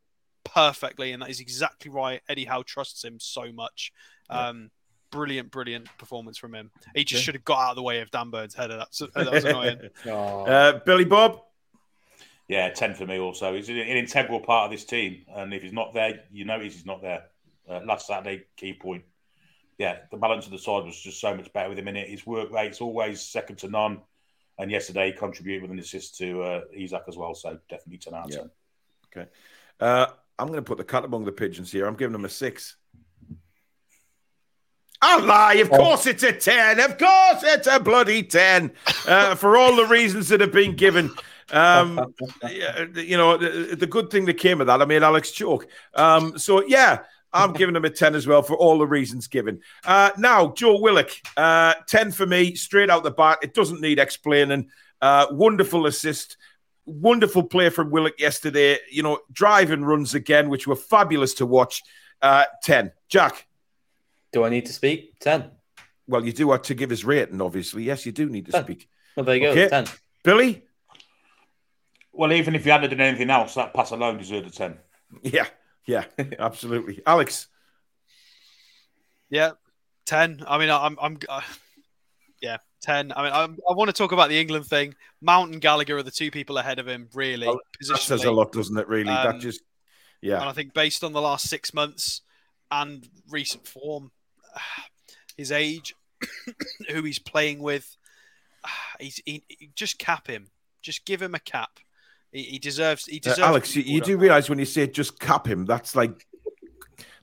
[0.44, 3.92] perfectly, and that is exactly why Eddie Howe trusts him so much.
[4.28, 4.70] Um,
[5.10, 6.70] brilliant, brilliant performance from him.
[6.94, 7.24] He just yeah.
[7.26, 8.78] should have got out of the way of Dan Burn's header.
[8.78, 9.78] That's, that was annoying.
[10.06, 11.40] uh, Billy Bob.
[12.48, 13.18] Yeah, ten for me.
[13.18, 16.74] Also, he's an integral part of this team, and if he's not there, you notice
[16.74, 17.26] he's not there.
[17.68, 19.04] Uh, last Saturday, key point.
[19.78, 22.08] Yeah, the balance of the side was just so much better with him in it.
[22.08, 24.00] His work rate's always second to none.
[24.60, 27.34] And yesterday, he contributed with an assist to uh, Isak as well.
[27.34, 28.38] So definitely 10 out of 10.
[28.40, 29.20] Yeah.
[29.22, 29.30] Okay.
[29.80, 30.06] Uh,
[30.38, 31.86] I'm going to put the cat among the pigeons here.
[31.86, 32.76] I'm giving them a six.
[35.02, 35.54] I lie.
[35.54, 36.78] Of course it's a 10.
[36.78, 38.72] Of course it's a bloody 10.
[39.06, 41.10] Uh, for all the reasons that have been given.
[41.50, 42.14] Um,
[42.94, 45.66] you know, the, the, good thing that came of that, I made Alex choke.
[45.94, 47.00] Um, so, yeah,
[47.32, 49.60] I'm giving him a 10 as well for all the reasons given.
[49.84, 53.38] Uh, now, Joe Willock, uh, 10 for me, straight out the bat.
[53.42, 54.68] It doesn't need explaining.
[55.00, 56.36] Uh, wonderful assist.
[56.86, 58.78] Wonderful play from Willock yesterday.
[58.90, 61.82] You know, driving runs again, which were fabulous to watch.
[62.20, 62.92] Uh, 10.
[63.08, 63.46] Jack.
[64.32, 65.18] Do I need to speak?
[65.20, 65.50] 10.
[66.06, 67.84] Well, you do have to give his rating, obviously.
[67.84, 68.64] Yes, you do need to 10.
[68.64, 68.88] speak.
[69.16, 69.68] Well, there you okay.
[69.68, 69.84] go.
[69.84, 69.86] 10.
[70.24, 70.64] Billy?
[72.12, 74.78] Well, even if you hadn't done anything else, that pass alone deserved a 10.
[75.22, 75.46] Yeah.
[75.86, 76.04] Yeah,
[76.38, 77.02] absolutely.
[77.06, 77.48] Alex.
[79.28, 79.52] Yeah,
[80.06, 80.42] ten.
[80.46, 81.40] I mean, I'm, I'm, uh,
[82.40, 83.12] yeah, ten.
[83.14, 84.94] I mean, I'm, i want to talk about the England thing.
[85.20, 87.08] Mount and Gallagher are the two people ahead of him.
[87.14, 88.88] Really, well, that says a lot, doesn't it?
[88.88, 89.62] Really, um, that just,
[90.20, 90.40] yeah.
[90.40, 92.22] And I think based on the last six months
[92.70, 94.10] and recent form,
[95.36, 95.94] his age,
[96.90, 97.96] who he's playing with,
[99.00, 99.44] he's he,
[99.74, 100.48] just cap him.
[100.82, 101.78] Just give him a cap.
[102.32, 103.06] He, he deserves.
[103.06, 103.38] He uh, deserves.
[103.40, 106.26] Uh, Alex, you, you do realize when you say just cap him, that's like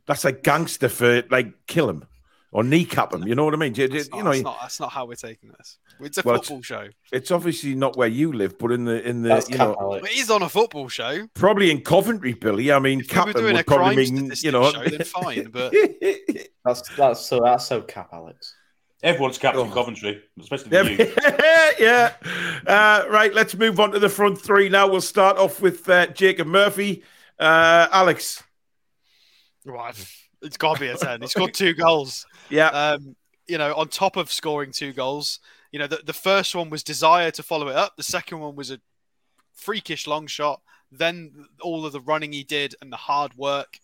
[0.06, 2.06] that's like gangster for like kill him
[2.52, 3.28] or kneecap him.
[3.28, 3.76] You know what I mean?
[3.76, 5.78] You, that's you not, know, that's not, that's not how we're taking this.
[6.00, 6.88] It's a well, football it's, show.
[7.12, 10.08] It's obviously not where you live, but in the in the that's you know, Alex.
[10.10, 11.28] it is on a football show.
[11.34, 12.72] Probably in Coventry, Billy.
[12.72, 14.72] I mean, cap we would probably mean you know.
[14.72, 15.74] Show, then fine, but
[16.66, 18.56] that's that's so that's so cap, Alex.
[19.04, 19.74] Everyone's captain oh.
[19.74, 21.14] Coventry, especially you.
[21.80, 22.14] yeah.
[22.66, 24.88] Uh, right, let's move on to the front three now.
[24.88, 27.04] We'll start off with uh, Jacob Murphy.
[27.40, 28.44] Uh, Alex.
[29.66, 29.96] Right.
[30.42, 31.22] It's got to be a 10.
[31.22, 32.26] He's got two goals.
[32.50, 32.70] Yeah.
[32.70, 33.16] Um,
[33.48, 35.40] you know, on top of scoring two goals,
[35.72, 37.96] you know, the, the first one was desire to follow it up.
[37.98, 38.80] The second one was a
[39.54, 40.62] freakish long shot.
[40.92, 43.80] Then all of the running he did and the hard work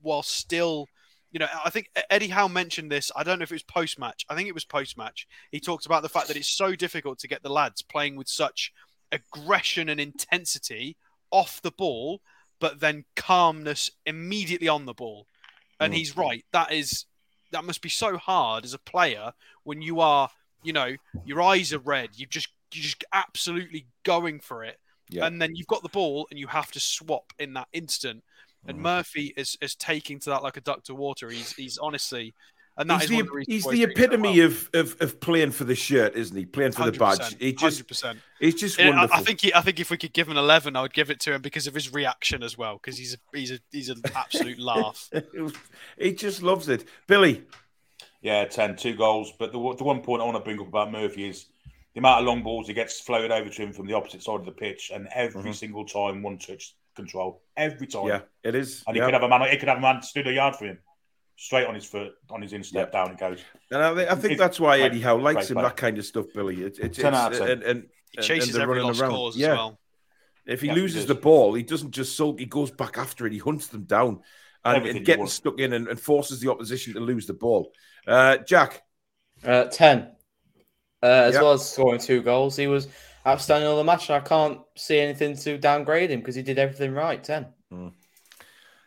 [0.00, 0.88] while still
[1.36, 3.12] you know, I think Eddie Howe mentioned this.
[3.14, 4.24] I don't know if it was post match.
[4.30, 5.28] I think it was post match.
[5.52, 8.26] He talked about the fact that it's so difficult to get the lads playing with
[8.26, 8.72] such
[9.12, 10.96] aggression and intensity
[11.30, 12.22] off the ball,
[12.58, 15.26] but then calmness immediately on the ball.
[15.78, 15.96] And mm.
[15.98, 16.42] he's right.
[16.54, 17.04] That is
[17.52, 20.30] that must be so hard as a player when you are,
[20.62, 20.96] you know,
[21.26, 22.12] your eyes are red.
[22.14, 24.80] You just you're just absolutely going for it,
[25.10, 25.26] Yeah.
[25.26, 28.24] And then you've got the ball and you have to swap in that instant.
[28.68, 28.78] And.
[28.78, 31.30] Murphy is is taking to that like a duck to water.
[31.30, 32.34] He's he's honestly
[32.78, 34.46] and that he's the, the he's the epitome well.
[34.46, 36.44] of, of, of playing for the shirt, isn't he?
[36.44, 37.36] Playing for the badge.
[37.38, 38.18] He just 100%.
[38.38, 39.16] He's just wonderful.
[39.16, 40.92] I, I think he, I think if we could give him an eleven, I would
[40.92, 42.74] give it to him because of his reaction as well.
[42.74, 45.10] Because he's a, he's a, he's an absolute laugh.
[45.98, 47.44] he just loves it, Billy.
[48.20, 49.32] Yeah, 10, two goals.
[49.38, 51.46] But the, the one point I want to bring up about Murphy is
[51.94, 54.40] the amount of long balls he gets floated over to him from the opposite side
[54.40, 55.52] of the pitch, and every mm-hmm.
[55.52, 58.08] single time one touch control, every time.
[58.08, 58.82] Yeah, it is.
[58.86, 59.48] And he could have a man.
[59.50, 60.78] He could have a man stood a yard for him
[61.36, 63.40] straight on his foot, on his instep, down it goes.
[63.70, 66.62] And I, I think that's why Eddie Howe likes him, that kind of stuff, Billy.
[66.62, 69.10] It, it, it's, and, and, he chases and every lost around.
[69.10, 69.52] cause yeah.
[69.52, 69.78] as well.
[70.46, 73.26] If he yeah, loses he the ball, he doesn't just sulk, he goes back after
[73.26, 74.20] it, he hunts them down
[74.64, 77.72] and, and getting stuck in and, and, forces the opposition to lose the ball.
[78.06, 78.82] Uh, Jack?
[79.44, 80.10] Uh, 10.
[81.02, 81.42] Uh, as yep.
[81.42, 82.88] well as scoring two goals, he was
[83.26, 84.10] outstanding all the match.
[84.10, 87.22] I can't see anything to downgrade him because he did everything right.
[87.22, 87.46] 10.
[87.72, 87.92] Mm.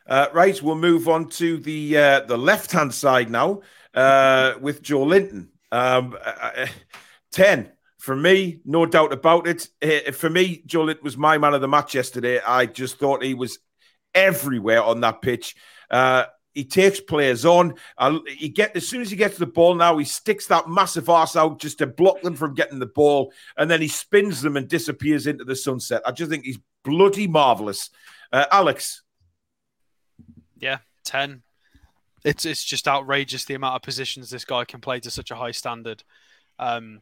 [0.07, 3.61] Uh, right, we'll move on to the uh, the left hand side now
[3.94, 5.49] uh, with Joelinton.
[5.72, 6.68] Um, uh, uh,
[7.32, 9.68] Ten for me, no doubt about it.
[9.84, 12.40] Uh, for me, Joelinton was my man of the match yesterday.
[12.40, 13.60] I just thought he was
[14.16, 15.56] everywhere on that pitch.
[16.53, 17.76] He takes players on.
[18.27, 21.35] he get as soon as he gets the ball now, he sticks that massive ass
[21.35, 24.67] out just to block them from getting the ball, and then he spins them and
[24.67, 26.01] disappears into the sunset.
[26.05, 27.89] I just think he's bloody marvelous.
[28.34, 29.03] Alex.
[30.57, 31.43] Yeah, ten.
[32.23, 35.35] It's it's just outrageous the amount of positions this guy can play to such a
[35.35, 36.03] high standard.
[36.57, 37.01] Um,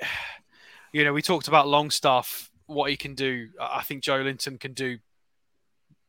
[0.92, 3.48] you know, we talked about Longstaff, what he can do.
[3.60, 4.98] I think Joelinton can do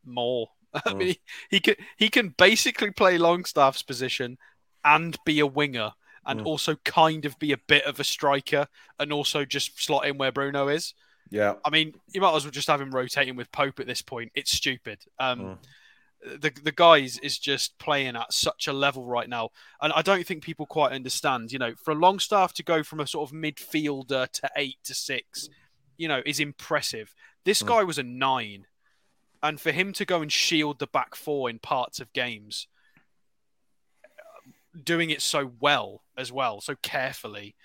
[0.05, 0.49] more.
[0.86, 0.98] I mm.
[0.98, 1.20] mean, he,
[1.50, 4.38] he can he can basically play Longstaff's position
[4.84, 5.91] and be a winger,
[6.26, 6.45] and mm.
[6.45, 8.68] also kind of be a bit of a striker,
[9.00, 10.94] and also just slot in where Bruno is.
[11.30, 14.02] Yeah, I mean, you might as well just have him rotating with Pope at this
[14.02, 14.32] point.
[14.36, 15.00] It's stupid.
[15.20, 15.58] Um, mm
[16.26, 19.50] the the guys is just playing at such a level right now,
[19.82, 21.52] and I don't think people quite understand.
[21.52, 24.94] You know, for a Longstaff to go from a sort of midfielder to eight to
[24.94, 25.50] six,
[25.98, 27.14] you know, is impressive.
[27.45, 27.68] This mm.
[27.68, 28.66] guy was a nine,
[29.44, 32.68] and for him to go and shield the back four in parts of games,
[34.82, 37.56] doing it so well as well, so carefully,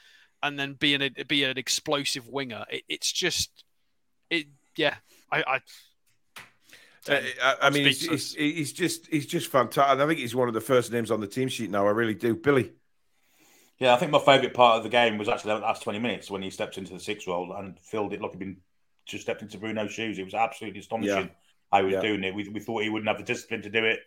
[0.42, 3.64] and then being a be an explosive winger, it, it's just
[4.28, 4.46] it.
[4.76, 4.96] Yeah,
[5.32, 5.60] I, I
[7.10, 10.00] uh, I, I mean, he's, he's, he's, just he's just fantastic.
[10.00, 11.86] I think he's one of the first names on the team sheet now.
[11.86, 12.72] I really do, Billy.
[13.78, 16.30] Yeah, I think my favourite part of the game was actually the last twenty minutes
[16.30, 18.56] when he stepped into the six role and filled it like he'd been
[19.06, 20.18] just stepped into Bruno's shoes.
[20.18, 21.47] It was absolutely astonishing yeah.
[21.70, 22.00] How he was yeah.
[22.00, 22.34] doing it.
[22.34, 24.00] We, we thought he wouldn't have the discipline to do it.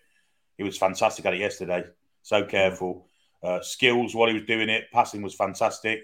[0.57, 1.85] He was fantastic at it yesterday.
[2.21, 3.07] So careful.
[3.43, 4.85] Uh, skills while he was doing it.
[4.93, 6.03] Passing was fantastic.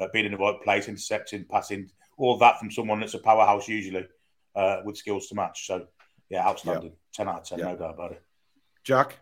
[0.00, 3.68] Uh, being in the right place, intercepting, passing, all that from someone that's a powerhouse
[3.68, 4.06] usually
[4.54, 5.66] uh, with skills to match.
[5.66, 5.86] So
[6.28, 6.92] yeah, outstanding.
[7.18, 7.24] Yeah.
[7.24, 7.64] 10 out of 10, yeah.
[7.64, 8.22] no doubt about it.
[8.84, 9.18] Jack?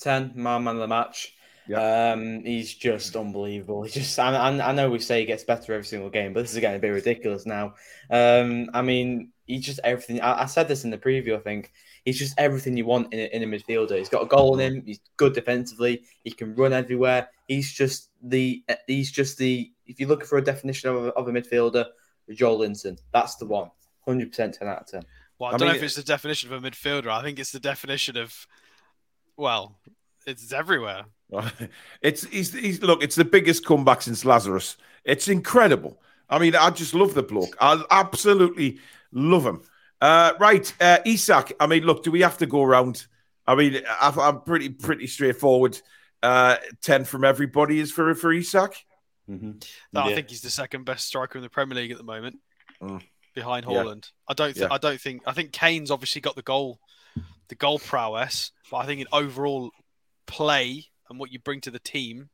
[0.00, 1.32] 10, my man of the match.
[1.68, 2.12] Yeah.
[2.12, 3.82] Um, he's just unbelievable.
[3.82, 6.54] He just, I, I, know we say he gets better every single game, but this
[6.54, 7.74] is getting a bit ridiculous now.
[8.10, 10.20] Um, I mean, he's just everything.
[10.20, 11.36] I, I, said this in the preview.
[11.36, 11.72] I think
[12.04, 13.98] he's just everything you want in a, in a midfielder.
[13.98, 14.82] He's got a goal in him.
[14.86, 16.04] He's good defensively.
[16.22, 17.28] He can run everywhere.
[17.48, 18.64] He's just the.
[18.86, 19.70] He's just the.
[19.86, 21.86] If you're looking for a definition of a, of a midfielder,
[22.30, 23.70] Joelinton, that's the one.
[24.06, 25.02] Hundred percent, ten out of ten.
[25.38, 27.08] Well, I, I don't mean, know if it's the definition of a midfielder.
[27.08, 28.46] I think it's the definition of,
[29.36, 29.78] well,
[30.26, 31.04] it's everywhere.
[32.02, 33.02] It's he's, he's look.
[33.02, 34.76] It's the biggest comeback since Lazarus.
[35.04, 36.00] It's incredible.
[36.28, 37.56] I mean, I just love the bloke.
[37.60, 38.78] I absolutely
[39.12, 39.62] love him.
[40.00, 41.52] Uh, right, uh, Isak.
[41.60, 43.06] I mean, look, do we have to go around?
[43.46, 45.80] I mean, I'm pretty pretty straightforward.
[46.22, 48.74] Uh, Ten from everybody is for for Isak.
[49.28, 49.52] Mm-hmm.
[49.92, 50.12] No, yeah.
[50.12, 52.38] I think he's the second best striker in the Premier League at the moment.
[52.80, 53.02] Mm
[53.36, 54.06] behind Haaland.
[54.06, 54.24] Yeah.
[54.28, 54.54] I don't.
[54.54, 54.74] Th- yeah.
[54.74, 55.22] I don't think.
[55.26, 56.80] I think Kane's obviously got the goal,
[57.46, 59.70] the goal prowess, but I think in overall
[60.26, 62.28] play and what you bring to the team,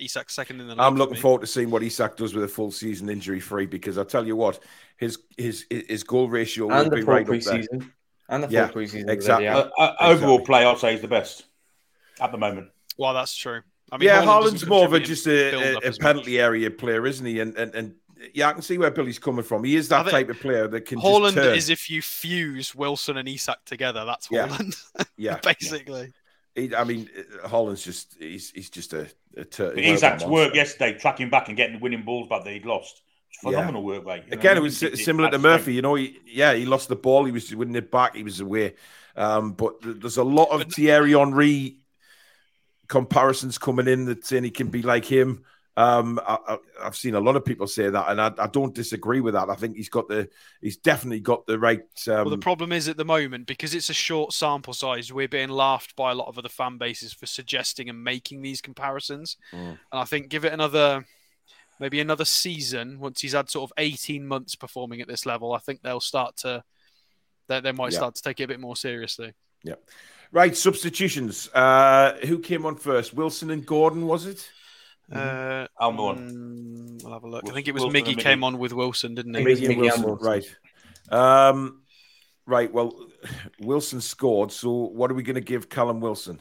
[0.00, 0.76] Isak's second in the.
[0.78, 3.66] I'm looking for forward to seeing what Isak does with a full season injury free
[3.66, 4.60] because I tell you what,
[4.96, 7.62] his his his goal ratio will be right up there.
[8.28, 9.08] And the full yeah, preseason.
[9.08, 9.48] Exactly.
[9.48, 11.44] Uh, uh, overall play, I'd say is the best
[12.20, 12.68] at the moment.
[12.96, 13.62] Well, that's true.
[13.90, 16.40] I mean, yeah, Haaland's more of a just a, a, a penalty much.
[16.40, 17.40] area player, isn't he?
[17.40, 17.94] And and and
[18.34, 19.64] yeah, I can see where Billy's coming from.
[19.64, 21.00] He is that type of player that can.
[21.00, 24.04] Haaland is if you fuse Wilson and Isak together.
[24.04, 24.76] That's Haaland.
[25.16, 26.12] Yeah, basically.
[26.54, 27.08] He, I mean,
[27.44, 29.08] Haaland's just he's he's just a.
[29.36, 32.66] a ter- Isak's work yesterday, tracking back and getting the winning balls back that he'd
[32.66, 33.02] lost.
[33.40, 33.86] Phenomenal yeah.
[33.86, 34.24] work, mate.
[34.26, 35.74] You Again, know, it was similar to Murphy.
[35.74, 37.24] You know, he, yeah, he lost the ball.
[37.24, 38.16] He was winning it back.
[38.16, 38.74] He was away.
[39.16, 41.76] Um, but there's a lot of Thierry Henry
[42.88, 45.44] comparisons coming in that saying he can be like him.
[45.76, 49.20] Um, I, have seen a lot of people say that, and I, I, don't disagree
[49.20, 49.48] with that.
[49.48, 50.28] I think he's got the,
[50.60, 51.80] he's definitely got the right.
[52.08, 52.14] Um...
[52.14, 55.48] Well, the problem is at the moment because it's a short sample size, we're being
[55.48, 59.36] laughed by a lot of other fan bases for suggesting and making these comparisons.
[59.52, 59.68] Mm.
[59.68, 61.06] And I think give it another,
[61.78, 65.58] maybe another season once he's had sort of eighteen months performing at this level, I
[65.58, 66.64] think they'll start to,
[67.46, 67.98] they, they might yeah.
[67.98, 69.32] start to take it a bit more seriously.
[69.62, 69.74] Yeah.
[70.32, 71.48] Right, substitutions.
[71.54, 73.14] Uh, who came on first?
[73.14, 74.48] Wilson and Gordon, was it?
[75.12, 76.30] Uh, I'll go on.
[76.30, 77.48] Mm, I'll have a look.
[77.48, 79.44] I think it was Wilson Miggy came on with Wilson, didn't he?
[79.44, 80.56] Miggy, Miggy Wilson, right.
[81.10, 81.82] Um,
[82.46, 82.72] right.
[82.72, 83.08] Well,
[83.60, 84.52] Wilson scored.
[84.52, 86.40] So, what are we going to give Callum Wilson?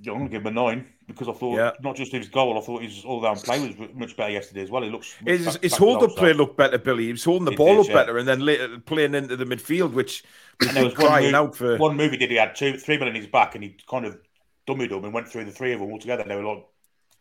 [0.00, 1.70] Yeah, I'm going to give him a nine because I thought yeah.
[1.82, 4.82] not just his goal, I thought his all-round play was much better yesterday as well.
[4.82, 7.06] It looks his, his hold-up play looked better, Billy.
[7.06, 7.94] He was holding the it ball up yeah.
[7.94, 10.24] better and then later playing into the midfield, which
[10.60, 11.76] was, was crying move, out for.
[11.76, 14.18] One movie did he had two, three men in his back, and he kind of
[14.66, 16.22] dummied them and went through the three of them all together.
[16.22, 16.64] And they were like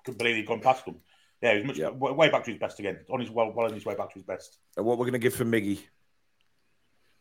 [0.03, 0.97] completely gone past them.
[1.41, 1.93] Yeah, he's much yep.
[1.95, 2.99] way back to his best again.
[3.09, 4.59] On his well, well on his way back to his best.
[4.77, 5.79] And what we're going to give for Miggy?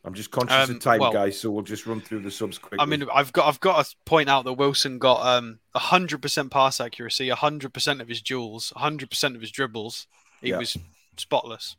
[0.04, 2.58] I'm just conscious um, of time, well, guys, so we'll just run through the subs
[2.58, 2.78] quickly.
[2.80, 6.80] I mean, I've got I've got to point out that Wilson got um 100% pass
[6.80, 10.08] accuracy, 100% of his duels, 100% of his dribbles.
[10.40, 10.58] He yeah.
[10.58, 10.76] was
[11.16, 11.76] spotless.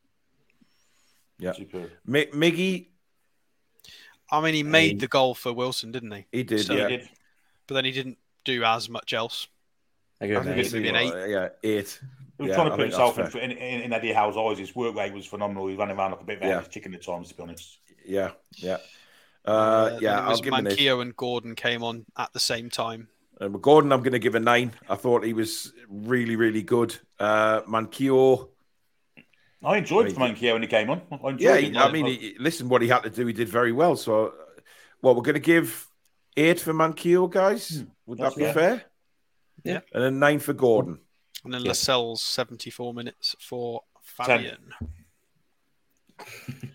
[1.37, 1.53] Yeah.
[1.57, 2.87] M- Miggy.
[4.31, 6.25] I mean, he made the goal for Wilson, didn't he?
[6.31, 6.87] He did, so yeah.
[6.87, 7.09] He did.
[7.67, 9.47] But then he didn't do as much else.
[10.23, 11.13] I, I think it's maybe an eight.
[11.29, 11.99] Yeah, eight.
[12.37, 14.57] He was yeah, trying to put himself in, in, in, Eddie Howe's eyes.
[14.57, 15.67] His work rate was phenomenal.
[15.67, 16.61] He ran around like a bit of a yeah.
[16.61, 17.77] chicken at times, to be honest.
[18.05, 18.77] Yeah, yeah.
[19.45, 23.09] Uh, uh, yeah, I'll give Manquillo and Gordon came on at the same time.
[23.39, 24.73] Um, Gordon, I'm going to give a nine.
[24.89, 26.95] I thought he was really, really good.
[27.19, 28.49] Uh, Manquillo.
[29.63, 31.01] I enjoyed I mean, Manquillo when he came on.
[31.11, 33.71] I yeah, he, I mean, he, listen, what he had to do, he did very
[33.71, 33.95] well.
[33.95, 34.33] So,
[35.01, 35.87] well, we're going to give
[36.35, 37.69] eight for Manquillo, guys.
[37.69, 37.83] Hmm.
[38.05, 38.83] Would That's that be fair?
[39.63, 39.79] Yeah.
[39.93, 40.99] And then nine for Gordon.
[41.43, 41.69] And then yeah.
[41.69, 44.73] Lascelles 74 minutes for Fabian.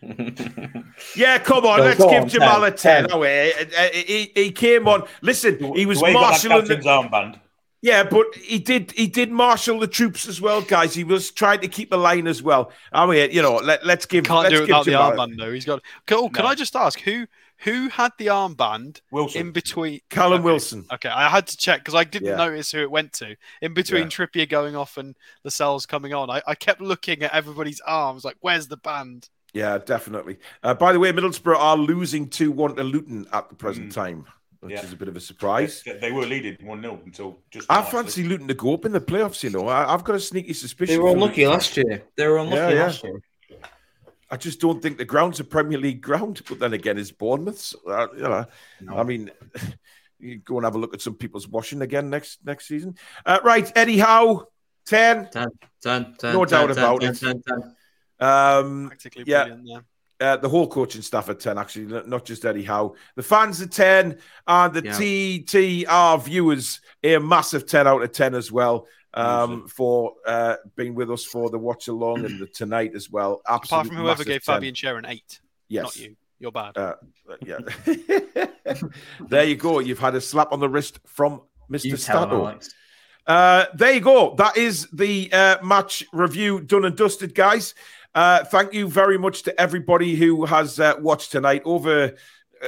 [1.17, 3.09] yeah, come on, let's give on, Jamal 10, a 10.
[3.09, 3.13] 10.
[3.13, 3.53] Oh, he,
[3.93, 5.05] he, he, came on.
[5.23, 7.41] Listen, he was marshalling the armband.
[7.81, 10.95] Yeah, but he did he did marshal the troops as well, guys.
[10.95, 12.73] He was trying to keep the line as well.
[12.93, 14.25] I mean, you know, let, let's give.
[14.25, 15.53] Can't let's do it without the armband though.
[15.53, 15.81] He's got.
[16.11, 16.51] Oh, can no.
[16.51, 17.27] I just ask who
[17.59, 19.41] who had the armband Wilson.
[19.41, 20.01] in between?
[20.11, 20.45] Callum okay.
[20.45, 20.87] Wilson.
[20.93, 22.37] Okay, I had to check because I didn't yeah.
[22.37, 23.37] notice who it went to.
[23.63, 24.09] In between yeah.
[24.09, 28.37] Trippier going off and Lascelles coming on, I, I kept looking at everybody's arms, like,
[28.41, 29.29] where's the band?
[29.53, 30.39] Yeah, definitely.
[30.63, 33.95] Uh, by the way, Middlesbrough are losing 2 1 to Luton at the present mm.
[33.95, 34.27] time,
[34.61, 34.85] which yeah.
[34.85, 35.83] is a bit of a surprise.
[36.01, 37.67] They were leading 1 0 until just.
[37.71, 39.69] I fancy Luton to go up in the playoffs, you know.
[39.69, 40.95] I, have got a sneaky suspicion.
[40.95, 42.05] They were unlucky last year.
[42.17, 43.21] They were unlucky yeah, last year.
[44.31, 46.43] I just don't think the ground's a Premier League ground.
[46.49, 47.75] But then again, it's Bournemouth's.
[47.87, 48.47] Uh, you know,
[48.81, 48.97] no.
[48.97, 49.31] I mean,
[50.19, 52.97] you go and have a look at some people's washing again next next season.
[53.25, 54.47] Uh, right, Eddie Howe,
[54.87, 55.31] 10.
[55.31, 55.49] 10,
[55.83, 57.21] 10, 10 No 10, doubt 10, about 10, it.
[57.21, 57.75] 10, 10.
[58.21, 58.93] Um,
[59.25, 59.49] yeah.
[60.21, 62.95] Uh, the whole coaching staff at 10, actually, not just Eddie Howe.
[63.15, 64.19] The fans at 10
[64.49, 64.93] and the yeah.
[64.93, 68.89] TTR viewers a massive 10 out of 10 as well
[69.19, 73.41] um, for uh, being with us for the watch along and the tonight as well.
[73.49, 74.55] Absolutely Apart from whoever gave 10.
[74.57, 75.41] Fabian Schär an eight.
[75.69, 75.85] Yes.
[75.85, 76.17] Not you.
[76.39, 76.77] You're bad.
[76.77, 76.95] Uh,
[77.45, 77.59] yeah.
[79.29, 79.81] there you go.
[79.81, 81.99] You've had a slap on the wrist from Mr.
[81.99, 82.59] Stato.
[83.27, 84.35] Uh, there you go.
[84.37, 87.75] That is the uh, match review done and dusted, guys.
[88.15, 91.63] Uh, thank you very much to everybody who has uh, watched tonight.
[91.65, 92.15] Over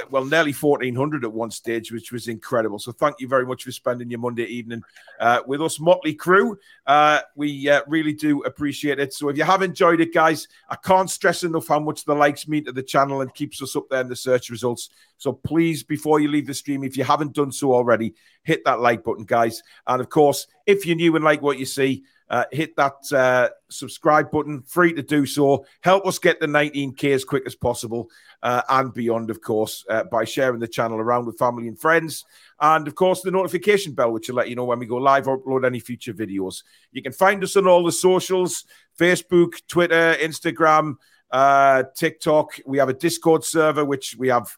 [0.09, 2.79] well, nearly 1400 at one stage, which was incredible.
[2.79, 4.83] So thank you very much for spending your Monday evening
[5.19, 6.57] uh, with us, Motley Crew.
[6.85, 9.13] Uh, we uh, really do appreciate it.
[9.13, 12.47] So if you have enjoyed it, guys, I can't stress enough how much the likes
[12.47, 14.89] mean to the channel and keeps us up there in the search results.
[15.17, 18.79] So please, before you leave the stream, if you haven't done so already, hit that
[18.79, 19.61] like button, guys.
[19.87, 23.49] And of course, if you're new and like what you see, uh, hit that uh,
[23.69, 25.65] subscribe button, free to do so.
[25.81, 28.09] Help us get the 19K as quick as possible
[28.41, 32.23] uh, and beyond, of course, uh, by sharing the channel around with family and friends.
[32.61, 35.27] And of course, the notification bell, which will let you know when we go live
[35.27, 36.63] or upload any future videos.
[36.93, 38.63] You can find us on all the socials
[38.97, 40.95] Facebook, Twitter, Instagram,
[41.31, 42.59] uh, TikTok.
[42.65, 44.55] We have a Discord server, which we have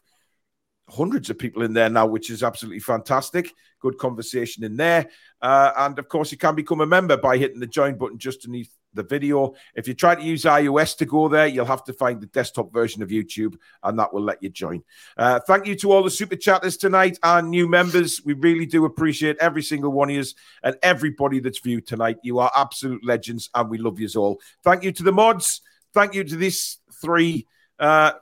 [0.88, 3.52] hundreds of people in there now, which is absolutely fantastic.
[3.80, 5.08] Good conversation in there.
[5.40, 8.44] Uh, and of course, you can become a member by hitting the join button just
[8.44, 9.54] underneath the video.
[9.74, 12.72] If you try to use iOS to go there, you'll have to find the desktop
[12.72, 14.82] version of YouTube, and that will let you join.
[15.16, 18.22] Uh, thank you to all the super chatters tonight and new members.
[18.24, 20.24] We really do appreciate every single one of you
[20.62, 22.18] and everybody that's viewed tonight.
[22.22, 24.40] You are absolute legends, and we love you all.
[24.62, 25.60] Thank you to the mods.
[25.92, 27.46] Thank you to these three.
[27.78, 28.12] Uh,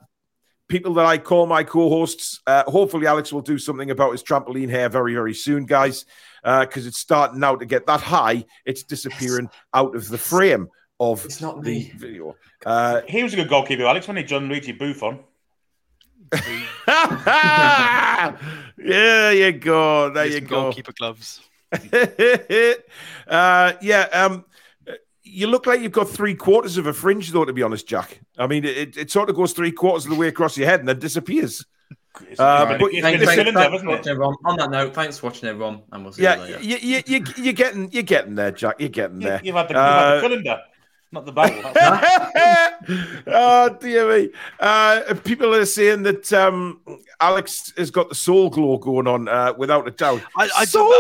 [0.69, 2.41] people that I call my co-hosts.
[2.47, 6.05] Uh, hopefully, Alex will do something about his trampoline hair very, very soon, guys,
[6.43, 8.45] because uh, it's starting now to get that high.
[8.65, 9.63] It's disappearing yes.
[9.75, 10.69] out of the frame
[10.99, 11.93] of it's not the me.
[11.97, 12.37] video.
[12.65, 15.19] Uh, he was a good goalkeeper, Alex, when he Gianluigi Buffon.
[18.79, 20.11] yeah, you go.
[20.11, 20.63] There you go.
[20.63, 21.41] Goalkeeper gloves.
[23.27, 24.09] uh, yeah.
[24.13, 24.45] Um,
[25.23, 27.45] you look like you've got three quarters of a fringe, though.
[27.45, 28.21] To be honest, Jack.
[28.39, 30.81] I mean, it, it sort of goes three quarters of the way across your head
[30.81, 31.65] and then disappears.
[32.39, 34.35] Uh, but thanks, thanks, thanks watching, everyone.
[34.45, 36.61] On that note, thanks for watching, everyone, and we'll see yeah, you later.
[36.61, 38.77] You, you, you, you're getting, you're getting there, Jack.
[38.79, 39.41] You're getting there.
[39.43, 40.63] You, have had the, uh, you've had the cylinder
[41.13, 41.73] not the battle.
[43.27, 44.31] oh dear me!
[44.59, 46.81] Uh, people are saying that um,
[47.21, 50.23] Alex has got the Soul Glo going on, uh, without a doubt.
[50.37, 50.91] I, I, don't,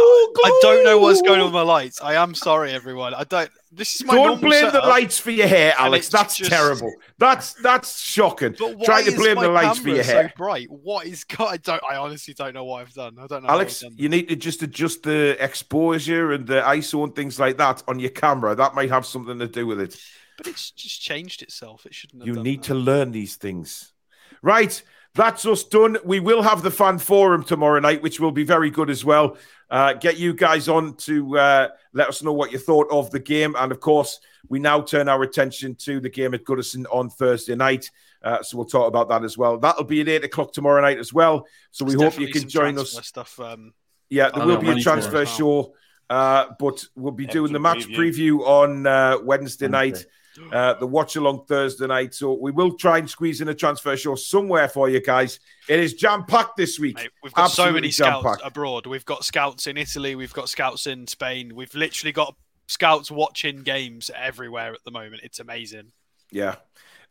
[0.44, 2.00] I, don't, know what's going on with my lights.
[2.00, 3.14] I am sorry, everyone.
[3.14, 3.50] I don't.
[3.74, 6.10] This is my don't blame setup, the lights for your hair, Alex.
[6.10, 6.50] That's just...
[6.50, 6.92] terrible.
[7.16, 8.54] That's that's shocking.
[8.54, 10.28] Trying to blame the lights for your hair.
[10.28, 10.70] So bright.
[10.70, 11.24] What is?
[11.38, 11.82] I don't.
[11.88, 13.16] I honestly don't know what I've done.
[13.18, 13.48] I don't know.
[13.48, 17.82] Alex, you need to just adjust the exposure and the ISO and things like that
[17.88, 18.54] on your camera.
[18.54, 19.98] That might have something to do with it.
[20.36, 21.86] But it's just changed itself.
[21.86, 22.26] It shouldn't.
[22.26, 22.66] you need that.
[22.66, 23.94] to learn these things,
[24.42, 24.82] right?
[25.14, 25.98] That's us done.
[26.04, 29.36] We will have the fan forum tomorrow night, which will be very good as well.
[29.70, 33.20] Uh, get you guys on to uh, let us know what you thought of the
[33.20, 33.54] game.
[33.58, 37.54] And of course, we now turn our attention to the game at Goodison on Thursday
[37.54, 37.90] night.
[38.22, 39.58] Uh, so we'll talk about that as well.
[39.58, 41.46] That'll be at eight o'clock tomorrow night as well.
[41.72, 42.92] So we hope you can join us.
[43.06, 43.74] Stuff, um,
[44.08, 45.74] yeah, there will be a transfer show,
[46.08, 50.06] uh, but we'll be doing the match preview, preview on uh, Wednesday, Wednesday night
[50.52, 52.14] uh, the watch along Thursday night.
[52.14, 55.40] So we will try and squeeze in a transfer show somewhere for you guys.
[55.68, 56.96] It is jam packed this week.
[56.96, 58.42] Mate, we've got Absolutely so many scouts jam-packed.
[58.44, 58.86] abroad.
[58.86, 60.14] We've got scouts in Italy.
[60.14, 61.54] We've got scouts in Spain.
[61.54, 62.34] We've literally got
[62.66, 65.22] scouts watching games everywhere at the moment.
[65.24, 65.92] It's amazing.
[66.30, 66.56] Yeah.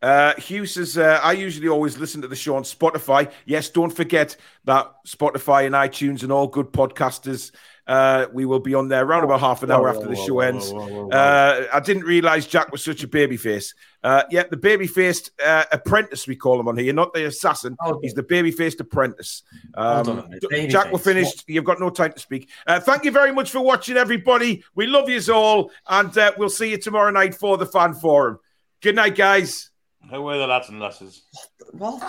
[0.01, 3.31] Uh, Hugh says, uh, I usually always listen to the show on Spotify.
[3.45, 4.35] Yes, don't forget
[4.65, 7.51] that Spotify and iTunes and all good podcasters
[7.91, 10.71] uh, we will be on there around about half an hour after the show ends.
[10.71, 13.75] Uh, I didn't realize Jack was such a baby face.
[14.01, 17.75] Uh, yeah, the baby faced uh, apprentice, we call him on here, not the assassin.
[17.81, 19.43] Oh, He's the baby faced apprentice.
[19.75, 20.31] Um,
[20.69, 21.39] Jack, we're finished.
[21.39, 21.49] What?
[21.49, 22.49] You've got no time to speak.
[22.65, 24.63] Uh, thank you very much for watching, everybody.
[24.73, 28.39] We love you all, and uh, we'll see you tomorrow night for the fan forum.
[28.81, 29.69] Good night, guys.
[30.09, 31.23] Who are the lads and lasses?
[31.73, 32.01] What?